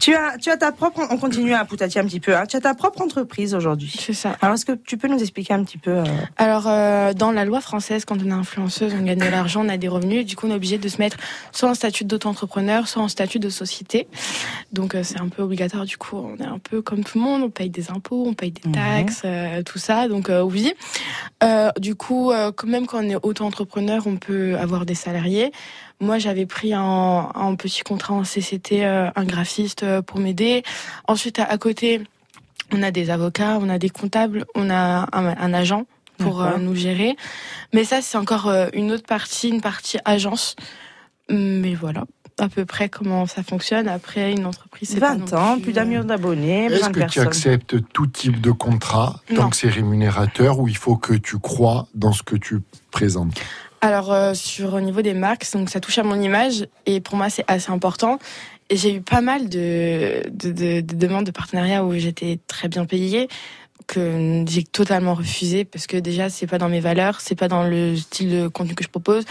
Tu 0.00 0.14
as, 0.14 0.38
tu 0.38 0.50
as 0.50 0.56
ta 0.56 0.72
propre, 0.72 1.06
on 1.10 1.18
continue 1.18 1.52
à 1.52 1.64
poutatier 1.64 2.00
un 2.00 2.04
petit 2.04 2.20
peu, 2.20 2.34
hein. 2.36 2.44
tu 2.48 2.56
as 2.56 2.60
ta 2.60 2.74
propre 2.74 3.02
entreprise 3.02 3.54
aujourd'hui. 3.54 3.92
C'est 3.98 4.14
ça. 4.14 4.36
Alors, 4.40 4.54
est-ce 4.54 4.64
que 4.64 4.72
tu 4.72 4.96
peux 4.96 5.08
nous 5.08 5.18
expliquer 5.20 5.52
un 5.52 5.62
petit 5.62 5.76
peu 5.78 5.90
euh, 5.90 6.04
Alors, 6.38 6.64
euh, 6.66 7.12
dans 7.12 7.32
la 7.32 7.44
loi 7.44 7.60
française, 7.60 8.04
quand 8.06 8.16
on 8.22 8.28
est 8.28 8.32
influenceuse, 8.32 8.94
on 8.98 9.02
gagne 9.02 9.18
de 9.18 9.24
l'argent, 9.24 9.62
on 9.64 9.68
a 9.68 9.76
des 9.76 9.88
revenus, 9.88 10.20
et 10.22 10.24
du 10.24 10.36
coup, 10.36 10.46
on 10.46 10.50
est 10.52 10.54
obligé 10.54 10.78
de 10.78 10.88
se 10.88 10.98
mettre 10.98 11.18
soit 11.52 11.68
en 11.68 11.74
statut 11.74 12.04
d'auto-entrepreneur, 12.04 12.88
soit 12.88 13.02
en 13.02 13.08
statut 13.08 13.38
de 13.40 13.50
société. 13.50 14.08
Donc, 14.72 14.94
euh, 14.94 15.02
c'est 15.02 15.20
un 15.20 15.28
peu 15.28 15.42
obligatoire. 15.42 15.84
Du 15.84 15.98
coup, 15.98 16.16
on 16.16 16.36
est 16.42 16.46
un 16.46 16.58
peu 16.58 16.80
comme 16.80 17.04
tout 17.04 17.18
le 17.18 17.24
monde, 17.24 17.42
on 17.42 17.50
paye 17.50 17.68
des 17.70 17.90
impôts, 17.90 18.24
on 18.26 18.32
paye 18.34 18.52
des 18.52 18.62
Mhm. 18.68 18.74
taxes, 18.74 19.22
tout 19.66 19.78
ça. 19.78 20.08
Donc, 20.08 20.30
oui. 20.44 20.72
Du 21.80 21.94
coup, 21.94 22.30
euh, 22.30 22.52
quand 22.54 22.66
même 22.66 22.86
quand 22.86 23.02
on 23.02 23.08
est 23.08 23.16
auto-entrepreneur, 23.16 24.06
on 24.06 24.18
peut 24.18 24.54
avoir 24.58 24.84
des 24.84 24.94
salariés. 24.94 25.50
Moi, 25.98 26.18
j'avais 26.18 26.44
pris 26.44 26.76
en 26.76 27.56
petit 27.56 27.80
contrat 27.80 28.12
en 28.12 28.22
CCT 28.22 28.84
euh, 28.84 29.10
un 29.16 29.24
graphiste 29.24 29.82
euh, 29.82 30.02
pour 30.02 30.20
m'aider. 30.20 30.62
Ensuite, 31.08 31.38
à, 31.38 31.44
à 31.44 31.56
côté, 31.56 32.02
on 32.70 32.82
a 32.82 32.90
des 32.90 33.08
avocats, 33.08 33.56
on 33.58 33.70
a 33.70 33.78
des 33.78 33.88
comptables, 33.88 34.44
on 34.54 34.68
a 34.68 35.08
un, 35.10 35.26
un 35.38 35.54
agent 35.54 35.86
pour 36.18 36.44
nous 36.58 36.74
gérer. 36.74 37.16
Mais 37.72 37.84
ça, 37.84 38.02
c'est 38.02 38.18
encore 38.18 38.52
une 38.74 38.92
autre 38.92 39.06
partie, 39.06 39.48
une 39.48 39.62
partie 39.62 39.96
agence. 40.04 40.54
Mais 41.30 41.74
voilà, 41.74 42.04
à 42.40 42.48
peu 42.48 42.64
près 42.64 42.88
comment 42.88 43.26
ça 43.26 43.42
fonctionne. 43.42 43.88
Après, 43.88 44.32
une 44.32 44.46
entreprise, 44.46 44.90
c'est 44.90 45.00
pas 45.00 45.14
20 45.14 45.32
non 45.32 45.38
ans, 45.38 45.52
plus, 45.54 45.62
plus 45.64 45.72
d'un 45.72 45.82
euh, 45.82 45.84
million 45.86 46.04
d'abonnés, 46.04 46.66
Est-ce 46.66 46.78
plein 46.78 46.88
de 46.88 46.92
que 46.94 46.98
tu 47.00 47.04
personnes. 47.20 47.26
acceptes 47.26 47.76
tout 47.92 48.06
type 48.06 48.40
de 48.40 48.50
contrat 48.50 49.20
tant 49.34 49.44
Non. 49.44 49.50
que 49.50 49.56
c'est 49.56 49.68
rémunérateur 49.68 50.58
ou 50.58 50.68
il 50.68 50.76
faut 50.76 50.96
que 50.96 51.14
tu 51.14 51.38
crois 51.38 51.86
dans 51.94 52.12
ce 52.12 52.22
que 52.22 52.36
tu 52.36 52.58
présentes? 52.90 53.32
Alors 53.82 54.12
euh, 54.12 54.34
sur 54.34 54.74
au 54.74 54.80
niveau 54.80 55.00
des 55.02 55.14
marques, 55.14 55.46
donc 55.54 55.70
ça 55.70 55.80
touche 55.80 55.98
à 55.98 56.02
mon 56.02 56.20
image 56.20 56.66
et 56.86 57.00
pour 57.00 57.16
moi 57.16 57.30
c'est 57.30 57.44
assez 57.48 57.70
important. 57.70 58.18
Et 58.68 58.76
j'ai 58.76 58.94
eu 58.96 59.00
pas 59.00 59.20
mal 59.22 59.48
de, 59.48 60.22
de, 60.30 60.52
de- 60.52 60.80
de 60.82 60.94
demandes 60.96 61.24
de 61.24 61.30
partenariat 61.30 61.84
où 61.84 61.92
j'étais 61.94 62.38
très 62.46 62.68
bien 62.68 62.84
payée 62.84 63.28
que 63.86 64.44
j'ai 64.46 64.62
totalement 64.62 65.14
refusé 65.14 65.64
parce 65.64 65.86
que 65.86 65.96
déjà 65.96 66.28
c'est 66.30 66.46
pas 66.46 66.58
dans 66.58 66.68
mes 66.68 66.80
valeurs, 66.80 67.20
c'est 67.20 67.34
pas 67.34 67.48
dans 67.48 67.64
le 67.64 67.96
style 67.96 68.30
de 68.30 68.48
contenu 68.48 68.74
que 68.74 68.84
je 68.84 68.88
propose 68.90 69.24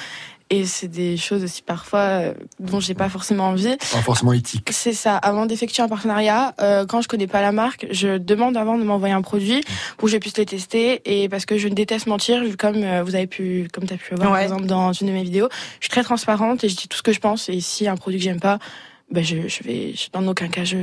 et 0.50 0.66
c'est 0.66 0.88
des 0.88 1.16
choses 1.18 1.44
aussi 1.44 1.62
parfois 1.62 2.00
euh, 2.00 2.34
dont 2.60 2.80
j'ai 2.80 2.94
pas 2.96 3.10
forcément 3.10 3.50
envie. 3.50 3.78
Pas 3.78 4.02
forcément 4.02 4.34
éthique. 4.34 4.70
C'est 4.72 4.94
ça. 4.94 5.16
Avant 5.18 5.46
d'effectuer 5.46 5.84
un 5.84 5.88
partenariat, 5.88 6.56
euh, 6.60 6.86
quand 6.86 7.02
je 7.02 7.08
connais 7.08 7.28
pas 7.28 7.42
la 7.42 7.52
marque, 7.52 7.86
je 7.92 8.18
demande 8.18 8.58
avant 8.58 8.78
de 8.78 8.84
m'envoyer 8.84 9.14
un 9.14 9.22
produit 9.22 9.64
pour 9.98 10.08
que 10.08 10.12
je 10.14 10.18
puisse 10.18 10.38
le 10.38 10.46
tester. 10.46 11.02
Et 11.06 11.30
parce 11.30 11.46
que 11.46 11.58
je 11.58 11.68
déteste 11.68 12.08
mentir, 12.08 12.42
comme 12.58 12.78
euh, 12.84 13.04
vous 13.04 13.16
avez 13.16 13.28
pu, 13.28 13.68
comme 13.74 13.86
t'as 13.86 13.98
pu 13.98 14.12
le 14.12 14.18
voir 14.18 14.30
Ouais. 14.32 14.36
par 14.38 14.44
exemple 14.44 14.66
dans 14.66 14.92
une 14.94 15.08
de 15.08 15.12
mes 15.14 15.24
vidéos, 15.24 15.50
je 15.80 15.86
suis 15.86 15.90
très 15.92 16.04
transparente 16.04 16.64
et 16.64 16.70
je 16.70 16.76
dis 16.76 16.88
tout 16.88 16.98
ce 16.98 17.04
que 17.04 17.14
je 17.14 17.20
pense. 17.20 17.48
Et 17.50 17.60
si 17.62 17.88
un 17.88 17.96
produit 17.96 18.18
que 18.20 18.24
j'aime 18.26 18.40
pas, 18.40 18.60
ben 19.12 19.24
je, 19.24 19.48
je 19.48 19.64
vais, 19.64 19.94
je- 19.96 20.10
dans 20.12 20.26
aucun 20.28 20.48
cas, 20.48 20.64
je, 20.64 20.78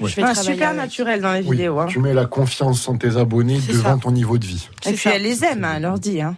Ouais. 0.00 0.10
je 0.10 0.16
vais 0.16 0.22
Ah, 0.26 0.34
super 0.34 0.70
avec. 0.70 0.80
naturel 0.80 1.20
dans 1.20 1.32
les 1.32 1.42
Oui, 1.42 1.52
vidéos. 1.56 1.78
hein. 1.78 1.86
tu 1.88 2.00
mets 2.00 2.14
la 2.14 2.24
confiance 2.26 2.88
en 2.88 2.96
tes 2.98 3.16
abonnés 3.16 3.60
devant 3.68 3.90
ça. 3.94 3.98
ton 4.02 4.10
niveau 4.10 4.38
de 4.38 4.44
vie. 4.44 4.68
Et 4.86 4.90
puis 4.92 4.96
ça. 4.98 5.14
elle 5.14 5.22
les 5.22 5.44
aime, 5.44 5.62
hein, 5.64 5.78
leur 5.78 5.98
dit. 6.00 6.20
Hein. 6.20 6.36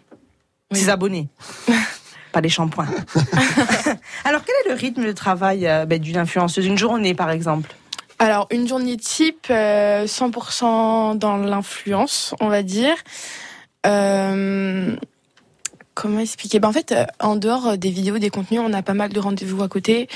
Oui. 0.73 0.79
Ses 0.79 0.91
abonnés. 0.91 1.29
Pas 2.37 2.43
les 2.43 2.51
shampoings. 2.51 2.85
Alors, 4.27 4.43
quel 4.45 4.55
est 4.67 4.69
le 4.69 4.75
rythme 4.75 5.07
de 5.07 5.13
travail 5.13 5.67
euh, 5.67 5.87
ben, 5.87 5.99
d'une 5.99 6.19
influenceuse 6.19 6.67
Une 6.67 6.77
journée, 6.77 7.15
par 7.15 7.31
exemple? 7.31 7.75
Alors, 8.19 8.47
une 8.51 8.69
journée 8.69 8.99
type, 8.99 9.47
euh, 9.49 10.05
100% 10.05 11.17
dans 11.17 11.39
l'influence, 11.39 12.35
on 12.43 12.49
va 12.49 12.63
dire. 12.63 12.95
Euh, 13.87 14.95
comment 15.95 16.19
expliquer? 16.21 16.61
Ben, 16.61 16.69
En 16.69 16.73
fait, 16.73 16.93
euh, 16.93 17.07
en 17.21 17.37
dehors 17.37 17.79
des 17.79 17.89
vidéos, 17.89 18.19
des 18.19 18.29
contenus, 18.29 18.61
on 18.63 18.75
a 18.75 18.83
pas 18.83 18.93
mal 18.93 19.15
de 19.15 19.19
rendez-vous 19.19 19.63
à 19.63 19.69
côté 19.69 20.07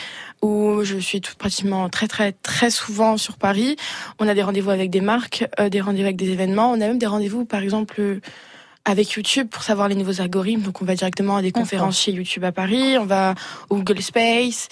où 0.42 0.80
je 0.82 0.98
suis 0.98 1.22
tout, 1.22 1.32
pratiquement 1.38 1.88
très, 1.88 2.06
très, 2.06 2.32
très 2.32 2.70
souvent 2.70 3.16
sur 3.16 3.38
Paris. 3.38 3.76
On 4.18 4.28
a 4.28 4.34
des 4.34 4.42
rendez-vous 4.42 4.70
avec 4.70 4.90
des 4.90 5.00
marques, 5.00 5.48
euh, 5.58 5.70
des 5.70 5.80
rendez-vous 5.80 6.04
avec 6.04 6.16
des 6.16 6.32
événements. 6.32 6.70
On 6.70 6.74
a 6.74 6.86
même 6.86 6.98
des 6.98 7.06
rendez-vous, 7.06 7.46
par 7.46 7.62
exemple, 7.62 7.94
euh, 7.98 8.20
avec 8.84 9.12
YouTube 9.12 9.48
pour 9.48 9.62
savoir 9.62 9.88
les 9.88 9.94
nouveaux 9.94 10.20
algorithmes. 10.20 10.62
Donc 10.62 10.82
on 10.82 10.84
va 10.84 10.94
directement 10.94 11.36
à 11.36 11.42
des 11.42 11.52
conférences 11.52 12.00
chez 12.00 12.12
YouTube 12.12 12.44
à 12.44 12.52
Paris, 12.52 12.98
on 12.98 13.04
va 13.04 13.34
au 13.68 13.76
Google 13.76 14.02
Space. 14.02 14.68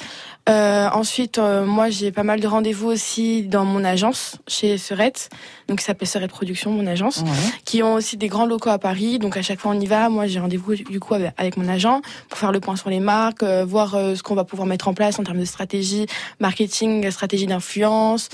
Euh, 0.48 0.88
ensuite, 0.92 1.38
euh, 1.38 1.64
moi 1.64 1.90
j'ai 1.90 2.10
pas 2.12 2.22
mal 2.22 2.40
de 2.40 2.46
rendez-vous 2.46 2.88
aussi 2.88 3.42
dans 3.42 3.64
mon 3.64 3.84
agence 3.84 4.36
chez 4.46 4.78
Serette, 4.78 5.28
donc 5.68 5.80
ça 5.80 5.88
s'appelle 5.88 6.08
Serette 6.08 6.30
Production, 6.30 6.70
mon 6.70 6.86
agence, 6.86 7.22
qui 7.64 7.82
ont 7.82 7.94
aussi 7.94 8.16
des 8.16 8.28
grands 8.28 8.46
locaux 8.46 8.70
à 8.70 8.78
Paris. 8.78 9.18
Donc 9.18 9.36
à 9.36 9.42
chaque 9.42 9.60
fois 9.60 9.72
on 9.74 9.80
y 9.80 9.86
va. 9.86 10.08
Moi 10.08 10.26
j'ai 10.26 10.40
rendez-vous 10.40 10.74
du 10.74 11.00
coup 11.00 11.14
avec, 11.14 11.56
mon 11.56 11.68
agent 11.68 12.00
pour 12.28 12.38
faire 12.38 12.52
le 12.52 12.60
point 12.60 12.76
sur 12.76 12.88
les 12.90 13.00
marques, 13.00 13.42
euh, 13.42 13.64
voir 13.64 13.94
euh, 13.94 14.14
ce 14.14 14.22
qu'on 14.22 14.34
va 14.34 14.44
pouvoir 14.44 14.66
mettre 14.66 14.88
en 14.88 14.94
place 14.94 15.18
en 15.18 15.24
termes 15.24 15.38
de 15.40 15.44
stratégie, 15.44 16.06
marketing, 16.40 17.10
stratégie 17.10 17.46
d'influence. 17.46 18.28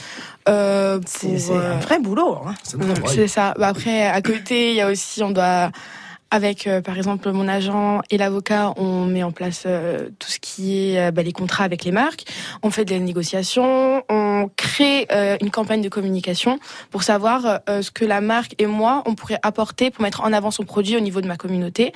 Euh, 0.49 1.01
C'est 1.07 1.29
pour, 1.29 1.39
c'est 1.39 1.53
euh, 1.53 1.75
un 1.75 1.79
vrai 1.79 1.99
boulot. 1.99 2.39
hein. 2.47 2.55
c'est 3.07 3.29
ça. 3.29 3.55
Bah, 3.59 3.69
après, 3.69 4.07
à 4.07 4.21
côté, 4.23 4.71
il 4.71 4.77
y 4.77 4.81
a 4.81 4.91
aussi, 4.91 5.23
on 5.23 5.31
doit, 5.31 5.71
avec 6.35 6.67
euh, 6.67 6.81
par 6.81 6.97
exemple 6.97 7.31
mon 7.31 7.47
agent 7.47 8.01
et 8.11 8.19
l'avocat, 8.19 8.75
on 8.77 9.05
met 9.07 9.23
en 9.23 9.31
place 9.31 9.63
euh, 9.67 10.09
tout 10.19 10.29
ce 10.29 10.41
qui 10.41 10.91
est 10.91 10.99
euh, 10.99 11.11
bah, 11.13 11.23
les 11.23 11.31
contrats 11.31 11.63
avec 11.63 11.85
les 11.85 11.93
marques. 11.93 12.25
On 12.65 12.71
fait 12.71 12.85
des 12.85 12.99
négociations, 12.99 14.03
on 14.09 14.51
crée 14.57 15.07
euh, 15.13 15.37
une 15.41 15.53
campagne 15.53 15.81
de 15.81 15.89
communication 15.89 16.59
pour 16.91 17.05
savoir 17.05 17.61
euh, 17.69 17.83
ce 17.83 17.93
que 17.93 18.05
la 18.05 18.21
marque 18.21 18.57
et 18.59 18.67
moi 18.67 19.05
on 19.07 19.15
pourrait 19.15 19.39
apporter 19.43 19.93
pour 19.93 20.03
mettre 20.03 20.23
en 20.23 20.33
avant 20.33 20.51
son 20.51 20.65
produit 20.65 20.97
au 20.97 21.01
niveau 21.01 21.21
de 21.21 21.29
ma 21.29 21.37
communauté 21.37 21.93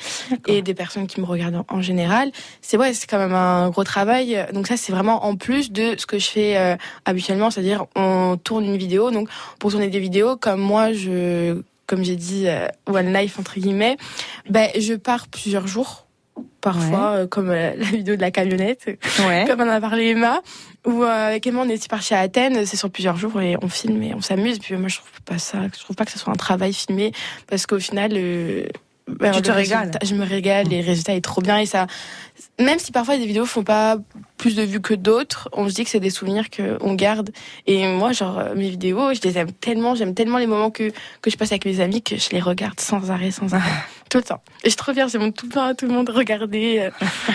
et 0.47 0.63
des 0.63 0.75
personnes 0.75 1.09
qui 1.09 1.21
me 1.21 1.27
regardent 1.27 1.65
en, 1.69 1.79
en 1.79 1.83
général. 1.83 2.31
C'est 2.63 2.77
ouais, 2.77 2.95
c'est 2.95 3.09
quand 3.09 3.19
même 3.19 3.35
un 3.35 3.71
gros 3.71 3.83
travail. 3.83 4.47
Donc 4.53 4.69
ça, 4.69 4.77
c'est 4.77 4.93
vraiment 4.93 5.25
en 5.25 5.35
plus 5.35 5.73
de 5.73 5.97
ce 5.99 6.07
que 6.07 6.21
je 6.21 6.29
fais 6.29 6.57
euh, 6.57 6.77
habituellement, 7.05 7.51
c'est-à-dire 7.51 7.87
on 7.97 8.37
tourne 8.37 8.65
une 8.65 8.77
vidéo. 8.77 9.11
Donc 9.11 9.29
pour 9.59 9.73
tourner 9.73 9.89
des 9.89 9.99
vidéos, 9.99 10.37
comme 10.37 10.61
moi, 10.61 10.93
je, 10.93 11.61
comme 11.89 12.05
j'ai 12.05 12.15
dit, 12.15 12.47
euh, 12.47 12.69
one 12.87 13.13
life 13.13 13.41
entre 13.41 13.59
guillemets, 13.59 13.97
ben 14.49 14.69
je 14.79 14.95
pars 14.95 15.27
plusieurs 15.27 15.67
jours. 15.67 16.05
Parfois, 16.61 17.11
euh, 17.11 17.27
comme 17.27 17.51
euh, 17.51 17.73
la 17.77 17.85
vidéo 17.85 18.15
de 18.15 18.21
la 18.21 18.31
camionnette, 18.31 18.89
comme 19.47 19.61
on 19.61 19.69
a 19.69 19.81
parlé 19.81 20.11
Emma, 20.11 20.41
ou 20.87 21.03
euh, 21.03 21.29
avec 21.29 21.47
Emma 21.47 21.63
on 21.65 21.69
est 21.69 21.89
parti 21.89 22.15
à 22.15 22.21
Athènes, 22.21 22.65
c'est 22.67 22.77
sur 22.77 22.91
plusieurs 22.91 23.17
jours 23.17 23.41
et 23.41 23.57
on 23.63 23.69
filme 23.69 24.03
et 24.03 24.15
on 24.15 24.21
s'amuse. 24.21 24.59
Puis 24.61 24.77
moi 24.77 24.89
je 24.89 24.99
trouve 24.99 25.23
pas 25.25 25.39
ça, 25.39 25.59
je 25.75 25.81
trouve 25.81 25.97
pas 25.97 26.05
que 26.05 26.13
ce 26.13 26.19
soit 26.19 26.33
un 26.33 26.37
travail 26.37 26.73
filmé 26.73 27.13
parce 27.49 27.67
qu'au 27.67 27.81
final, 27.81 28.13
ben, 29.09 29.33
Tu 29.33 29.43
te 29.43 29.51
régales. 29.51 29.91
Je 30.05 30.15
me 30.15 30.25
régale, 30.25 30.67
les 30.69 30.81
résultats 30.81 31.15
est 31.15 31.21
trop 31.25 31.41
bien 31.41 31.59
et 31.59 31.67
ça, 31.67 31.87
même 32.61 32.79
si 32.79 32.93
parfois 32.93 33.17
des 33.17 33.27
vidéos 33.27 33.47
font 33.47 33.65
pas 33.65 33.97
plus 34.37 34.55
de 34.55 34.63
vues 34.63 34.81
que 34.81 34.95
d'autres, 34.95 35.49
on 35.53 35.69
se 35.69 35.75
dit 35.75 35.85
que 35.85 35.91
c'est 35.91 35.99
des 36.01 36.11
souvenirs 36.11 36.45
qu'on 36.51 36.95
garde. 36.95 37.31
Et 37.67 37.87
moi, 37.89 38.13
genre, 38.13 38.39
euh, 38.39 38.55
mes 38.55 38.69
vidéos, 38.71 39.13
je 39.15 39.21
les 39.23 39.37
aime 39.39 39.51
tellement, 39.53 39.95
j'aime 39.95 40.15
tellement 40.15 40.39
les 40.39 40.47
moments 40.47 40.71
que, 40.71 40.93
que 41.23 41.31
je 41.31 41.37
passe 41.37 41.51
avec 41.53 41.65
mes 41.65 41.81
amis 41.81 42.03
que 42.03 42.17
je 42.17 42.31
les 42.31 42.41
regarde 42.41 42.79
sans 42.79 43.11
arrêt, 43.11 43.31
sans 43.33 43.53
arrêt. 43.55 43.71
tout 44.11 44.19
le 44.19 44.25
temps. 44.25 44.41
Et 44.63 44.67
je 44.67 44.69
suis 44.71 44.77
trop 44.77 44.93
fière, 44.93 45.09
je 45.09 45.19
montre 45.19 45.37
tout 45.41 45.47
le 45.47 45.53
temps 45.53 45.65
à 45.65 45.75
tout 45.75 45.87
le 45.87 45.93
monde, 45.93 46.09
regardez. 46.11 46.79
euh. 46.79 46.91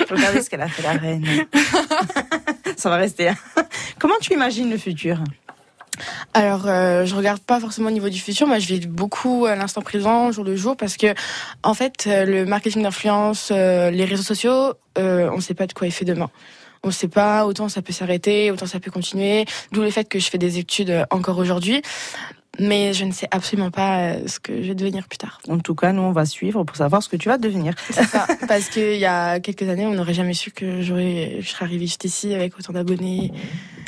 Regardez 0.09 0.41
ce 0.41 0.49
qu'elle 0.49 0.61
a 0.61 0.67
fait 0.69 0.84
la 0.84 0.93
reine. 0.93 1.26
Ça 2.78 2.89
va 2.89 2.95
rester. 2.97 3.30
hein. 3.30 3.36
Comment 3.99 4.15
tu 4.21 4.34
imagines 4.34 4.69
le 4.69 4.78
futur? 4.78 5.24
Alors, 6.34 6.68
euh, 6.68 7.06
je 7.06 7.16
regarde 7.16 7.39
pas 7.39 7.60
forcément 7.60 7.89
au 7.89 7.91
niveau 7.91 8.10
du 8.10 8.20
futur. 8.20 8.48
Moi, 8.48 8.60
je 8.60 8.68
vis 8.68 8.88
beaucoup 8.88 9.46
à 9.46 9.56
l'instant 9.56 9.82
présent, 9.82 10.32
jour 10.32 10.44
le 10.44 10.56
jour, 10.56 10.76
parce 10.76 10.98
que, 10.98 11.14
en 11.64 11.74
fait, 11.74 12.06
euh, 12.08 12.26
le 12.26 12.46
marketing 12.46 12.84
d'influence, 12.84 13.50
euh, 13.52 13.91
les 13.91 14.06
réseaux 14.06 14.24
sociaux, 14.24 14.74
euh, 14.98 15.30
on 15.32 15.38
ne 15.38 15.41
sait 15.41 15.54
pas 15.54 15.68
de 15.68 15.74
quoi 15.74 15.88
il 15.88 15.91
fait 15.91 16.06
demain. 16.06 16.30
On 16.84 16.89
ne 16.89 16.94
sait 16.94 17.08
pas, 17.08 17.46
autant 17.46 17.70
ça 17.70 17.82
peut 17.82 17.94
s'arrêter, 17.94 18.52
autant 18.52 18.66
ça 18.66 18.80
peut 18.80 18.91
continuer. 18.91 19.46
D'où 19.72 19.82
le 19.82 19.89
fait 19.89 20.10
que 20.10 20.20
je 20.20 20.30
fais 20.30 20.38
des 20.38 20.60
études 20.60 21.06
encore 21.12 21.38
aujourd'hui. 21.38 21.82
Mais 22.60 22.93
je 22.93 23.04
ne 23.04 23.12
sais 23.12 23.28
absolument 23.32 23.72
pas 23.72 23.97
euh, 23.99 24.28
ce 24.28 24.39
que 24.39 24.62
je 24.62 24.68
vais 24.68 24.76
devenir 24.76 25.08
plus 25.08 25.18
tard. 25.18 25.39
En 25.49 25.58
tout 25.58 25.74
cas, 25.74 25.91
nous, 25.91 26.04
on 26.04 26.12
va 26.12 26.26
suivre 26.26 26.64
pour 26.64 26.76
savoir 26.76 27.01
ce 27.01 27.10
que 27.10 27.16
tu 27.16 27.28
vas 27.28 27.39
devenir. 27.39 27.74
C'est 27.89 28.04
ça. 28.04 28.28
Parce 28.47 28.70
qu'il 28.70 28.97
y 28.97 29.06
a 29.06 29.39
quelques 29.39 29.68
années, 29.68 29.88
on 29.88 29.93
n'aurait 29.93 30.14
jamais 30.14 30.36
su 30.36 30.51
que 30.51 30.82
j'aurais, 30.82 31.38
je 31.39 31.49
serais 31.49 31.66
arrivée 31.66 31.88
juste 31.88 32.04
ici 32.04 32.34
avec 32.34 32.58
autant 32.60 32.74
d'abonnés. 32.74 33.32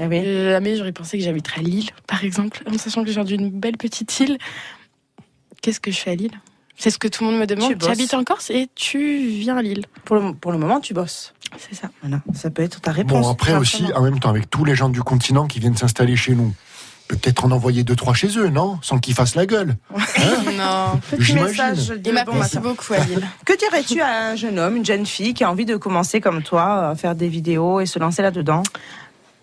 Euh, 0.01 0.51
Jamais 0.51 0.76
j'aurais 0.78 0.93
pensé 0.93 1.18
que 1.20 1.24
j'habiterais 1.24 1.61
à 1.61 1.63
Lille, 1.63 1.89
par 2.07 2.24
exemple, 2.24 2.63
en 2.68 2.78
sachant 2.78 3.03
que 3.03 3.11
j'ai 3.11 3.24
d'une 3.24 3.51
belle 3.51 3.78
petite 3.78 4.20
île. 4.20 4.38
Qu'est-ce 5.61 5.80
que 5.80 5.91
je 5.91 5.97
fais 5.97 6.11
à 6.11 6.16
Lille? 6.16 6.39
C'est 6.78 6.89
ce 6.89 6.97
que 6.97 7.07
tout 7.07 7.24
le 7.24 7.32
monde 7.32 7.39
me 7.39 7.45
demande. 7.45 7.78
Tu 7.78 7.88
habites 7.88 8.13
en 8.13 8.24
Corse 8.24 8.49
et 8.49 8.68
tu 8.76 9.28
viens 9.28 9.57
à 9.57 9.61
Lille. 9.61 9.86
Pour 10.03 10.18
le, 10.18 10.34
pour 10.34 10.51
le 10.51 10.57
moment, 10.57 10.80
tu 10.80 10.93
bosses. 10.93 11.34
C'est 11.57 11.76
ça. 11.76 11.89
Voilà, 12.01 12.22
ça 12.34 12.49
peut 12.49 12.63
être 12.63 12.82
ta 12.82 12.91
réponse. 12.91 13.26
Bon, 13.26 13.32
après 13.32 13.55
aussi, 13.55 13.86
en 13.93 14.01
même 14.01 14.20
temps, 14.20 14.30
avec 14.30 14.49
tous 14.49 14.66
les 14.66 14.76
gens 14.76 14.89
du 14.89 15.01
continent 15.01 15.47
qui 15.47 15.59
viennent 15.59 15.78
s'installer 15.78 16.16
chez 16.16 16.36
nous, 16.36 16.53
peut-être 17.08 17.45
en 17.45 17.51
envoyer 17.51 17.84
deux, 17.84 17.95
trois 17.95 18.14
chez 18.14 18.38
eux, 18.38 18.49
non? 18.49 18.80
Sans 18.82 18.97
qu'ils 18.99 19.14
fassent 19.14 19.36
la 19.36 19.45
gueule. 19.45 19.76
non. 19.93 20.99
Petit 21.12 21.22
J'imagine. 21.24 21.47
message 21.47 21.88
de 21.89 22.01
Il 22.10 22.14
m'a 22.14 22.24
bon 22.24 22.34
merci 22.34 22.58
matin. 22.58 22.70
beaucoup 22.70 22.93
Lille. 23.08 23.28
Que 23.45 23.58
dirais-tu 23.58 24.01
à 24.01 24.30
un 24.30 24.36
jeune 24.36 24.58
homme, 24.60 24.76
une 24.78 24.86
jeune 24.86 25.06
fille 25.06 25.34
qui 25.34 25.43
a 25.43 25.51
envie 25.51 25.66
de 25.66 25.76
commencer 25.78 26.20
comme 26.22 26.41
toi 26.41 26.89
à 26.89 26.95
faire 26.95 27.16
des 27.16 27.28
vidéos 27.28 27.80
et 27.80 27.86
se 27.86 27.99
lancer 27.99 28.22
là-dedans? 28.22 28.64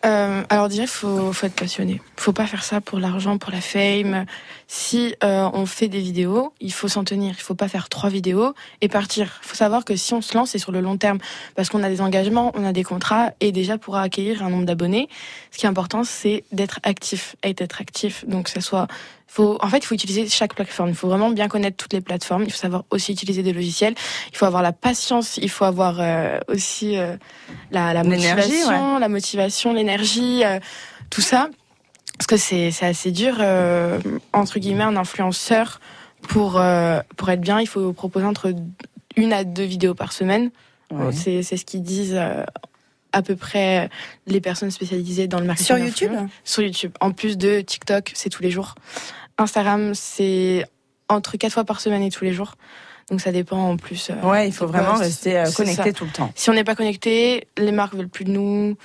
Euh, 0.04 0.42
alors 0.48 0.68
déjà, 0.68 0.86
faut, 0.86 1.32
faut 1.32 1.46
être 1.46 1.54
passionné. 1.54 2.00
Faut 2.16 2.32
pas 2.32 2.46
faire 2.46 2.64
ça 2.64 2.80
pour 2.80 2.98
l'argent, 2.98 3.38
pour 3.38 3.52
la 3.52 3.60
fame. 3.60 4.26
Si 4.66 5.14
euh, 5.22 5.48
on 5.52 5.64
fait 5.64 5.88
des 5.88 6.00
vidéos, 6.00 6.52
il 6.60 6.72
faut 6.72 6.88
s'en 6.88 7.04
tenir. 7.04 7.34
Il 7.38 7.42
faut 7.42 7.54
pas 7.54 7.68
faire 7.68 7.88
trois 7.88 8.10
vidéos 8.10 8.54
et 8.80 8.88
partir. 8.88 9.40
Faut 9.42 9.54
savoir 9.54 9.84
que 9.84 9.94
si 9.94 10.12
on 10.12 10.20
se 10.20 10.36
lance, 10.36 10.50
c'est 10.50 10.58
sur 10.58 10.72
le 10.72 10.80
long 10.80 10.96
terme, 10.96 11.18
parce 11.54 11.68
qu'on 11.68 11.82
a 11.84 11.88
des 11.88 12.00
engagements, 12.00 12.50
on 12.54 12.64
a 12.64 12.72
des 12.72 12.82
contrats, 12.82 13.30
et 13.40 13.52
déjà 13.52 13.78
pour 13.78 13.96
accueillir 13.96 14.42
un 14.42 14.50
nombre 14.50 14.66
d'abonnés, 14.66 15.08
ce 15.52 15.58
qui 15.58 15.66
est 15.66 15.68
important, 15.68 16.02
c'est 16.02 16.44
d'être 16.50 16.80
actif, 16.82 17.36
et 17.44 17.54
d'être 17.54 17.80
actif. 17.80 18.24
Donc 18.26 18.48
ça 18.48 18.60
soit, 18.60 18.88
faut, 19.32 19.56
en 19.62 19.68
fait, 19.68 19.78
il 19.78 19.86
faut 19.86 19.94
utiliser 19.94 20.28
chaque 20.28 20.54
plateforme. 20.54 20.90
Il 20.90 20.94
faut 20.94 21.08
vraiment 21.08 21.30
bien 21.30 21.48
connaître 21.48 21.78
toutes 21.78 21.94
les 21.94 22.02
plateformes. 22.02 22.42
Il 22.44 22.50
faut 22.50 22.58
savoir 22.58 22.84
aussi 22.90 23.12
utiliser 23.12 23.42
des 23.42 23.54
logiciels. 23.54 23.94
Il 24.30 24.36
faut 24.36 24.44
avoir 24.44 24.60
la 24.60 24.72
patience. 24.72 25.38
Il 25.38 25.48
faut 25.48 25.64
avoir 25.64 26.00
euh, 26.00 26.38
aussi 26.48 26.98
euh, 26.98 27.16
la, 27.70 28.04
motivation, 28.04 28.98
la 28.98 29.08
motivation, 29.08 29.72
l'énergie, 29.72 30.44
euh, 30.44 30.60
tout 31.08 31.22
ça. 31.22 31.48
Parce 32.18 32.26
que 32.26 32.36
c'est 32.36 32.84
assez 32.84 33.10
dur, 33.10 33.42
entre 34.32 34.58
guillemets, 34.58 34.84
un 34.84 34.96
influenceur, 34.96 35.80
pour, 36.28 36.62
pour 37.16 37.30
être 37.30 37.40
bien, 37.40 37.58
il 37.58 37.66
faut 37.66 37.92
proposer 37.92 38.26
entre 38.26 38.54
une 39.16 39.32
à 39.32 39.42
deux 39.42 39.64
vidéos 39.64 39.94
par 39.94 40.12
semaine. 40.12 40.50
Ouais. 40.92 41.10
C'est 41.12 41.42
ce 41.42 41.64
qu'ils 41.64 41.82
disent 41.82 42.16
à 43.12 43.22
peu 43.22 43.34
près 43.34 43.88
les 44.28 44.40
personnes 44.40 44.70
spécialisées 44.70 45.26
dans 45.26 45.40
le 45.40 45.46
marketing. 45.46 45.66
Sur. 45.66 45.78
YouTube 45.78 46.12
Sur 46.44 46.62
YouTube. 46.62 46.92
En 47.00 47.10
plus 47.10 47.36
de 47.36 47.60
TikTok, 47.60 48.12
c'est 48.14 48.28
tous 48.28 48.42
les 48.42 48.52
jours. 48.52 48.76
Instagram, 49.38 49.92
c'est 49.94 50.64
entre 51.08 51.36
quatre 51.36 51.52
fois 51.52 51.64
par 51.64 51.80
semaine 51.80 52.02
et 52.02 52.10
tous 52.10 52.24
les 52.24 52.32
jours. 52.32 52.54
Donc 53.10 53.20
ça 53.20 53.32
dépend 53.32 53.58
en 53.58 53.76
plus. 53.76 54.10
euh, 54.10 54.28
Ouais, 54.28 54.48
il 54.48 54.52
faut 54.54 54.66
vraiment 54.66 54.94
rester 54.94 55.38
euh, 55.38 55.50
connecté 55.50 55.82
ça. 55.90 55.92
tout 55.92 56.04
le 56.04 56.10
temps. 56.12 56.32
Si 56.34 56.48
on 56.50 56.54
n'est 56.54 56.64
pas 56.64 56.74
connecté, 56.74 57.46
les 57.58 57.72
marques 57.72 57.94
veulent 57.94 58.08
plus 58.08 58.24
de 58.24 58.30
nous. 58.30 58.76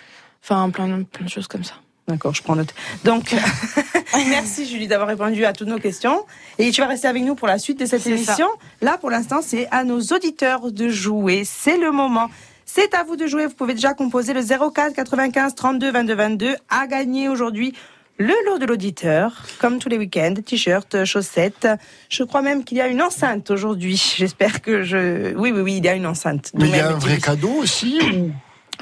Enfin, 0.43 0.69
plein, 0.69 0.87
de- 0.87 1.03
plein 1.03 1.25
de 1.25 1.29
choses 1.29 1.47
comme 1.47 1.63
ça. 1.63 1.75
D'accord, 2.07 2.33
je 2.33 2.41
prends 2.41 2.55
note. 2.55 2.73
Donc, 3.03 3.35
merci 4.29 4.65
Julie 4.65 4.87
d'avoir 4.87 5.09
répondu 5.09 5.43
à 5.45 5.53
toutes 5.53 5.67
nos 5.67 5.77
questions. 5.77 6.25
Et 6.57 6.71
tu 6.71 6.81
vas 6.81 6.87
rester 6.87 7.07
avec 7.07 7.23
nous 7.23 7.35
pour 7.35 7.47
la 7.47 7.59
suite 7.59 7.79
de 7.79 7.85
cette 7.85 8.05
émission. 8.07 8.47
Là, 8.81 8.97
pour 8.97 9.09
l'instant, 9.09 9.39
c'est 9.43 9.67
à 9.71 9.83
nos 9.83 9.99
auditeurs 9.99 10.71
de 10.71 10.87
jouer. 10.89 11.43
C'est 11.45 11.77
le 11.77 11.91
moment. 11.91 12.29
C'est 12.65 12.93
à 12.93 13.03
vous 13.03 13.15
de 13.17 13.27
jouer. 13.27 13.45
Vous 13.45 13.53
pouvez 13.55 13.73
déjà 13.73 13.93
composer 13.93 14.33
le 14.33 14.41
04 14.43 14.93
95 14.93 15.55
32 15.55 15.91
22 15.91 16.15
22 16.15 16.55
à 16.69 16.87
gagner 16.87 17.29
aujourd'hui. 17.29 17.73
Le 18.19 18.33
lot 18.47 18.57
de 18.57 18.65
l'auditeur, 18.65 19.43
comme 19.59 19.77
tous 19.77 19.89
les 19.89 19.97
week-ends, 19.97 20.33
t-shirts, 20.43 21.05
chaussettes. 21.05 21.67
Je 22.09 22.23
crois 22.23 22.41
même 22.41 22.63
qu'il 22.63 22.77
y 22.77 22.81
a 22.81 22.87
une 22.87 23.01
enceinte 23.01 23.51
aujourd'hui. 23.51 24.01
J'espère 24.17 24.61
que 24.63 24.81
je... 24.83 25.35
Oui, 25.35 25.51
oui, 25.51 25.61
oui, 25.61 25.77
il 25.77 25.85
y 25.85 25.89
a 25.89 25.93
une 25.93 26.07
enceinte. 26.07 26.51
Mais 26.55 26.67
il 26.69 26.75
y 26.75 26.79
a 26.79 26.89
un 26.89 26.93
vrai 26.97 27.17
cadeau 27.17 27.51
aussi 27.59 27.99
ou- 28.15 28.31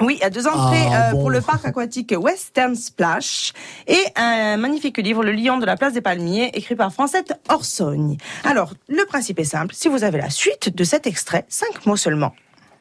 oui, 0.04 0.14
il 0.18 0.22
y 0.22 0.24
a 0.24 0.30
deux 0.30 0.46
entrées 0.46 0.86
Ah, 0.90 1.08
euh, 1.08 1.12
bon. 1.12 1.20
pour 1.20 1.30
le 1.30 1.42
parc 1.42 1.66
aquatique 1.66 2.14
Western 2.18 2.74
Splash 2.74 3.52
et 3.86 3.98
un 4.16 4.56
magnifique 4.56 4.96
livre, 4.96 5.22
Le 5.22 5.32
Lion 5.32 5.58
de 5.58 5.66
la 5.66 5.76
place 5.76 5.92
des 5.92 6.00
Palmiers, 6.00 6.50
écrit 6.54 6.74
par 6.74 6.90
Francette 6.90 7.34
Orsogne. 7.50 8.16
Alors, 8.44 8.72
le 8.88 9.04
principe 9.04 9.38
est 9.38 9.44
simple. 9.44 9.74
Si 9.74 9.88
vous 9.88 10.02
avez 10.02 10.16
la 10.18 10.30
suite 10.30 10.74
de 10.74 10.84
cet 10.84 11.06
extrait, 11.06 11.44
cinq 11.50 11.84
mots 11.84 11.96
seulement. 11.98 12.34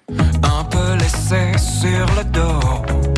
Un 0.10 0.64
peu 0.66 0.94
laissé 1.00 1.52
sur 1.58 2.06
le 2.16 2.24
dos. 2.32 3.15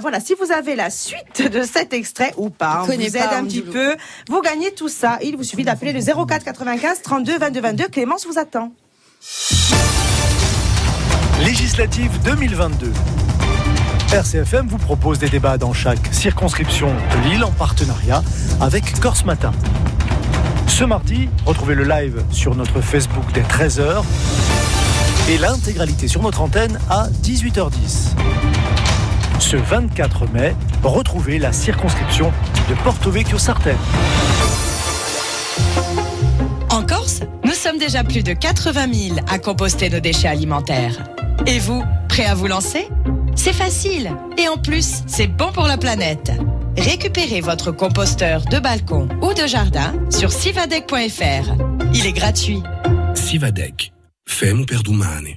Voilà, 0.00 0.20
si 0.20 0.34
vous 0.34 0.50
avez 0.52 0.76
la 0.76 0.90
suite 0.90 1.42
de 1.42 1.62
cet 1.62 1.92
extrait 1.92 2.32
ou 2.36 2.50
pas, 2.50 2.80
on 2.82 2.86
Connais 2.86 3.08
vous 3.08 3.18
pas, 3.18 3.24
aide 3.24 3.32
un 3.32 3.42
on 3.42 3.46
petit 3.46 3.62
peu. 3.62 3.96
Vous 4.28 4.40
gagnez 4.40 4.72
tout 4.72 4.88
ça. 4.88 5.18
Il 5.22 5.36
vous 5.36 5.44
suffit 5.44 5.64
d'appeler 5.64 5.92
le 5.92 6.00
04 6.00 6.44
95 6.44 7.02
32 7.02 7.38
22 7.38 7.60
22. 7.60 7.88
Clémence 7.88 8.26
vous 8.26 8.38
attend. 8.38 8.72
Législative 11.44 12.10
2022. 12.24 12.92
RCFM 14.12 14.66
vous 14.66 14.78
propose 14.78 15.18
des 15.18 15.28
débats 15.28 15.56
dans 15.56 15.72
chaque 15.72 16.12
circonscription 16.12 16.88
de 16.88 17.28
Lille 17.28 17.44
en 17.44 17.52
partenariat 17.52 18.22
avec 18.60 18.98
Corse 19.00 19.24
Matin. 19.24 19.52
Ce 20.66 20.84
mardi, 20.84 21.28
retrouvez 21.46 21.74
le 21.74 21.84
live 21.84 22.22
sur 22.32 22.54
notre 22.54 22.80
Facebook 22.80 23.24
dès 23.32 23.42
13h 23.42 24.02
Et 25.28 25.38
l'intégralité 25.38 26.08
sur 26.08 26.22
notre 26.22 26.40
antenne 26.40 26.78
à 26.88 27.08
18h10. 27.22 28.16
Ce 29.40 29.56
24 29.56 30.26
mai, 30.32 30.54
retrouvez 30.84 31.38
la 31.38 31.52
circonscription 31.52 32.30
de 32.68 32.74
Porto 32.84 33.10
Vecchio 33.10 33.38
Sartène. 33.38 33.76
En 36.68 36.84
Corse, 36.84 37.20
nous 37.44 37.54
sommes 37.54 37.78
déjà 37.78 38.04
plus 38.04 38.22
de 38.22 38.34
80 38.34 38.92
000 38.92 39.16
à 39.28 39.38
composter 39.38 39.88
nos 39.88 39.98
déchets 39.98 40.28
alimentaires. 40.28 41.02
Et 41.46 41.58
vous, 41.58 41.82
prêt 42.08 42.26
à 42.26 42.34
vous 42.34 42.46
lancer? 42.46 42.86
C'est 43.34 43.54
facile. 43.54 44.12
Et 44.36 44.46
en 44.46 44.58
plus, 44.58 45.02
c'est 45.06 45.26
bon 45.26 45.50
pour 45.52 45.66
la 45.66 45.78
planète. 45.78 46.30
Récupérez 46.76 47.40
votre 47.40 47.72
composteur 47.72 48.44
de 48.44 48.58
balcon 48.58 49.08
ou 49.22 49.32
de 49.32 49.46
jardin 49.46 49.94
sur 50.10 50.30
sivadec.fr. 50.30 51.54
Il 51.94 52.06
est 52.06 52.12
gratuit. 52.12 52.62
Sivadec. 53.14 53.92
Femme 54.28 54.66
per 54.66 54.82
domani. 54.84 55.36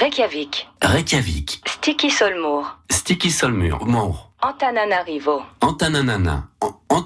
Reykjavik. 0.00 0.68
Reykjavik. 0.80 1.60
Sticky 1.66 2.08
Solmour. 2.10 2.78
Sticky 2.88 3.32
Solmur. 3.32 3.84
Mour. 3.84 4.30
Antananarivo. 4.42 5.42
Antananana. 5.60 6.44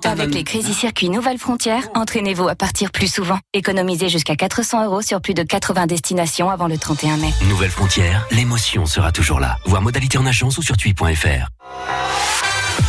Avec 0.04 0.34
les 0.34 0.44
Crazy 0.44 0.74
Circuits 0.74 1.08
Nouvelle 1.08 1.38
Frontière, 1.38 1.88
entraînez-vous 1.94 2.48
à 2.48 2.54
partir 2.54 2.90
plus 2.90 3.10
souvent. 3.10 3.38
Économisez 3.54 4.10
jusqu'à 4.10 4.36
400 4.36 4.84
euros 4.84 5.00
sur 5.00 5.22
plus 5.22 5.32
de 5.32 5.42
80 5.42 5.86
destinations 5.86 6.50
avant 6.50 6.68
le 6.68 6.76
31 6.76 7.16
mai. 7.16 7.30
Nouvelle 7.48 7.70
frontière, 7.70 8.26
l'émotion 8.30 8.84
sera 8.84 9.10
toujours 9.10 9.40
là. 9.40 9.56
Voir 9.64 9.80
modalité 9.80 10.18
en 10.18 10.26
agence 10.26 10.58
ou 10.58 10.62
sur 10.62 10.76
tui.fr. 10.76 11.48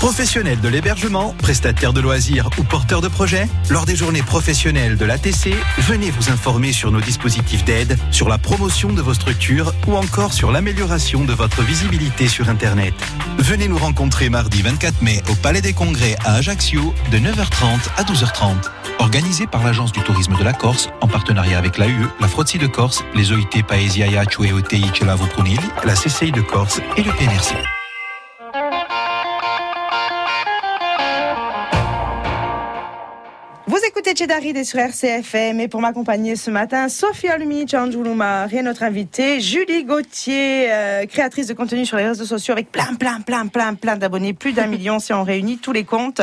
Professionnels 0.03 0.59
de 0.59 0.67
l'hébergement, 0.67 1.33
prestataires 1.39 1.93
de 1.93 2.01
loisirs 2.01 2.49
ou 2.57 2.63
porteurs 2.63 2.99
de 2.99 3.07
projets, 3.07 3.47
lors 3.69 3.85
des 3.85 3.95
journées 3.95 4.21
professionnelles 4.21 4.97
de 4.97 5.05
l'ATC, 5.05 5.55
venez 5.77 6.11
vous 6.11 6.29
informer 6.29 6.73
sur 6.73 6.91
nos 6.91 6.99
dispositifs 6.99 7.63
d'aide, 7.63 7.97
sur 8.11 8.27
la 8.27 8.37
promotion 8.37 8.91
de 8.91 9.01
vos 9.01 9.13
structures 9.13 9.73
ou 9.87 9.95
encore 9.95 10.33
sur 10.33 10.51
l'amélioration 10.51 11.23
de 11.23 11.31
votre 11.31 11.61
visibilité 11.61 12.27
sur 12.27 12.49
Internet. 12.49 12.93
Venez 13.37 13.69
nous 13.69 13.77
rencontrer 13.77 14.27
mardi 14.27 14.61
24 14.61 15.01
mai 15.01 15.23
au 15.31 15.35
Palais 15.35 15.61
des 15.61 15.71
Congrès 15.71 16.17
à 16.25 16.33
Ajaccio 16.33 16.93
de 17.09 17.19
9h30 17.19 17.87
à 17.95 18.03
12h30. 18.03 18.55
Organisé 18.99 19.47
par 19.47 19.63
l'Agence 19.63 19.93
du 19.93 20.01
tourisme 20.01 20.35
de 20.37 20.43
la 20.43 20.51
Corse, 20.51 20.89
en 20.99 21.07
partenariat 21.07 21.57
avec 21.57 21.77
l'AUE, 21.77 22.09
la 22.19 22.27
Frozzi 22.27 22.57
de 22.57 22.67
Corse, 22.67 23.05
les 23.15 23.31
OIT 23.31 23.63
Paesi 23.65 24.03
Ajaccio 24.03 24.43
et 24.43 24.51
OTI 24.51 24.83
la 25.85 25.93
CCI 25.93 26.33
de 26.33 26.41
Corse 26.41 26.81
et 26.97 27.03
le 27.03 27.11
PNRC. 27.13 27.55
Vous 33.65 33.79
écoutez 33.87 34.13
Chedaride 34.13 34.65
sur 34.65 34.77
RCFM 34.77 35.61
et 35.61 35.69
pour 35.69 35.79
m'accompagner 35.79 36.35
ce 36.35 36.51
matin, 36.51 36.89
Sophia 36.89 37.37
Lumi, 37.37 37.65
Chanjuluma 37.65 38.47
et 38.51 38.61
notre 38.61 38.83
invitée 38.83 39.39
Julie 39.39 39.85
Gauthier, 39.85 40.69
euh, 40.69 41.05
créatrice 41.05 41.47
de 41.47 41.53
contenu 41.53 41.85
sur 41.85 41.95
les 41.95 42.05
réseaux 42.05 42.25
sociaux 42.25 42.51
avec 42.51 42.73
plein, 42.73 42.95
plein, 42.95 43.21
plein, 43.21 43.47
plein, 43.47 43.73
plein 43.75 43.95
d'abonnés, 43.95 44.33
plus 44.33 44.51
d'un 44.51 44.67
million 44.67 44.99
si 44.99 45.13
on 45.13 45.23
réunit 45.23 45.59
tous 45.59 45.71
les 45.71 45.85
comptes. 45.85 46.21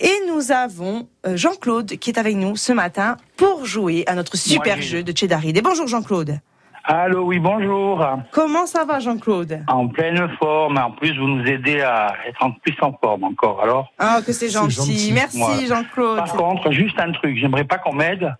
Et 0.00 0.14
nous 0.26 0.52
avons 0.52 1.06
euh, 1.26 1.36
Jean-Claude 1.36 1.98
qui 1.98 2.08
est 2.08 2.18
avec 2.18 2.34
nous 2.34 2.56
ce 2.56 2.72
matin 2.72 3.18
pour 3.36 3.66
jouer 3.66 4.04
à 4.06 4.14
notre 4.14 4.38
super 4.38 4.80
jeu 4.80 5.02
de 5.02 5.14
Chedaride. 5.14 5.58
Et 5.58 5.62
bonjour 5.62 5.86
Jean-Claude. 5.86 6.40
Allô, 6.86 7.22
oui, 7.24 7.38
bonjour. 7.38 8.06
Comment 8.30 8.66
ça 8.66 8.84
va 8.84 9.00
Jean-Claude? 9.00 9.60
En 9.68 9.88
pleine 9.88 10.28
forme. 10.38 10.76
En 10.76 10.90
plus, 10.90 11.16
vous 11.18 11.26
nous 11.26 11.44
aidez 11.46 11.80
à 11.80 12.12
être 12.28 12.42
en 12.44 12.50
plus 12.52 12.76
en 12.82 12.92
forme 12.92 13.24
encore. 13.24 13.62
Alors 13.62 13.90
Ah, 13.98 14.20
que 14.24 14.32
c'est 14.34 14.50
gentil. 14.50 15.10
Merci 15.14 15.40
Ouais. 15.40 15.66
Jean-Claude. 15.66 16.18
Par 16.18 16.32
contre, 16.34 16.70
juste 16.72 17.00
un 17.00 17.10
truc. 17.12 17.38
J'aimerais 17.38 17.64
pas 17.64 17.78
qu'on 17.78 17.94
m'aide. 17.94 18.34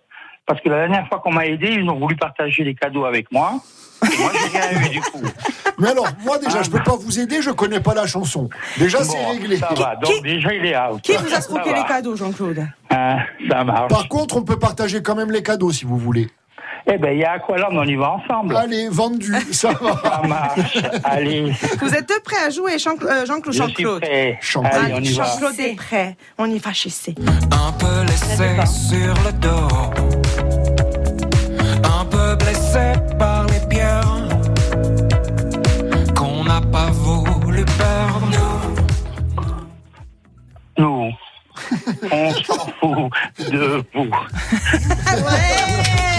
Parce 0.45 0.61
que 0.61 0.69
la 0.69 0.77
dernière 0.87 1.07
fois 1.07 1.19
qu'on 1.19 1.31
m'a 1.31 1.47
aidé, 1.47 1.69
ils 1.71 1.89
ont 1.89 1.97
voulu 1.97 2.15
partager 2.15 2.63
les 2.63 2.75
cadeaux 2.75 3.05
avec 3.05 3.31
moi. 3.31 3.53
Et 4.03 4.21
moi, 4.21 4.31
j'ai 4.33 4.59
rien 4.59 4.79
eu 4.85 4.89
du 4.89 5.01
coup. 5.01 5.23
Mais 5.79 5.89
alors, 5.89 6.05
moi 6.23 6.37
déjà, 6.37 6.61
je 6.61 6.69
peux 6.69 6.83
pas 6.83 6.95
vous 6.95 7.19
aider, 7.19 7.41
je 7.41 7.49
connais 7.49 7.79
pas 7.79 7.95
la 7.95 8.05
chanson. 8.05 8.47
Déjà, 8.77 9.03
c'est 9.03 9.25
réglé. 9.25 9.57
Ça 9.57 9.69
va. 9.75 9.95
Donc, 9.95 10.21
déjà, 10.21 10.53
il 10.53 10.63
est 10.67 10.77
out. 10.77 11.01
Qui 11.01 11.13
vous 11.13 11.33
a 11.33 11.39
va. 11.63 11.63
les 11.65 11.83
cadeaux 11.87 12.15
Jean-Claude? 12.15 12.63
Hein, 12.91 13.17
ça 13.49 13.63
marche. 13.63 13.89
Par 13.89 14.07
contre, 14.07 14.37
on 14.37 14.43
peut 14.43 14.59
partager 14.59 15.01
quand 15.01 15.15
même 15.15 15.31
les 15.31 15.41
cadeaux 15.41 15.71
si 15.71 15.83
vous 15.85 15.97
voulez. 15.97 16.29
Eh 16.87 16.97
ben, 16.99 17.13
il 17.13 17.19
y 17.19 17.23
a 17.23 17.31
Aqualand, 17.33 17.69
on 17.71 17.83
y 17.83 17.95
va 17.95 18.11
ensemble. 18.11 18.55
Allez, 18.55 18.87
vendu, 18.89 19.33
ça 19.51 19.71
va. 19.71 19.99
Ça 20.03 20.21
marche. 20.27 20.77
Allez. 21.03 21.51
Vous 21.81 21.93
êtes 21.95 22.11
prêts 22.23 22.43
à 22.45 22.49
jouer 22.51 22.77
Jean- 22.77 22.91
euh, 23.01 23.25
Jean-Claude 23.25 23.55
Je 23.55 23.63
suis 23.63 23.67
Jean-Claude 23.83 24.01
prêt. 24.01 24.39
Allez, 24.71 24.93
on 24.93 24.99
y 25.01 25.11
va. 25.13 25.23
Jean-Claude 25.23 25.59
est 25.59 25.75
prêt. 25.75 26.15
On 26.37 26.45
y 26.49 26.59
va 26.59 26.73
chez 26.73 26.91
C. 26.91 27.15
Un 27.19 27.71
peu 27.73 28.01
laissé 28.03 28.35
sur 28.67 29.13
le 29.25 29.31
dos, 29.33 29.67
un 31.83 32.05
peu 32.05 32.35
blessé 32.35 32.93
par 33.17 33.45
les 33.47 33.67
pierres 33.67 34.27
qu'on 36.15 36.43
n'a 36.43 36.61
pas 36.61 36.91
voulu 36.91 37.65
perdre. 37.65 38.27
Nous, 40.77 41.09
on 42.11 42.31
s'en 42.31 42.67
fout 42.79 43.11
de 43.51 43.83
vous. 43.93 44.05
Bon, 45.15 46.14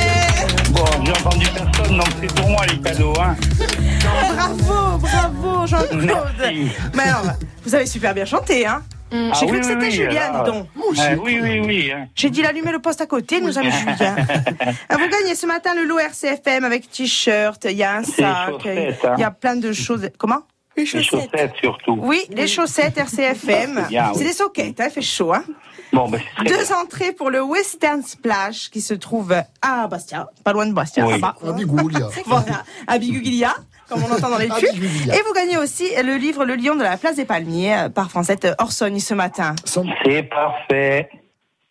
j'ai 1.07 1.13
entendu 1.13 1.47
personne, 1.55 1.97
donc 1.97 2.09
c'est 2.21 2.35
pour 2.35 2.49
moi 2.51 2.67
les 2.67 2.79
cadeaux, 2.81 3.13
hein. 3.21 3.37
Bravo, 4.35 4.99
bravo 4.99 5.67
Jean-Claude. 5.67 6.53
Mais 6.95 7.03
alors, 7.05 7.33
vous 7.65 7.75
avez 7.75 7.87
super 7.87 8.15
bien 8.15 8.25
chanté, 8.25 8.67
hein 8.67 8.83
Ah 9.13 9.33
J'ai 9.39 9.47
oui, 9.47 9.53
cru 9.53 9.61
que 9.61 9.67
oui, 9.67 9.73
c'était 9.73 9.87
oui, 9.87 9.91
Julien, 9.93 10.23
alors. 10.23 10.45
dis 10.45 10.51
donc. 10.51 10.67
Ah, 10.99 11.03
oui, 11.23 11.39
oui, 11.43 11.61
oui. 11.65 11.93
hein. 11.93 12.07
J'ai 12.15 12.31
dit 12.31 12.43
l'allumer 12.43 12.73
le 12.73 12.81
poste 12.81 13.01
à 13.01 13.07
côté, 13.07 13.41
nous 13.41 13.57
avons 13.59 13.71
Julien. 13.71 14.17
Ah, 14.89 14.97
Vous 14.97 15.09
gagnez 15.09 15.35
ce 15.35 15.47
matin 15.47 15.75
le 15.75 15.85
lot 15.85 15.99
RCFM 15.99 16.65
avec 16.65 16.91
t-shirt, 16.91 17.65
il 17.71 17.77
y 17.77 17.83
a 17.85 17.97
un 17.97 18.03
sac, 18.03 18.51
chaussettes, 18.51 19.07
il 19.17 19.21
y 19.21 19.25
a 19.25 19.29
hein. 19.29 19.35
plein 19.39 19.57
de 19.57 19.73
choses. 19.73 20.09
Comment? 20.19 20.43
Les 20.77 20.85
chaussettes 20.87 21.55
surtout. 21.61 21.99
Oui, 22.03 22.23
les 22.31 22.47
chaussettes 22.47 22.99
RCFM. 22.99 23.87
C'est 23.89 23.99
oui. 24.01 24.07
C'est 24.15 24.25
des 24.25 24.33
soquettes, 24.33 24.81
hein, 24.81 24.87
il 24.89 24.93
fait 24.93 25.03
chaud. 25.03 25.33
Hein. 25.33 25.45
Bon, 25.93 26.09
ben 26.09 26.21
Deux 26.47 26.73
entrées 26.73 27.13
pour 27.13 27.31
le 27.31 27.43
Western 27.43 28.03
Splash 28.03 28.71
qui 28.71 28.81
se 28.81 28.93
trouve 28.95 29.35
à 29.63 29.87
Bastia, 29.87 30.29
pas 30.45 30.53
loin 30.53 30.67
de 30.67 30.73
Bastia, 30.73 31.07
Oui. 31.07 31.21
À 31.23 31.53
Bigoulia. 31.53 32.09
Voilà, 32.27 32.65
à 32.87 32.99
Biguguilia, 32.99 33.55
comme 33.89 34.03
on 34.03 34.13
entend 34.13 34.29
dans 34.31 34.39
les. 34.39 34.49
Biguguilia. 34.49 35.17
Et 35.17 35.23
vous 35.23 35.33
gagnez 35.33 35.57
aussi 35.57 35.89
le 36.03 36.17
livre 36.17 36.45
Le 36.45 36.57
Lion 36.57 36.75
de 36.75 36.83
la 36.83 36.97
place 36.97 37.17
des 37.17 37.25
Palmiers 37.25 37.75
euh, 37.75 37.89
par 37.89 38.11
Francette 38.11 38.49
Orsogne 38.59 38.99
ce 39.01 39.15
matin. 39.15 39.55
C'est 40.05 40.25
parfait. 40.25 41.09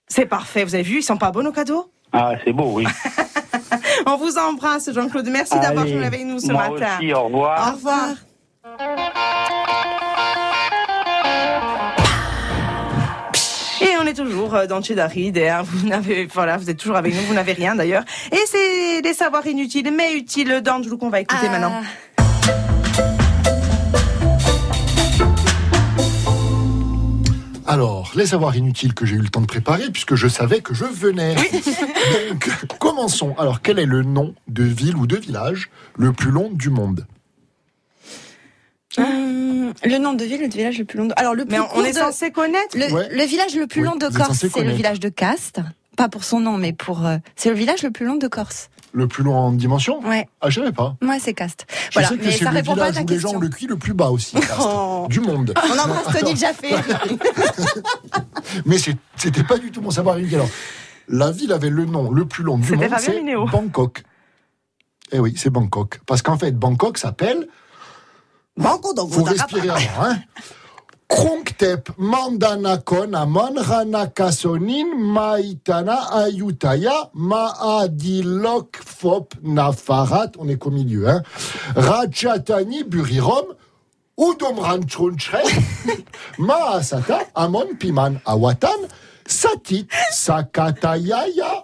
C'est 0.08 0.26
parfait, 0.26 0.64
vous 0.64 0.76
avez 0.76 0.84
vu, 0.84 1.00
ils 1.00 1.04
sont 1.04 1.18
pas 1.18 1.32
bons 1.32 1.44
nos 1.44 1.52
cadeaux? 1.52 1.92
Ah, 2.14 2.34
c'est 2.44 2.54
beau, 2.54 2.72
oui. 2.76 2.86
On 4.08 4.18
vous 4.18 4.38
embrasse 4.38 4.92
Jean-Claude, 4.94 5.28
merci 5.30 5.60
d'avoir 5.60 5.86
joué 5.88 6.06
avec 6.06 6.24
nous 6.24 6.40
ce 6.40 6.52
moi 6.52 6.70
matin. 6.70 6.98
aussi, 6.98 7.14
au 7.14 7.24
revoir. 7.24 7.68
Au 7.70 7.76
revoir. 7.76 8.10
Et 13.82 13.98
on 14.02 14.06
est 14.06 14.14
toujours 14.14 14.56
euh, 14.56 14.68
dans 14.68 14.82
Chedaride, 14.82 15.38
hein. 15.38 15.62
vous 15.64 15.88
n'avez, 15.88 16.26
voilà, 16.26 16.58
vous 16.58 16.70
êtes 16.70 16.78
toujours 16.78 16.98
avec 16.98 17.14
nous, 17.14 17.22
vous 17.22 17.34
n'avez 17.34 17.54
rien 17.54 17.76
d'ailleurs. 17.76 18.04
Et 18.32 18.40
c'est 18.48 19.02
des 19.02 19.14
savoirs 19.14 19.46
inutiles, 19.48 19.92
mais 19.96 20.14
utiles 20.14 20.62
d'Angelou 20.62 20.98
qu'on 20.98 21.10
va 21.10 21.22
écouter 21.22 21.50
maintenant. 21.50 21.82
Alors, 27.68 28.12
les 28.16 28.28
savoirs 28.28 28.56
inutiles 28.56 28.94
que 28.94 29.06
j'ai 29.06 29.16
eu 29.16 29.22
le 29.22 29.30
temps 29.30 29.42
de 29.42 29.48
préparer, 29.48 29.90
puisque 29.92 30.16
je 30.16 30.28
savais 30.28 30.62
que 30.62 30.74
je 30.74 30.86
venais. 30.86 31.36
Donc, 32.30 32.50
commençons. 32.80 33.36
Alors, 33.38 33.62
quel 33.62 33.80
est 33.80 33.86
le 33.86 34.04
nom 34.04 34.36
de 34.48 34.64
ville 34.64 34.96
ou 34.96 35.08
de 35.08 35.18
village 35.18 35.70
le 35.98 36.14
plus 36.14 36.32
long 36.32 36.50
du 36.52 36.70
monde? 36.70 37.08
Hum, 38.98 39.74
le 39.84 39.98
nom 39.98 40.14
de 40.14 40.24
ville, 40.24 40.42
le 40.42 40.48
village 40.48 40.78
le 40.80 40.86
plus 40.86 40.98
long 40.98 41.06
de... 41.08 41.14
Alors, 41.18 41.34
le 41.36 41.46
plus 41.46 41.58
Mais 41.58 41.64
on, 41.76 41.84
est 41.84 41.92
de- 41.92 41.98
censé 41.98 42.32
connaître. 42.32 42.78
Le, 42.78 42.92
Ouais. 42.94 43.08
le 43.12 43.24
village 43.26 43.56
le 43.56 43.68
plus 43.68 43.82
Oui, 43.82 43.88
long 43.88 43.96
de 43.96 44.08
Corse, 44.08 44.46
c'est 44.52 44.64
le 44.64 44.72
village 44.72 45.00
de 45.00 45.10
Castres. 45.10 45.62
Pas 45.98 46.10
pour 46.10 46.24
son 46.24 46.40
nom, 46.42 46.58
mais 46.58 46.74
pour. 46.74 47.06
euh, 47.06 47.18
c'est 47.36 47.50
le 47.50 47.56
village 47.56 47.82
le 47.84 47.90
plus 47.92 48.06
long 48.06 48.16
de 48.16 48.28
Corse. 48.28 48.70
Le 48.94 49.08
plus 49.08 49.24
long 49.24 49.36
en 49.36 49.52
dimension 49.52 50.00
Ouais. 50.06 50.28
Ah, 50.42 50.50
je 50.50 50.60
savais 50.62 50.72
pas. 50.72 50.96
Ouais, 51.02 51.20
c'est 51.20 51.34
Castres. 51.34 51.66
Je 51.70 51.94
Voilà, 51.94 52.08
sais 52.10 52.18
que 52.18 52.24
mais 52.26 52.32
c'est 52.32 52.44
ça 52.46 52.52
le 52.52 52.56
répond 52.58 52.76
pas 52.76 52.86
à 52.86 52.92
village 52.92 53.04
où 53.04 53.08
les 53.10 53.20
gens 53.20 53.34
ont 53.36 53.40
le 53.40 53.50
cuit 53.50 53.68
le 53.68 53.76
plus 53.78 53.94
bas 53.94 54.10
aussi, 54.10 54.36
Castres, 54.40 54.68
Oh. 54.70 55.08
du 55.10 55.20
monde. 55.20 55.54
On 55.58 55.78
embrasse 55.80 56.18
Tony 56.20 56.36
Jaffé. 56.38 56.70
Mais 58.66 58.78
c'était 59.18 59.44
pas 59.44 59.58
du 59.58 59.72
tout 59.72 59.82
mon 59.82 59.92
savoir. 59.92 60.16
Alors, 60.16 60.48
la 61.08 61.32
ville 61.32 61.52
avait 61.54 61.70
le 61.70 61.86
nom 61.86 62.12
le 62.12 62.26
plus 62.26 62.44
long 62.44 62.58
du 62.58 62.72
monde, 62.76 62.88
c'est 63.00 63.16
Minéo. 63.18 63.46
Bangkok. 63.48 64.04
Eh 65.12 65.20
oui, 65.20 65.34
c'est 65.38 65.50
Bangkok. 65.50 66.00
Parce 66.06 66.22
qu'en 66.22 66.38
fait, 66.38 66.52
Bangkok 66.52 66.98
s'appelle. 66.98 67.48
Faut 68.60 69.24
respirer 69.24 69.70
avant, 69.70 70.04
hein. 70.04 70.18
Krongtep 71.08 71.90
Mandanakon 71.98 73.14
Amon 73.14 73.54
Ranakasonin 73.58 74.96
Maitana 74.98 75.98
Ayutaya 76.14 77.12
Maadilok 77.14 78.78
Fop 78.84 79.36
Nafarat, 79.44 80.32
on 80.40 80.48
est 80.48 80.58
qu'au 80.58 80.72
milieu, 80.72 81.08
hein. 81.08 81.22
Rajatani 81.76 82.84
Burirom 82.84 83.46
Udomranchunchre 84.18 85.38
Maasata 86.40 87.20
Amon 87.36 87.76
Piman 87.78 88.20
Awatan 88.26 88.70
Satit 89.28 89.88
Sakatayaya 90.12 91.64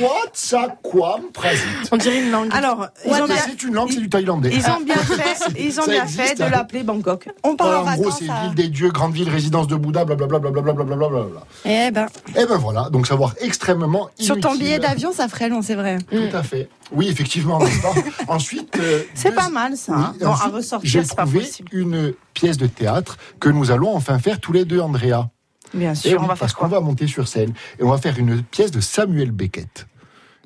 Watsakwam 0.00 1.30
Prasit. 1.32 1.62
On 1.92 1.96
dirait 1.96 2.20
une 2.22 2.30
langue. 2.30 2.48
Alors, 2.52 2.88
C'est 2.96 3.62
une 3.62 3.74
langue, 3.74 3.90
c'est 3.92 4.00
du 4.00 4.08
thaïlandais. 4.08 4.50
ils 4.52 4.66
ont 4.70 4.80
bien 4.80 4.94
fait, 4.96 5.52
ils 5.60 5.80
ont 5.80 5.84
bien 5.86 6.02
existe, 6.04 6.20
fait 6.22 6.34
de 6.36 6.42
hein. 6.42 6.50
l'appeler 6.50 6.82
Bangkok. 6.82 7.28
On 7.42 7.56
part 7.56 7.84
en 7.86 7.90
en 7.92 7.94
gros, 7.96 8.10
c'est 8.10 8.24
l'île 8.24 8.54
des 8.54 8.68
dieux, 8.68 8.90
grande 8.90 9.12
ville, 9.12 9.28
résidence 9.28 9.66
de 9.66 9.76
Bouddha, 9.76 10.04
blablabla, 10.04 10.38
blablabla, 10.38 10.72
blablabla, 10.72 11.08
blablabla. 11.08 11.40
Eh 11.64 11.90
ben, 11.90 12.06
Et 12.36 12.46
ben 12.46 12.56
voilà, 12.56 12.88
donc 12.90 13.06
savoir 13.06 13.34
extrêmement 13.40 14.08
sur 14.18 14.38
ton 14.40 14.54
billet 14.54 14.78
d'avion, 14.78 15.12
ça 15.12 15.28
ferait 15.28 15.48
long, 15.48 15.62
c'est 15.62 15.74
vrai. 15.74 15.98
Tout 16.10 16.36
à 16.36 16.42
fait. 16.42 16.68
Oui, 16.92 17.08
effectivement, 17.08 17.58
Ensuite, 18.28 18.76
euh, 18.78 19.02
C'est 19.14 19.30
deux- 19.30 19.34
pas 19.36 19.48
mal 19.48 19.76
ça. 19.76 19.92
Oui, 19.96 20.24
hein. 20.26 20.34
à 20.42 20.48
ressortir, 20.48 20.88
j'ai 20.90 21.02
c'est 21.04 21.16
pas 21.16 21.22
trouvé 21.22 21.40
possible. 21.40 21.68
une 21.72 22.14
pièce 22.34 22.56
de 22.56 22.66
théâtre 22.66 23.16
que 23.40 23.48
nous 23.48 23.70
allons 23.70 23.94
enfin 23.94 24.18
faire 24.18 24.40
tous 24.40 24.52
les 24.52 24.64
deux, 24.64 24.80
Andrea. 24.80 25.28
Bien 25.74 25.92
Et 25.92 25.94
sûr, 25.96 26.12
oui, 26.12 26.16
on 26.20 26.22
va 26.22 26.36
parce 26.36 26.52
faire 26.52 26.54
qu'on 26.60 26.68
va 26.68 26.80
monter 26.80 27.06
sur 27.06 27.26
scène 27.28 27.52
et 27.78 27.82
on 27.82 27.90
va 27.90 27.98
faire 27.98 28.18
une 28.18 28.42
pièce 28.42 28.70
de 28.70 28.80
Samuel 28.80 29.30
Beckett. 29.32 29.86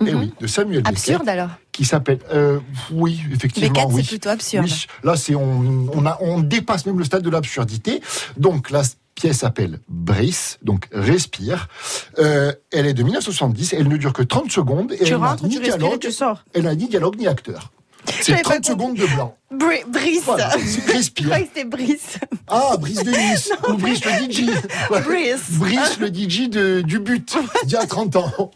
Et 0.07 0.15
oui, 0.15 0.33
de 0.41 0.47
Samuel 0.47 0.81
Mhm. 0.83 0.87
Absurde 0.87 1.19
Beckett, 1.25 1.29
alors. 1.41 1.51
qui 1.73 1.85
s'appelle. 1.85 2.21
euh, 2.33 2.61
oui, 2.93 3.21
effectivement, 3.33 3.69
Beckett, 3.69 3.89
oui. 3.91 4.03
c'est 4.03 4.09
plutôt 4.09 4.29
absurde. 4.29 4.65
Oui, 4.67 4.87
là, 5.03 5.17
c'est 5.17 5.35
on, 5.35 5.89
on, 5.93 6.07
a, 6.07 6.17
on 6.21 6.39
dépasse 6.41 6.87
même 6.87 6.99
le 6.99 7.05
stade 7.05 7.23
de 7.23 7.31
l'absurdité. 7.31 8.01
Donc 8.37 8.71
la 8.71 8.83
pièce 9.17 9.39
s'appelle 9.39 9.81
Brice, 9.89 10.59
donc 10.63 10.89
respire. 10.93 11.67
Euh, 12.21 12.53
elle 12.71 12.87
est 12.87 12.95
de 12.95 13.03
1970, 13.03 13.73
elle 13.73 13.89
ne 13.89 13.97
dure 13.97 14.13
que 14.13 14.23
30 14.23 14.53
secondes 14.53 14.93
et 14.93 14.99
Tu 14.99 15.13
elle 15.15 15.19
n'a 15.21 15.31
rentres, 15.31 15.45
ni 15.47 15.51
tu 15.51 15.59
respires 15.59 15.75
et 15.75 15.79
dialogue, 15.79 16.01
tu 16.01 16.13
sors. 16.13 16.45
elle 16.55 16.63
n'a 16.63 16.75
ni 16.77 16.87
dialogue 16.89 17.17
ni 17.19 17.27
acteur. 17.27 17.73
C'est 18.21 18.33
J'avais 18.33 18.43
pas 18.43 18.51
30 18.51 18.67
secondes 18.67 18.97
de 18.97 19.07
blanc. 19.07 19.35
Bri- 19.51 19.85
Brice. 19.89 20.23
Voilà, 20.25 20.51
c'est 20.51 21.03
Je 21.03 21.11
croyais 21.25 21.45
que 21.45 21.49
c'était 21.55 21.65
Brice. 21.65 22.19
Ah, 22.49 22.77
Brice 22.79 23.03
de 23.03 23.11
Nice, 23.11 23.51
ou 23.69 23.75
Brice 23.75 24.05
le 24.05 24.31
DJ. 24.31 24.51
Ouais. 24.91 25.01
Brice. 25.03 25.51
Brice 25.53 25.99
le 25.99 26.09
DJ 26.09 26.49
de, 26.49 26.81
du 26.83 26.99
but, 26.99 27.37
d'il 27.65 27.73
y 27.73 27.77
a 27.77 27.87
30 27.87 28.17
ans. 28.17 28.51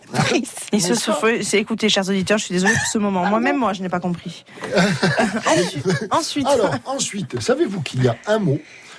Et 0.73 0.81
ce, 0.81 0.95
c'est 1.43 1.59
écoutez, 1.59 1.89
chers 1.89 2.09
auditeurs, 2.09 2.39
je 2.39 2.45
suis 2.45 2.53
désolée 2.55 2.73
pour 2.75 2.87
ce 2.87 2.99
moment. 2.99 3.25
Moi-même, 3.27 3.57
moi, 3.57 3.73
je 3.73 3.83
n'ai 3.83 3.89
pas 3.89 4.01
compris. 4.01 4.45
ensuite, 5.47 5.87
ensuite. 6.11 6.47
Alors, 6.47 6.75
ensuite, 6.87 7.41
savez-vous 7.41 7.81
qu'il 7.83 8.05
y 8.05 8.09
a 8.09 8.17
un 8.27 8.39
mot 8.39 8.59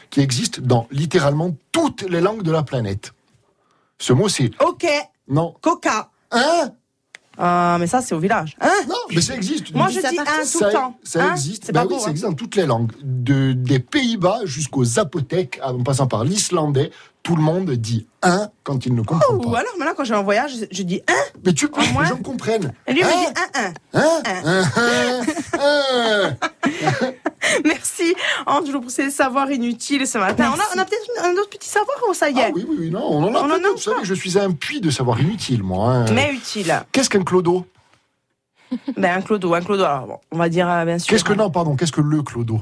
qui 0.09 0.21
existe 0.21 0.61
dans 0.61 0.87
littéralement 0.91 1.55
toutes 1.71 2.03
les 2.03 2.21
langues 2.21 2.43
de 2.43 2.51
la 2.51 2.63
planète? 2.63 3.13
Ce 3.99 4.13
mot, 4.13 4.27
c'est 4.29 4.51
ok, 4.63 4.85
non. 5.27 5.53
coca. 5.61 6.09
Hein? 6.31 6.71
Ah, 7.37 7.77
mais 7.79 7.87
ça, 7.87 8.01
c'est 8.01 8.13
au 8.13 8.19
village. 8.19 8.55
Hein 8.61 8.69
Non, 8.87 8.95
mais 9.13 9.21
ça 9.21 9.35
existe. 9.35 9.73
Moi, 9.73 9.87
je 9.89 9.99
dis 9.99 10.05
un 10.19 10.23
tout 10.23 10.45
ça, 10.45 10.67
le 10.67 10.73
temps. 10.73 10.97
ça 11.03 11.23
Hein 11.23 11.31
existe. 11.31 11.67
Ben 11.67 11.81
pas 11.81 11.87
oui, 11.87 11.93
beau. 11.95 11.99
ça 11.99 12.07
hein. 12.07 12.11
existe 12.11 12.27
dans 12.27 12.33
toutes 12.35 12.55
les 12.55 12.65
langues. 12.65 12.91
De, 13.03 13.53
des 13.53 13.79
Pays-Bas 13.79 14.41
jusqu'aux 14.45 14.85
Zapothèques, 14.85 15.59
en 15.63 15.81
passant 15.81 16.07
par 16.07 16.23
l'islandais, 16.23 16.91
tout 17.23 17.35
le 17.37 17.41
monde 17.41 17.71
dit 17.71 18.05
un 18.21 18.49
quand 18.63 18.85
il 18.85 18.93
ne 18.95 19.01
comprend 19.01 19.21
Oh, 19.31 19.39
pas. 19.51 19.59
alors 19.59 19.71
maintenant, 19.79 19.93
quand 19.95 20.03
j'ai 20.03 20.13
un 20.13 20.21
voyage, 20.21 20.51
je, 20.59 20.65
je 20.69 20.83
dis 20.83 21.01
un. 21.07 21.39
Mais 21.45 21.53
tu 21.53 21.69
peux, 21.69 21.79
les 21.81 22.05
gens 22.05 22.17
comprennent. 22.17 22.73
Et 22.85 22.93
lui, 22.93 22.99
il 23.01 23.05
Hein 23.05 23.09
me 23.09 23.33
dit 23.33 23.41
un, 23.53 23.63
un. 23.63 23.73
Hein 23.93 24.21
Hein 24.45 24.63
Hein 24.75 25.21
Hein 25.59 27.11
Merci, 27.65 28.15
Angelo, 28.45 28.79
pour 28.81 28.91
ces 28.91 29.09
savoirs 29.09 29.51
inutiles 29.51 30.07
ce 30.07 30.17
matin. 30.17 30.51
On 30.55 30.79
a, 30.79 30.85
peut-être 30.85 31.25
un 31.25 31.31
autre 31.33 31.49
petit 31.49 31.69
savoir 31.69 31.97
ou 32.09 32.13
ça 32.13 32.29
y 32.29 32.39
est? 32.39 32.45
Ah 32.45 32.51
oui, 32.53 32.65
oui, 32.67 32.75
oui, 32.79 32.89
non, 32.89 33.03
on 33.05 33.23
en 33.23 33.35
a 33.35 33.39
On 33.39 33.51
en. 33.51 33.71
Vous 33.73 33.77
savez, 33.77 34.03
je 34.03 34.13
suis 34.13 34.37
un 34.37 34.51
puits 34.51 34.81
de 34.81 34.89
savoir 34.89 35.19
inutile, 35.19 35.61
moi. 35.63 35.91
hein. 35.93 36.05
Mais 36.13 36.33
utile. 36.33 36.83
Qu'est-ce 36.91 37.09
qu'un 37.09 37.23
clodo? 37.23 37.65
Ben, 38.97 39.17
un 39.17 39.21
clodo, 39.21 39.53
un 39.53 39.61
clodo. 39.61 39.83
Alors, 39.83 40.07
bon, 40.07 40.17
on 40.31 40.37
va 40.37 40.49
dire, 40.49 40.67
euh, 40.69 40.83
bien 40.85 40.97
sûr. 40.99 41.09
Qu'est-ce 41.09 41.23
que 41.23 41.33
non, 41.33 41.51
pardon, 41.51 41.75
qu'est-ce 41.75 41.91
que 41.91 42.01
le 42.01 42.23
clodo? 42.23 42.61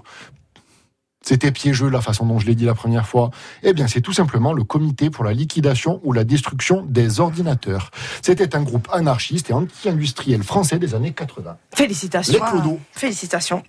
C'était 1.24 1.51
piégeux 1.51 1.88
la 1.89 2.01
façon 2.01 2.26
dont 2.26 2.39
je 2.39 2.47
l'ai 2.47 2.55
dit 2.55 2.65
la 2.65 2.74
première 2.74 3.07
fois. 3.07 3.30
Eh 3.61 3.74
bien, 3.74 3.88
c'est 3.88 4.01
tout 4.01 4.13
simplement 4.13 4.53
le 4.53 4.63
comité 4.63 5.09
pour 5.11 5.24
la 5.24 5.34
liquidation 5.34 6.01
ou 6.03 6.13
la 6.13 6.24
destruction 6.24 6.84
des 6.88 7.19
ordinateurs. 7.19 7.91
C'était 8.24 8.55
un 8.55 8.63
groupe 8.63 8.88
anarchiste 8.91 9.49
et 9.51 9.53
anti-industriel 9.53 10.41
français 10.43 10.80
des 10.80 10.95
années 10.95 11.11
80. 11.11 11.57
Félicitations. 11.76 12.34
Les 12.34 12.39
clodos. 12.39 12.80
Félicitations. 12.91 13.61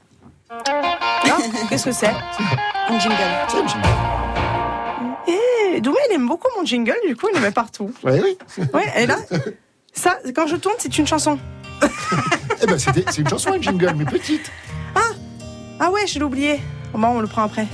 Non 0.51 1.35
Qu'est-ce 1.69 1.85
que 1.87 1.93
c'est 1.93 2.09
Un 2.09 2.99
jingle. 2.99 3.17
C'est 3.49 3.59
un 3.59 3.67
jingle. 3.69 3.89
Eh, 5.29 5.81
Doumé, 5.81 5.99
il 6.11 6.15
aime 6.15 6.27
beaucoup 6.29 6.49
mon 6.59 6.65
jingle, 6.65 6.95
du 7.07 7.17
coup, 7.17 7.27
il 7.33 7.37
le 7.37 7.43
met 7.43 7.51
partout. 7.53 7.93
Ouais, 8.03 8.21
oui. 8.23 8.39
Ouais, 8.73 8.91
et 9.03 9.07
là, 9.07 9.17
ça, 9.93 10.19
quand 10.35 10.47
je 10.47 10.57
tourne, 10.57 10.75
c'est 10.79 10.97
une 10.99 11.07
chanson. 11.07 11.39
Eh 12.63 12.67
ben, 12.67 12.79
c'était- 12.79 13.05
c'est 13.11 13.21
une 13.23 13.29
chanson, 13.29 13.53
un 13.53 13.61
jingle, 13.61 13.93
mais 13.97 14.05
petite. 14.05 14.51
Ah 15.85 15.91
ouais, 15.91 16.07
je 16.07 16.19
l'ai 16.19 16.25
oublié. 16.25 16.61
Bon, 16.95 17.09
on 17.09 17.21
le 17.21 17.27
prend 17.27 17.45
après. 17.45 17.67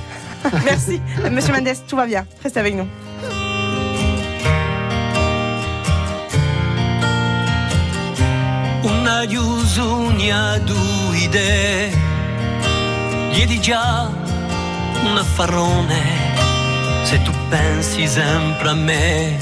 Merci. 0.64 1.00
Monsieur 1.30 1.52
Mendes, 1.52 1.76
tout 1.86 1.96
va 1.96 2.06
bien. 2.06 2.26
Restez 2.42 2.60
avec 2.60 2.74
nous. 2.74 2.86
Una 8.84 9.26
chiusugna, 9.26 10.58
due 10.60 11.18
idee, 11.24 11.90
chiedi 13.32 13.60
già 13.60 14.10
un 15.04 15.16
affarone, 15.16 16.02
se 17.02 17.18
tu 17.22 17.32
pensi 17.50 18.06
sempre 18.06 18.68
a 18.68 18.74
me, 18.74 19.38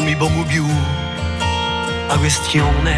mi 0.00 0.14
pongo 0.16 0.42
più 0.44 0.66
la 2.08 2.16
questione, 2.18 2.96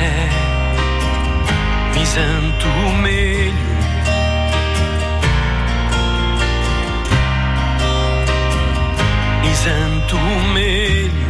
mi 1.94 2.04
sento. 2.04 2.70
Mi 9.40 9.54
sento 9.54 10.18
meglio. 10.52 11.28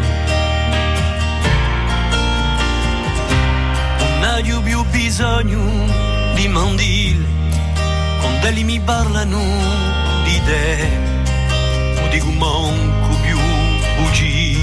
Non 4.21 4.43
ho 4.53 4.61
più 4.63 4.85
bisogno 4.91 5.63
di 6.35 6.49
mandile 6.49 7.25
Quando 8.21 8.47
elli 8.47 8.65
mi 8.65 8.81
parlano 8.81 9.39
di 10.25 10.41
te. 10.45 10.89
Non 12.01 12.09
dico 12.11 12.31
manco 12.31 13.15
più 13.23 13.39
bugie 13.97 14.59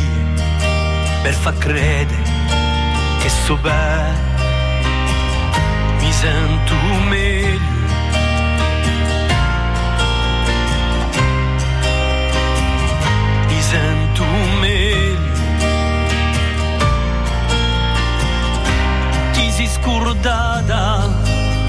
Per 1.21 1.33
far 1.33 1.57
credere 1.57 2.23
che 3.19 3.29
so 3.29 3.55
bene 3.57 4.19
Mi 5.99 6.11
sento 6.11 6.75
meglio 7.07 7.76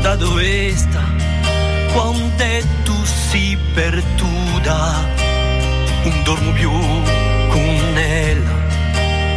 da 0.02 0.14
dove 0.16 0.76
sta 0.76 1.02
quando 1.92 2.28
tu 2.84 2.94
si 3.04 3.58
perduta 3.74 5.06
non 6.04 6.22
dormo 6.24 6.52
più 6.52 6.70
con 6.70 7.98
ella 7.98 8.56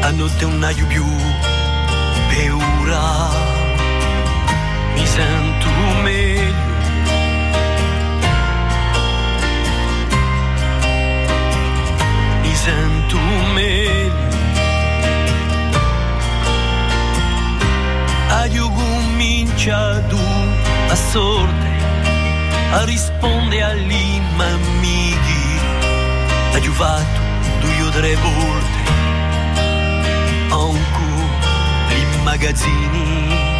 a 0.01 0.12
notte 0.12 0.45
non 0.45 0.64
hai 0.64 0.76
più 0.76 1.05
paura 2.30 3.30
mi 4.95 5.05
sento 5.05 5.70
meglio 6.03 6.11
la 20.92 20.98
sorte 20.98 21.70
risponde 22.84 23.64
all'imamighi 23.64 25.60
aiutato 26.52 27.20
due 27.62 27.82
o 27.82 27.89
tre 27.92 28.16
volte. 28.16 28.80
Ancora 30.50 30.68
un 30.68 30.84
cu 30.92 32.24
magazzini. 32.24 33.51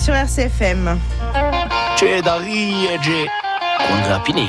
Sur 0.00 0.14
RCFM. 0.14 0.98
C'è 1.96 2.22
da 2.22 2.36
riege 2.38 3.26
con 3.76 4.08
Rapinelli. 4.08 4.48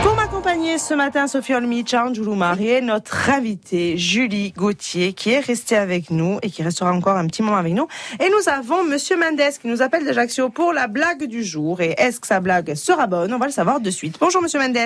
Pour 0.00 0.14
m'accompagner 0.14 0.78
ce 0.78 0.94
matin, 0.94 1.26
Sophie 1.26 1.54
Olmi, 1.54 1.84
Chanjoulou 1.84 2.36
Marie, 2.36 2.80
notre 2.80 3.28
invitée 3.30 3.98
Julie 3.98 4.52
Gauthier, 4.52 5.12
qui 5.12 5.32
est 5.32 5.40
restée 5.40 5.76
avec 5.76 6.10
nous 6.10 6.38
et 6.42 6.50
qui 6.50 6.62
restera 6.62 6.92
encore 6.92 7.16
un 7.16 7.26
petit 7.26 7.42
moment 7.42 7.56
avec 7.56 7.74
nous. 7.74 7.88
Et 8.20 8.30
nous 8.30 8.48
avons 8.48 8.84
Monsieur 8.84 9.16
Mendes 9.16 9.50
qui 9.60 9.66
nous 9.66 9.82
appelle 9.82 10.04
d'Ajaccio 10.04 10.50
pour 10.50 10.72
la 10.72 10.86
blague 10.86 11.24
du 11.24 11.42
jour. 11.42 11.80
Et 11.80 11.94
est-ce 11.98 12.20
que 12.20 12.28
sa 12.28 12.38
blague 12.38 12.74
sera 12.74 13.08
bonne? 13.08 13.34
On 13.34 13.38
va 13.38 13.46
le 13.46 13.52
savoir 13.52 13.80
de 13.80 13.90
suite. 13.90 14.16
Bonjour 14.20 14.42
Monsieur 14.42 14.60
Mendes. 14.60 14.76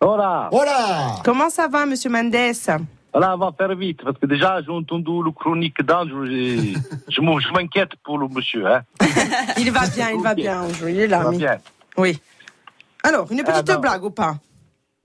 Voilà. 0.00 0.48
Voilà. 0.52 1.16
Comment 1.24 1.50
ça 1.50 1.66
va 1.66 1.84
Monsieur 1.84 2.10
Mendes? 2.10 2.36
Voilà, 3.16 3.34
on 3.34 3.38
va 3.38 3.50
faire 3.56 3.74
vite, 3.74 4.02
parce 4.04 4.18
que 4.18 4.26
déjà, 4.26 4.60
j'ai 4.60 4.70
entendu 4.70 5.22
le 5.24 5.30
chronique 5.30 5.80
d'Ange, 5.82 6.08
je, 6.24 6.74
je 7.08 7.52
m'inquiète 7.54 7.92
pour 8.04 8.18
le 8.18 8.28
monsieur. 8.28 8.66
Hein. 8.66 8.82
Il 9.58 9.72
va 9.72 9.86
bien, 9.88 10.10
il 10.10 10.20
va 10.20 10.34
bien. 10.34 10.64
Il 10.86 11.00
est 11.00 11.06
là. 11.06 11.18
Ça 11.18 11.24
va 11.24 11.30
oui. 11.30 11.38
bien. 11.38 11.56
Oui. 11.96 12.20
Alors, 13.02 13.32
une 13.32 13.42
petite 13.42 13.70
Ah, 13.70 13.78
blague 13.78 14.04
ou 14.04 14.10
pas? 14.10 14.34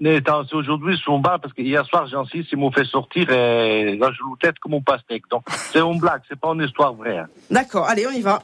Mais 0.02 0.18
attends, 0.18 0.44
c'est 0.46 0.56
aujourd'hui 0.56 1.00
son 1.06 1.20
bar, 1.20 1.40
parce 1.40 1.54
que 1.54 1.62
hier 1.62 1.86
soir, 1.86 2.06
Jean-Cis, 2.08 2.46
ils 2.52 2.58
m'ont 2.58 2.72
fait 2.74 2.84
sortir 2.84 3.30
et 3.30 3.96
là, 3.96 4.10
je 4.12 4.22
loue 4.24 4.36
tête 4.36 4.60
comme 4.60 4.74
mon 4.74 4.82
pastèque. 4.82 5.30
Donc, 5.30 5.44
c'est 5.72 5.80
une 5.80 5.98
blague, 5.98 6.22
c'est 6.28 6.38
pas 6.38 6.50
une 6.50 6.64
histoire 6.64 6.94
vraie. 6.94 7.20
hein. 7.20 7.28
D'accord, 7.50 7.88
allez, 7.88 8.06
on 8.08 8.12
y 8.12 8.20
va. 8.22 8.44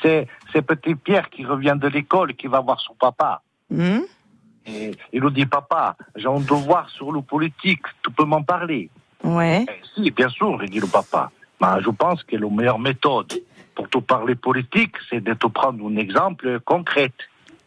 C'est, 0.00 0.26
c'est 0.50 0.62
petit 0.62 0.94
Pierre 0.94 1.28
qui 1.28 1.44
revient 1.44 1.74
de 1.76 1.88
l'école 1.88 2.30
et 2.30 2.34
qui 2.34 2.46
va 2.46 2.60
voir 2.60 2.80
son 2.80 2.94
papa. 2.94 3.42
Hmm? 3.70 3.98
Il 4.66 5.20
lui 5.20 5.32
dit, 5.32 5.46
papa, 5.46 5.96
j'ai 6.16 6.28
un 6.28 6.40
devoir 6.40 6.88
sur 6.90 7.12
le 7.12 7.20
politique, 7.22 7.82
tu 8.02 8.10
peux 8.10 8.24
m'en 8.24 8.42
parler 8.42 8.90
Ouais. 9.22 9.64
Eh, 9.68 9.82
Si, 9.94 10.10
bien 10.10 10.28
sûr, 10.28 10.62
il 10.62 10.70
dit 10.70 10.80
le 10.80 10.86
papa. 10.86 11.30
Mais 11.60 11.80
je 11.80 11.90
pense 11.90 12.22
que 12.24 12.36
la 12.36 12.48
meilleure 12.48 12.78
méthode 12.78 13.32
pour 13.74 13.88
te 13.88 13.98
parler 13.98 14.34
politique, 14.34 14.96
c'est 15.08 15.20
de 15.22 15.32
te 15.34 15.46
prendre 15.46 15.84
un 15.88 15.96
exemple 15.96 16.60
concret. 16.60 17.12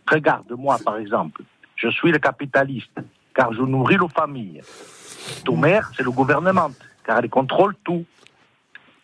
Regarde-moi, 0.09 0.77
par 0.85 0.97
exemple. 0.97 1.41
Je 1.75 1.89
suis 1.89 2.11
le 2.11 2.19
capitaliste, 2.19 2.97
car 3.35 3.53
je 3.53 3.61
nourris 3.61 3.97
la 3.97 4.07
famille. 4.07 4.61
Ton 5.45 5.57
mère, 5.57 5.91
c'est 5.95 6.03
le 6.03 6.11
gouvernement, 6.11 6.71
car 7.05 7.19
elle 7.19 7.29
contrôle 7.29 7.75
tout. 7.83 8.05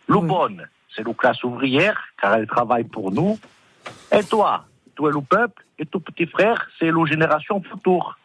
Le 0.07 0.19
bonne, 0.19 0.67
c'est 0.95 1.05
la 1.05 1.13
classe 1.13 1.43
ouvrière, 1.43 1.99
car 2.21 2.35
elle 2.35 2.47
travaille 2.47 2.83
pour 2.83 3.11
nous. 3.11 3.37
Et 4.11 4.23
toi, 4.23 4.65
es 4.99 5.11
le 5.11 5.21
peuple, 5.21 5.63
et 5.79 5.85
ton 5.85 5.99
petit 5.99 6.25
frère, 6.25 6.67
c'est 6.79 6.91
la 6.91 7.05
génération 7.05 7.61
future. 7.61 8.17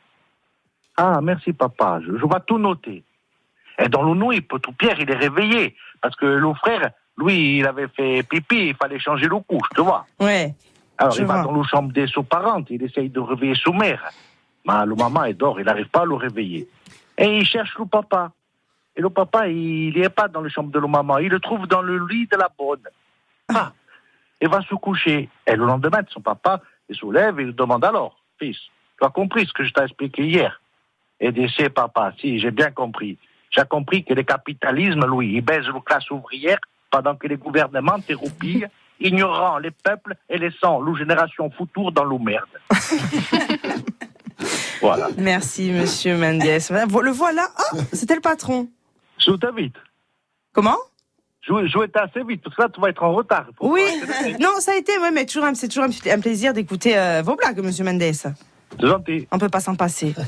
Ah, 0.97 1.21
merci 1.23 1.53
papa, 1.53 2.01
je, 2.01 2.17
je 2.17 2.25
vais 2.25 2.41
tout 2.47 2.59
noter. 2.59 3.05
Et 3.79 3.89
dans 3.89 4.03
le 4.03 4.15
nuit, 4.15 4.41
petit 4.41 4.73
Pierre, 4.73 4.99
il 4.99 5.11
est 5.11 5.17
réveillé. 5.17 5.77
Parce 6.01 6.17
que 6.17 6.27
le 6.27 6.53
frère, 6.55 6.91
lui, 7.17 7.59
il 7.59 7.67
avait 7.67 7.89
fait 7.89 8.23
pipi, 8.25 8.69
il 8.69 8.75
fallait 8.75 8.99
changer 8.99 9.27
le 9.27 9.39
couche, 9.39 9.69
tu 9.75 9.83
vois. 9.83 10.07
Ouais. 10.19 10.55
Alors, 10.99 11.17
il 11.17 11.25
va 11.25 11.43
dans 11.43 11.53
la 11.53 11.63
chambre 11.63 11.93
des 11.93 12.09
sous-parentes, 12.09 12.67
il 12.71 12.83
essaye 12.83 13.09
de 13.09 13.21
réveiller 13.21 13.55
son 13.55 13.73
mère. 13.73 14.03
Mais 14.67 14.85
le 14.85 14.97
maman, 14.97 15.25
il 15.25 15.37
dort, 15.37 15.61
il 15.61 15.67
n'arrive 15.67 15.89
pas 15.89 16.03
à 16.03 16.05
le 16.05 16.15
réveiller. 16.15 16.69
Et 17.17 17.39
il 17.39 17.47
cherche 17.47 17.77
le 17.79 17.87
papa. 17.87 18.33
Et 18.97 19.01
le 19.01 19.11
papa, 19.11 19.47
il 19.47 19.97
n'est 19.97 20.09
pas 20.09 20.27
dans 20.27 20.41
la 20.41 20.49
chambre 20.49 20.73
de 20.73 20.79
la 20.81 20.89
maman, 20.89 21.19
il 21.19 21.29
le 21.29 21.39
trouve 21.39 21.69
dans 21.69 21.83
le 21.83 22.05
lit 22.09 22.27
de 22.27 22.37
la 22.37 22.51
bonne. 22.59 22.83
Ah, 23.49 23.73
il 24.41 24.49
va 24.49 24.61
se 24.63 24.75
coucher. 24.75 25.29
Et 25.47 25.57
le 25.57 25.67
lendemain, 25.67 26.01
son 26.09 26.21
papa, 26.21 26.61
il 26.89 26.97
se 26.97 27.11
lève 27.11 27.41
et 27.41 27.45
il 27.45 27.55
demande 27.55 27.85
alors, 27.85 28.17
fils, 28.39 28.59
tu 28.99 29.05
as 29.05 29.11
compris 29.11 29.47
ce 29.47 29.53
que 29.53 29.65
je 29.65 29.73
t'ai 29.73 29.83
expliqué 29.83 30.25
hier? 30.25 30.61
Et 31.21 31.33
dit, 31.33 31.53
c'est 31.57 31.71
papa, 31.71 32.13
si, 32.21 32.39
j'ai 32.39 32.51
bien 32.51 32.71
compris. 32.71 33.19
J'ai 33.51 33.65
compris 33.69 34.05
que 34.05 34.15
le 34.15 34.23
capitalisme, 34.23 35.05
lui, 35.07 35.35
il 35.35 35.41
baise 35.41 35.67
la 35.67 35.81
classe 35.81 36.11
ouvrière 36.11 36.59
pendant 36.91 37.17
que 37.17 37.27
les 37.27 37.37
gouvernements 37.37 37.99
t'éroupillent, 37.99 38.67
ignorant 39.01 39.59
les 39.59 39.71
peuples 39.71 40.15
et 40.29 40.39
laissant 40.39 40.81
la 40.81 40.99
génération 40.99 41.51
future 41.51 41.93
dans 41.93 42.05
l'eau 42.05 42.19
merde. 42.19 42.49
voilà. 44.81 45.09
Merci, 45.17 45.73
monsieur 45.73 46.17
Mendes. 46.17 46.43
Le 46.43 47.11
voilà. 47.11 47.49
Ah, 47.57 47.77
c'était 47.93 48.15
le 48.15 48.21
patron. 48.21 48.69
Je 49.19 49.33
vais 49.33 49.63
vite. 49.63 49.77
Comment? 50.53 50.77
Être 51.51 52.01
assez 52.03 52.23
vite, 52.25 52.43
parce 52.45 52.57
que 52.57 52.63
là, 52.63 52.69
tu 52.73 52.81
vas 52.81 52.89
être 52.91 53.03
en 53.03 53.13
retard. 53.13 53.47
Oui. 53.61 53.81
Non, 54.41 54.51
ça 54.61 54.73
a 54.73 54.77
été, 54.77 54.99
ouais, 54.99 55.11
mais 55.11 55.25
toujours, 55.27 55.45
un- 55.45 55.55
c'est 55.55 55.69
toujours 55.69 55.85
un, 55.85 56.11
un 56.13 56.21
plaisir 56.21 56.53
d'écouter 56.53 56.97
euh, 56.99 57.23
vos 57.25 57.37
blagues, 57.37 57.59
monsieur 57.63 57.85
Mendes. 57.85 58.03
C'est 58.03 58.33
gentil. 58.81 59.27
On 59.33 59.39
peut 59.39 59.49
pas 59.49 59.61
s'en 59.61 59.75
passer. 59.75 60.15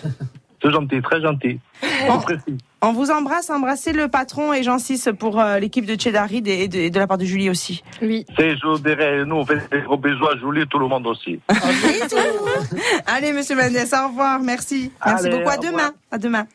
C'est 0.62 0.70
gentil, 0.70 1.00
très 1.00 1.22
gentil. 1.22 1.58
Bon. 2.06 2.18
C'est 2.20 2.24
précis. 2.36 2.58
On 2.82 2.92
vous 2.92 3.10
embrasse, 3.10 3.48
embrassez 3.48 3.92
le 3.94 4.08
patron 4.08 4.52
et 4.52 4.62
Jean 4.62 4.78
6 4.78 5.08
pour 5.18 5.40
euh, 5.40 5.58
l'équipe 5.58 5.86
de 5.86 5.98
Cheddarid 5.98 6.46
et 6.46 6.68
de, 6.68 6.76
et 6.80 6.90
de 6.90 6.98
la 6.98 7.06
part 7.06 7.16
de 7.16 7.24
Julie 7.24 7.48
aussi. 7.48 7.82
Oui. 8.02 8.26
C'est, 8.36 8.50
je 8.58 8.78
dirais, 8.82 9.24
nous, 9.24 9.36
on 9.36 9.46
fait 9.46 9.56
des 9.70 9.80
gros 9.80 9.96
bisous 9.96 10.26
à 10.28 10.36
Julie, 10.36 10.66
tout 10.68 10.78
le 10.78 10.86
monde 10.86 11.06
aussi. 11.06 11.40
Allez, 13.06 13.32
monsieur 13.32 13.56
Mendes, 13.56 13.72
au 13.74 14.08
revoir, 14.08 14.40
merci. 14.40 14.92
Merci 15.06 15.26
Allez, 15.28 15.36
beaucoup, 15.38 15.48
à 15.50 15.56
au 15.56 15.60
demain. 15.60 15.70
revoir. 15.70 15.92
À 16.10 16.18
demain. 16.18 16.46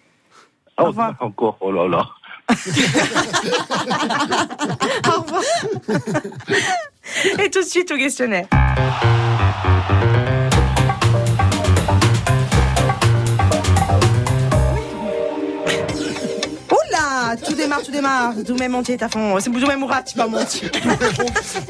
Oh, 0.78 0.92
encore, 1.22 1.58
oh 1.62 1.72
là 1.72 1.88
là. 1.88 2.06
Au 5.08 5.22
revoir. 5.22 5.44
et 7.40 7.50
tout 7.50 7.62
de 7.62 7.66
suite 7.66 7.92
au 7.92 7.98
questionnaire. 7.98 8.48
Oula, 16.72 17.36
tout 17.38 17.54
démarre, 17.54 17.82
tout 17.84 17.92
démarre. 17.92 18.34
Doumé 18.36 18.68
Monti 18.68 18.92
est 18.94 19.04
à 19.04 19.10
fond. 19.10 19.38
C'est 19.40 19.50
Doumé 19.52 19.76
Mourat, 19.76 20.04
pas 20.16 20.28
Monti. 20.28 20.70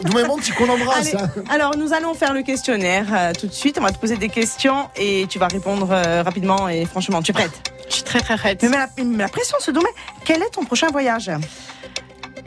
Doumé 0.04 0.24
Monti 0.26 0.52
qu'on 0.52 0.70
embrasse. 0.70 1.14
Allez, 1.14 1.24
hein. 1.24 1.30
alors, 1.50 1.78
nous 1.78 1.94
allons 1.94 2.14
faire 2.14 2.34
le 2.34 2.42
questionnaire 2.42 3.08
euh, 3.14 3.32
tout 3.40 3.48
de 3.48 3.54
suite. 3.54 3.78
On 3.80 3.84
va 3.84 3.92
te 3.92 4.00
poser 4.00 4.18
des 4.18 4.30
questions 4.30 4.90
et 4.96 5.26
tu 5.30 5.40
vas 5.40 5.48
répondre 5.48 5.90
euh, 5.92 6.24
rapidement 6.24 6.68
et 6.68 6.86
franchement. 6.86 7.22
Tu 7.22 7.32
es 7.32 7.34
prête? 7.34 7.75
Très 8.20 8.38
très 8.38 8.38
prête. 8.38 8.64
Mais 8.64 9.18
la, 9.18 9.28
pression, 9.28 9.58
ce 9.60 9.72
Doumé. 9.72 9.90
Quel 10.24 10.42
est 10.42 10.50
ton 10.50 10.64
prochain 10.64 10.88
voyage? 10.88 11.32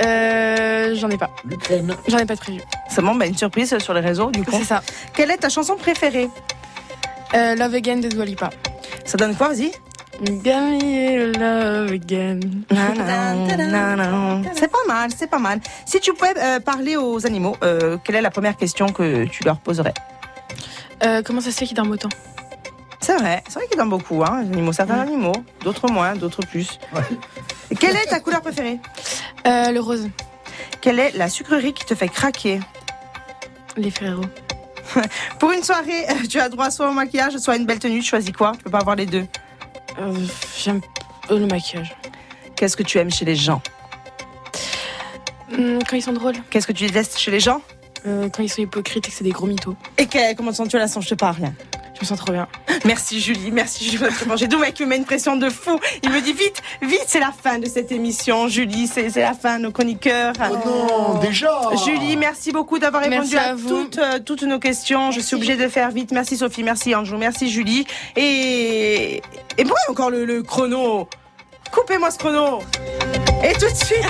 Euh, 0.00 0.94
j'en 0.94 1.10
ai 1.10 1.18
pas. 1.18 1.30
L'Ukraine. 1.44 1.94
J'en 2.06 2.18
ai 2.18 2.26
pas 2.26 2.34
de 2.34 2.40
prévu. 2.40 2.60
C'est 2.88 3.02
bon, 3.02 3.14
bah, 3.14 3.26
une 3.26 3.36
surprise 3.36 3.76
sur 3.78 3.94
les 3.94 4.00
réseaux, 4.00 4.30
du 4.30 4.44
coup. 4.44 4.52
C'est 4.52 4.64
ça. 4.64 4.82
Quelle 5.14 5.30
est 5.30 5.38
ta 5.38 5.48
chanson 5.48 5.76
préférée? 5.76 6.28
Euh, 7.34 7.54
Love 7.56 7.74
Again 7.74 7.98
de 7.98 8.08
Dua 8.08 8.24
Lipa. 8.24 8.50
Ça 9.04 9.18
donne 9.18 9.34
quoi, 9.34 9.48
vas-y? 9.48 9.72
Love 10.20 11.92
again. 11.92 12.40
C'est 14.54 14.68
pas 14.68 14.84
mal, 14.88 15.10
c'est 15.16 15.30
pas 15.30 15.38
mal. 15.38 15.60
Si 15.84 16.00
tu 16.00 16.12
pouvais 16.12 16.34
euh, 16.36 16.60
parler 16.60 16.96
aux 16.96 17.24
animaux, 17.24 17.56
euh, 17.62 17.98
quelle 18.02 18.16
est 18.16 18.20
la 18.20 18.30
première 18.30 18.56
question 18.56 18.88
que 18.88 19.26
tu 19.26 19.44
leur 19.44 19.58
poserais? 19.58 19.94
Euh, 21.04 21.22
comment 21.24 21.40
ça 21.40 21.52
se 21.52 21.58
fait 21.58 21.66
qu'ils 21.66 21.76
dorment 21.76 21.92
autant? 21.92 22.08
C'est 23.00 23.16
vrai, 23.16 23.42
c'est 23.48 23.54
vrai 23.54 23.66
qu'ils 23.68 23.76
dorment 23.76 23.90
beaucoup, 23.90 24.22
hein, 24.24 24.42
les 24.42 24.48
animaux. 24.52 24.72
Certains 24.72 25.00
animaux, 25.00 25.32
d'autres 25.62 25.88
moins, 25.90 26.14
d'autres 26.16 26.42
plus. 26.42 26.78
Quelle 27.80 27.96
est 27.96 28.06
ta 28.06 28.20
couleur 28.20 28.40
préférée 28.40 28.78
Euh, 29.46 29.70
Le 29.70 29.80
rose. 29.80 30.08
Quelle 30.80 30.98
est 30.98 31.16
la 31.16 31.28
sucrerie 31.28 31.72
qui 31.72 31.84
te 31.84 31.94
fait 31.94 32.08
craquer 32.08 32.60
Les 33.76 33.90
frérots. 33.90 34.24
Pour 35.38 35.52
une 35.52 35.62
soirée, 35.62 36.08
euh, 36.10 36.14
tu 36.28 36.38
as 36.40 36.48
droit 36.48 36.70
soit 36.70 36.88
au 36.88 36.92
maquillage, 36.92 37.36
soit 37.38 37.54
à 37.54 37.56
une 37.56 37.66
belle 37.66 37.78
tenue. 37.78 38.00
Tu 38.00 38.06
choisis 38.08 38.32
quoi? 38.32 38.52
Tu 38.56 38.64
peux 38.64 38.70
pas 38.70 38.78
avoir 38.80 38.96
les 38.96 39.06
deux. 39.06 39.26
Euh, 40.00 40.14
J'aime 40.58 40.80
le 41.30 41.46
maquillage. 41.46 41.94
Qu'est-ce 42.56 42.76
que 42.76 42.82
tu 42.82 42.98
aimes 42.98 43.10
chez 43.10 43.24
les 43.24 43.36
gens? 43.36 43.60
Hum, 45.56 45.78
quand 45.88 45.96
ils 45.96 46.02
sont 46.02 46.12
drôles. 46.12 46.34
Qu'est-ce 46.50 46.66
que 46.66 46.72
tu 46.72 46.86
détestes 46.86 47.18
chez 47.18 47.30
les 47.30 47.40
gens? 47.40 47.60
Euh, 48.06 48.28
quand 48.28 48.42
ils 48.42 48.48
sont 48.48 48.62
hypocrites 48.62 49.06
et 49.06 49.10
que 49.10 49.16
c'est 49.16 49.24
des 49.24 49.30
gros 49.30 49.46
mythos. 49.46 49.76
Et 49.98 50.06
que- 50.06 50.34
comment 50.34 50.50
te 50.50 50.56
sens-tu 50.56 50.76
à 50.76 50.78
l'instant? 50.80 51.00
Je 51.00 51.08
te 51.10 51.14
parle 51.14 51.50
Je 51.98 52.04
me 52.04 52.06
sens 52.06 52.18
trop 52.18 52.32
bien. 52.32 52.46
Merci 52.84 53.20
Julie, 53.20 53.50
merci 53.50 53.84
Julie. 53.90 54.04
J'ai 54.36 54.46
deux 54.46 54.58
mecs 54.58 54.74
qui 54.74 54.84
me 54.84 54.90
met 54.90 54.96
une 54.98 55.04
pression 55.04 55.34
de 55.36 55.50
fou. 55.50 55.80
Il 56.04 56.10
me 56.10 56.20
dit 56.20 56.32
vite, 56.32 56.62
vite, 56.80 57.02
c'est 57.08 57.18
la 57.18 57.32
fin 57.32 57.58
de 57.58 57.66
cette 57.66 57.90
émission. 57.90 58.46
Julie, 58.46 58.86
c'est 58.86 59.10
c'est 59.10 59.22
la 59.22 59.34
fin, 59.34 59.58
nos 59.58 59.72
chroniqueurs. 59.72 60.32
Oh 60.40 60.56
non, 60.64 61.18
déjà 61.18 61.50
Julie, 61.84 62.16
merci 62.16 62.52
beaucoup 62.52 62.78
d'avoir 62.78 63.02
Merci 63.08 63.36
répondu 63.36 63.64
à, 63.64 63.68
toutes, 63.68 63.98
euh, 63.98 64.18
toutes 64.24 64.42
nos 64.44 64.60
questions. 64.60 65.10
Je 65.10 65.18
suis 65.18 65.34
obligée 65.34 65.56
de 65.56 65.66
faire 65.66 65.90
vite. 65.90 66.12
Merci 66.12 66.36
Sophie, 66.36 66.62
merci 66.62 66.94
Anjou, 66.94 67.16
merci 67.16 67.50
Julie. 67.50 67.84
Et, 68.14 69.20
et 69.56 69.64
bon, 69.64 69.74
encore 69.88 70.10
le, 70.10 70.24
le 70.24 70.44
chrono. 70.44 71.08
Coupez-moi 71.70 72.10
ce 72.10 72.18
chrono. 72.18 72.60
Et 73.44 73.52
tout 73.54 73.70
de 73.70 73.74
suite. 73.74 73.98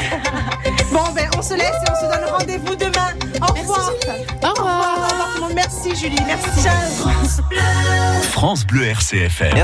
Bon, 0.90 1.04
ben, 1.14 1.28
on 1.36 1.42
se 1.42 1.52
laisse 1.52 1.66
et 1.66 1.90
on 1.90 1.94
se 1.94 2.10
donne 2.10 2.30
rendez-vous 2.30 2.74
demain. 2.74 3.08
Au 3.42 3.52
revoir. 3.52 3.90
Au 4.42 4.48
revoir. 4.48 4.98
Au 4.98 5.10
revoir 5.10 5.28
tout 5.28 5.34
le 5.34 5.40
monde. 5.42 5.52
Merci 5.54 5.94
Julie, 5.94 6.18
merci. 6.26 6.66
France 8.30 8.64
Bleu 8.66 8.84
RCFM. 8.86 9.58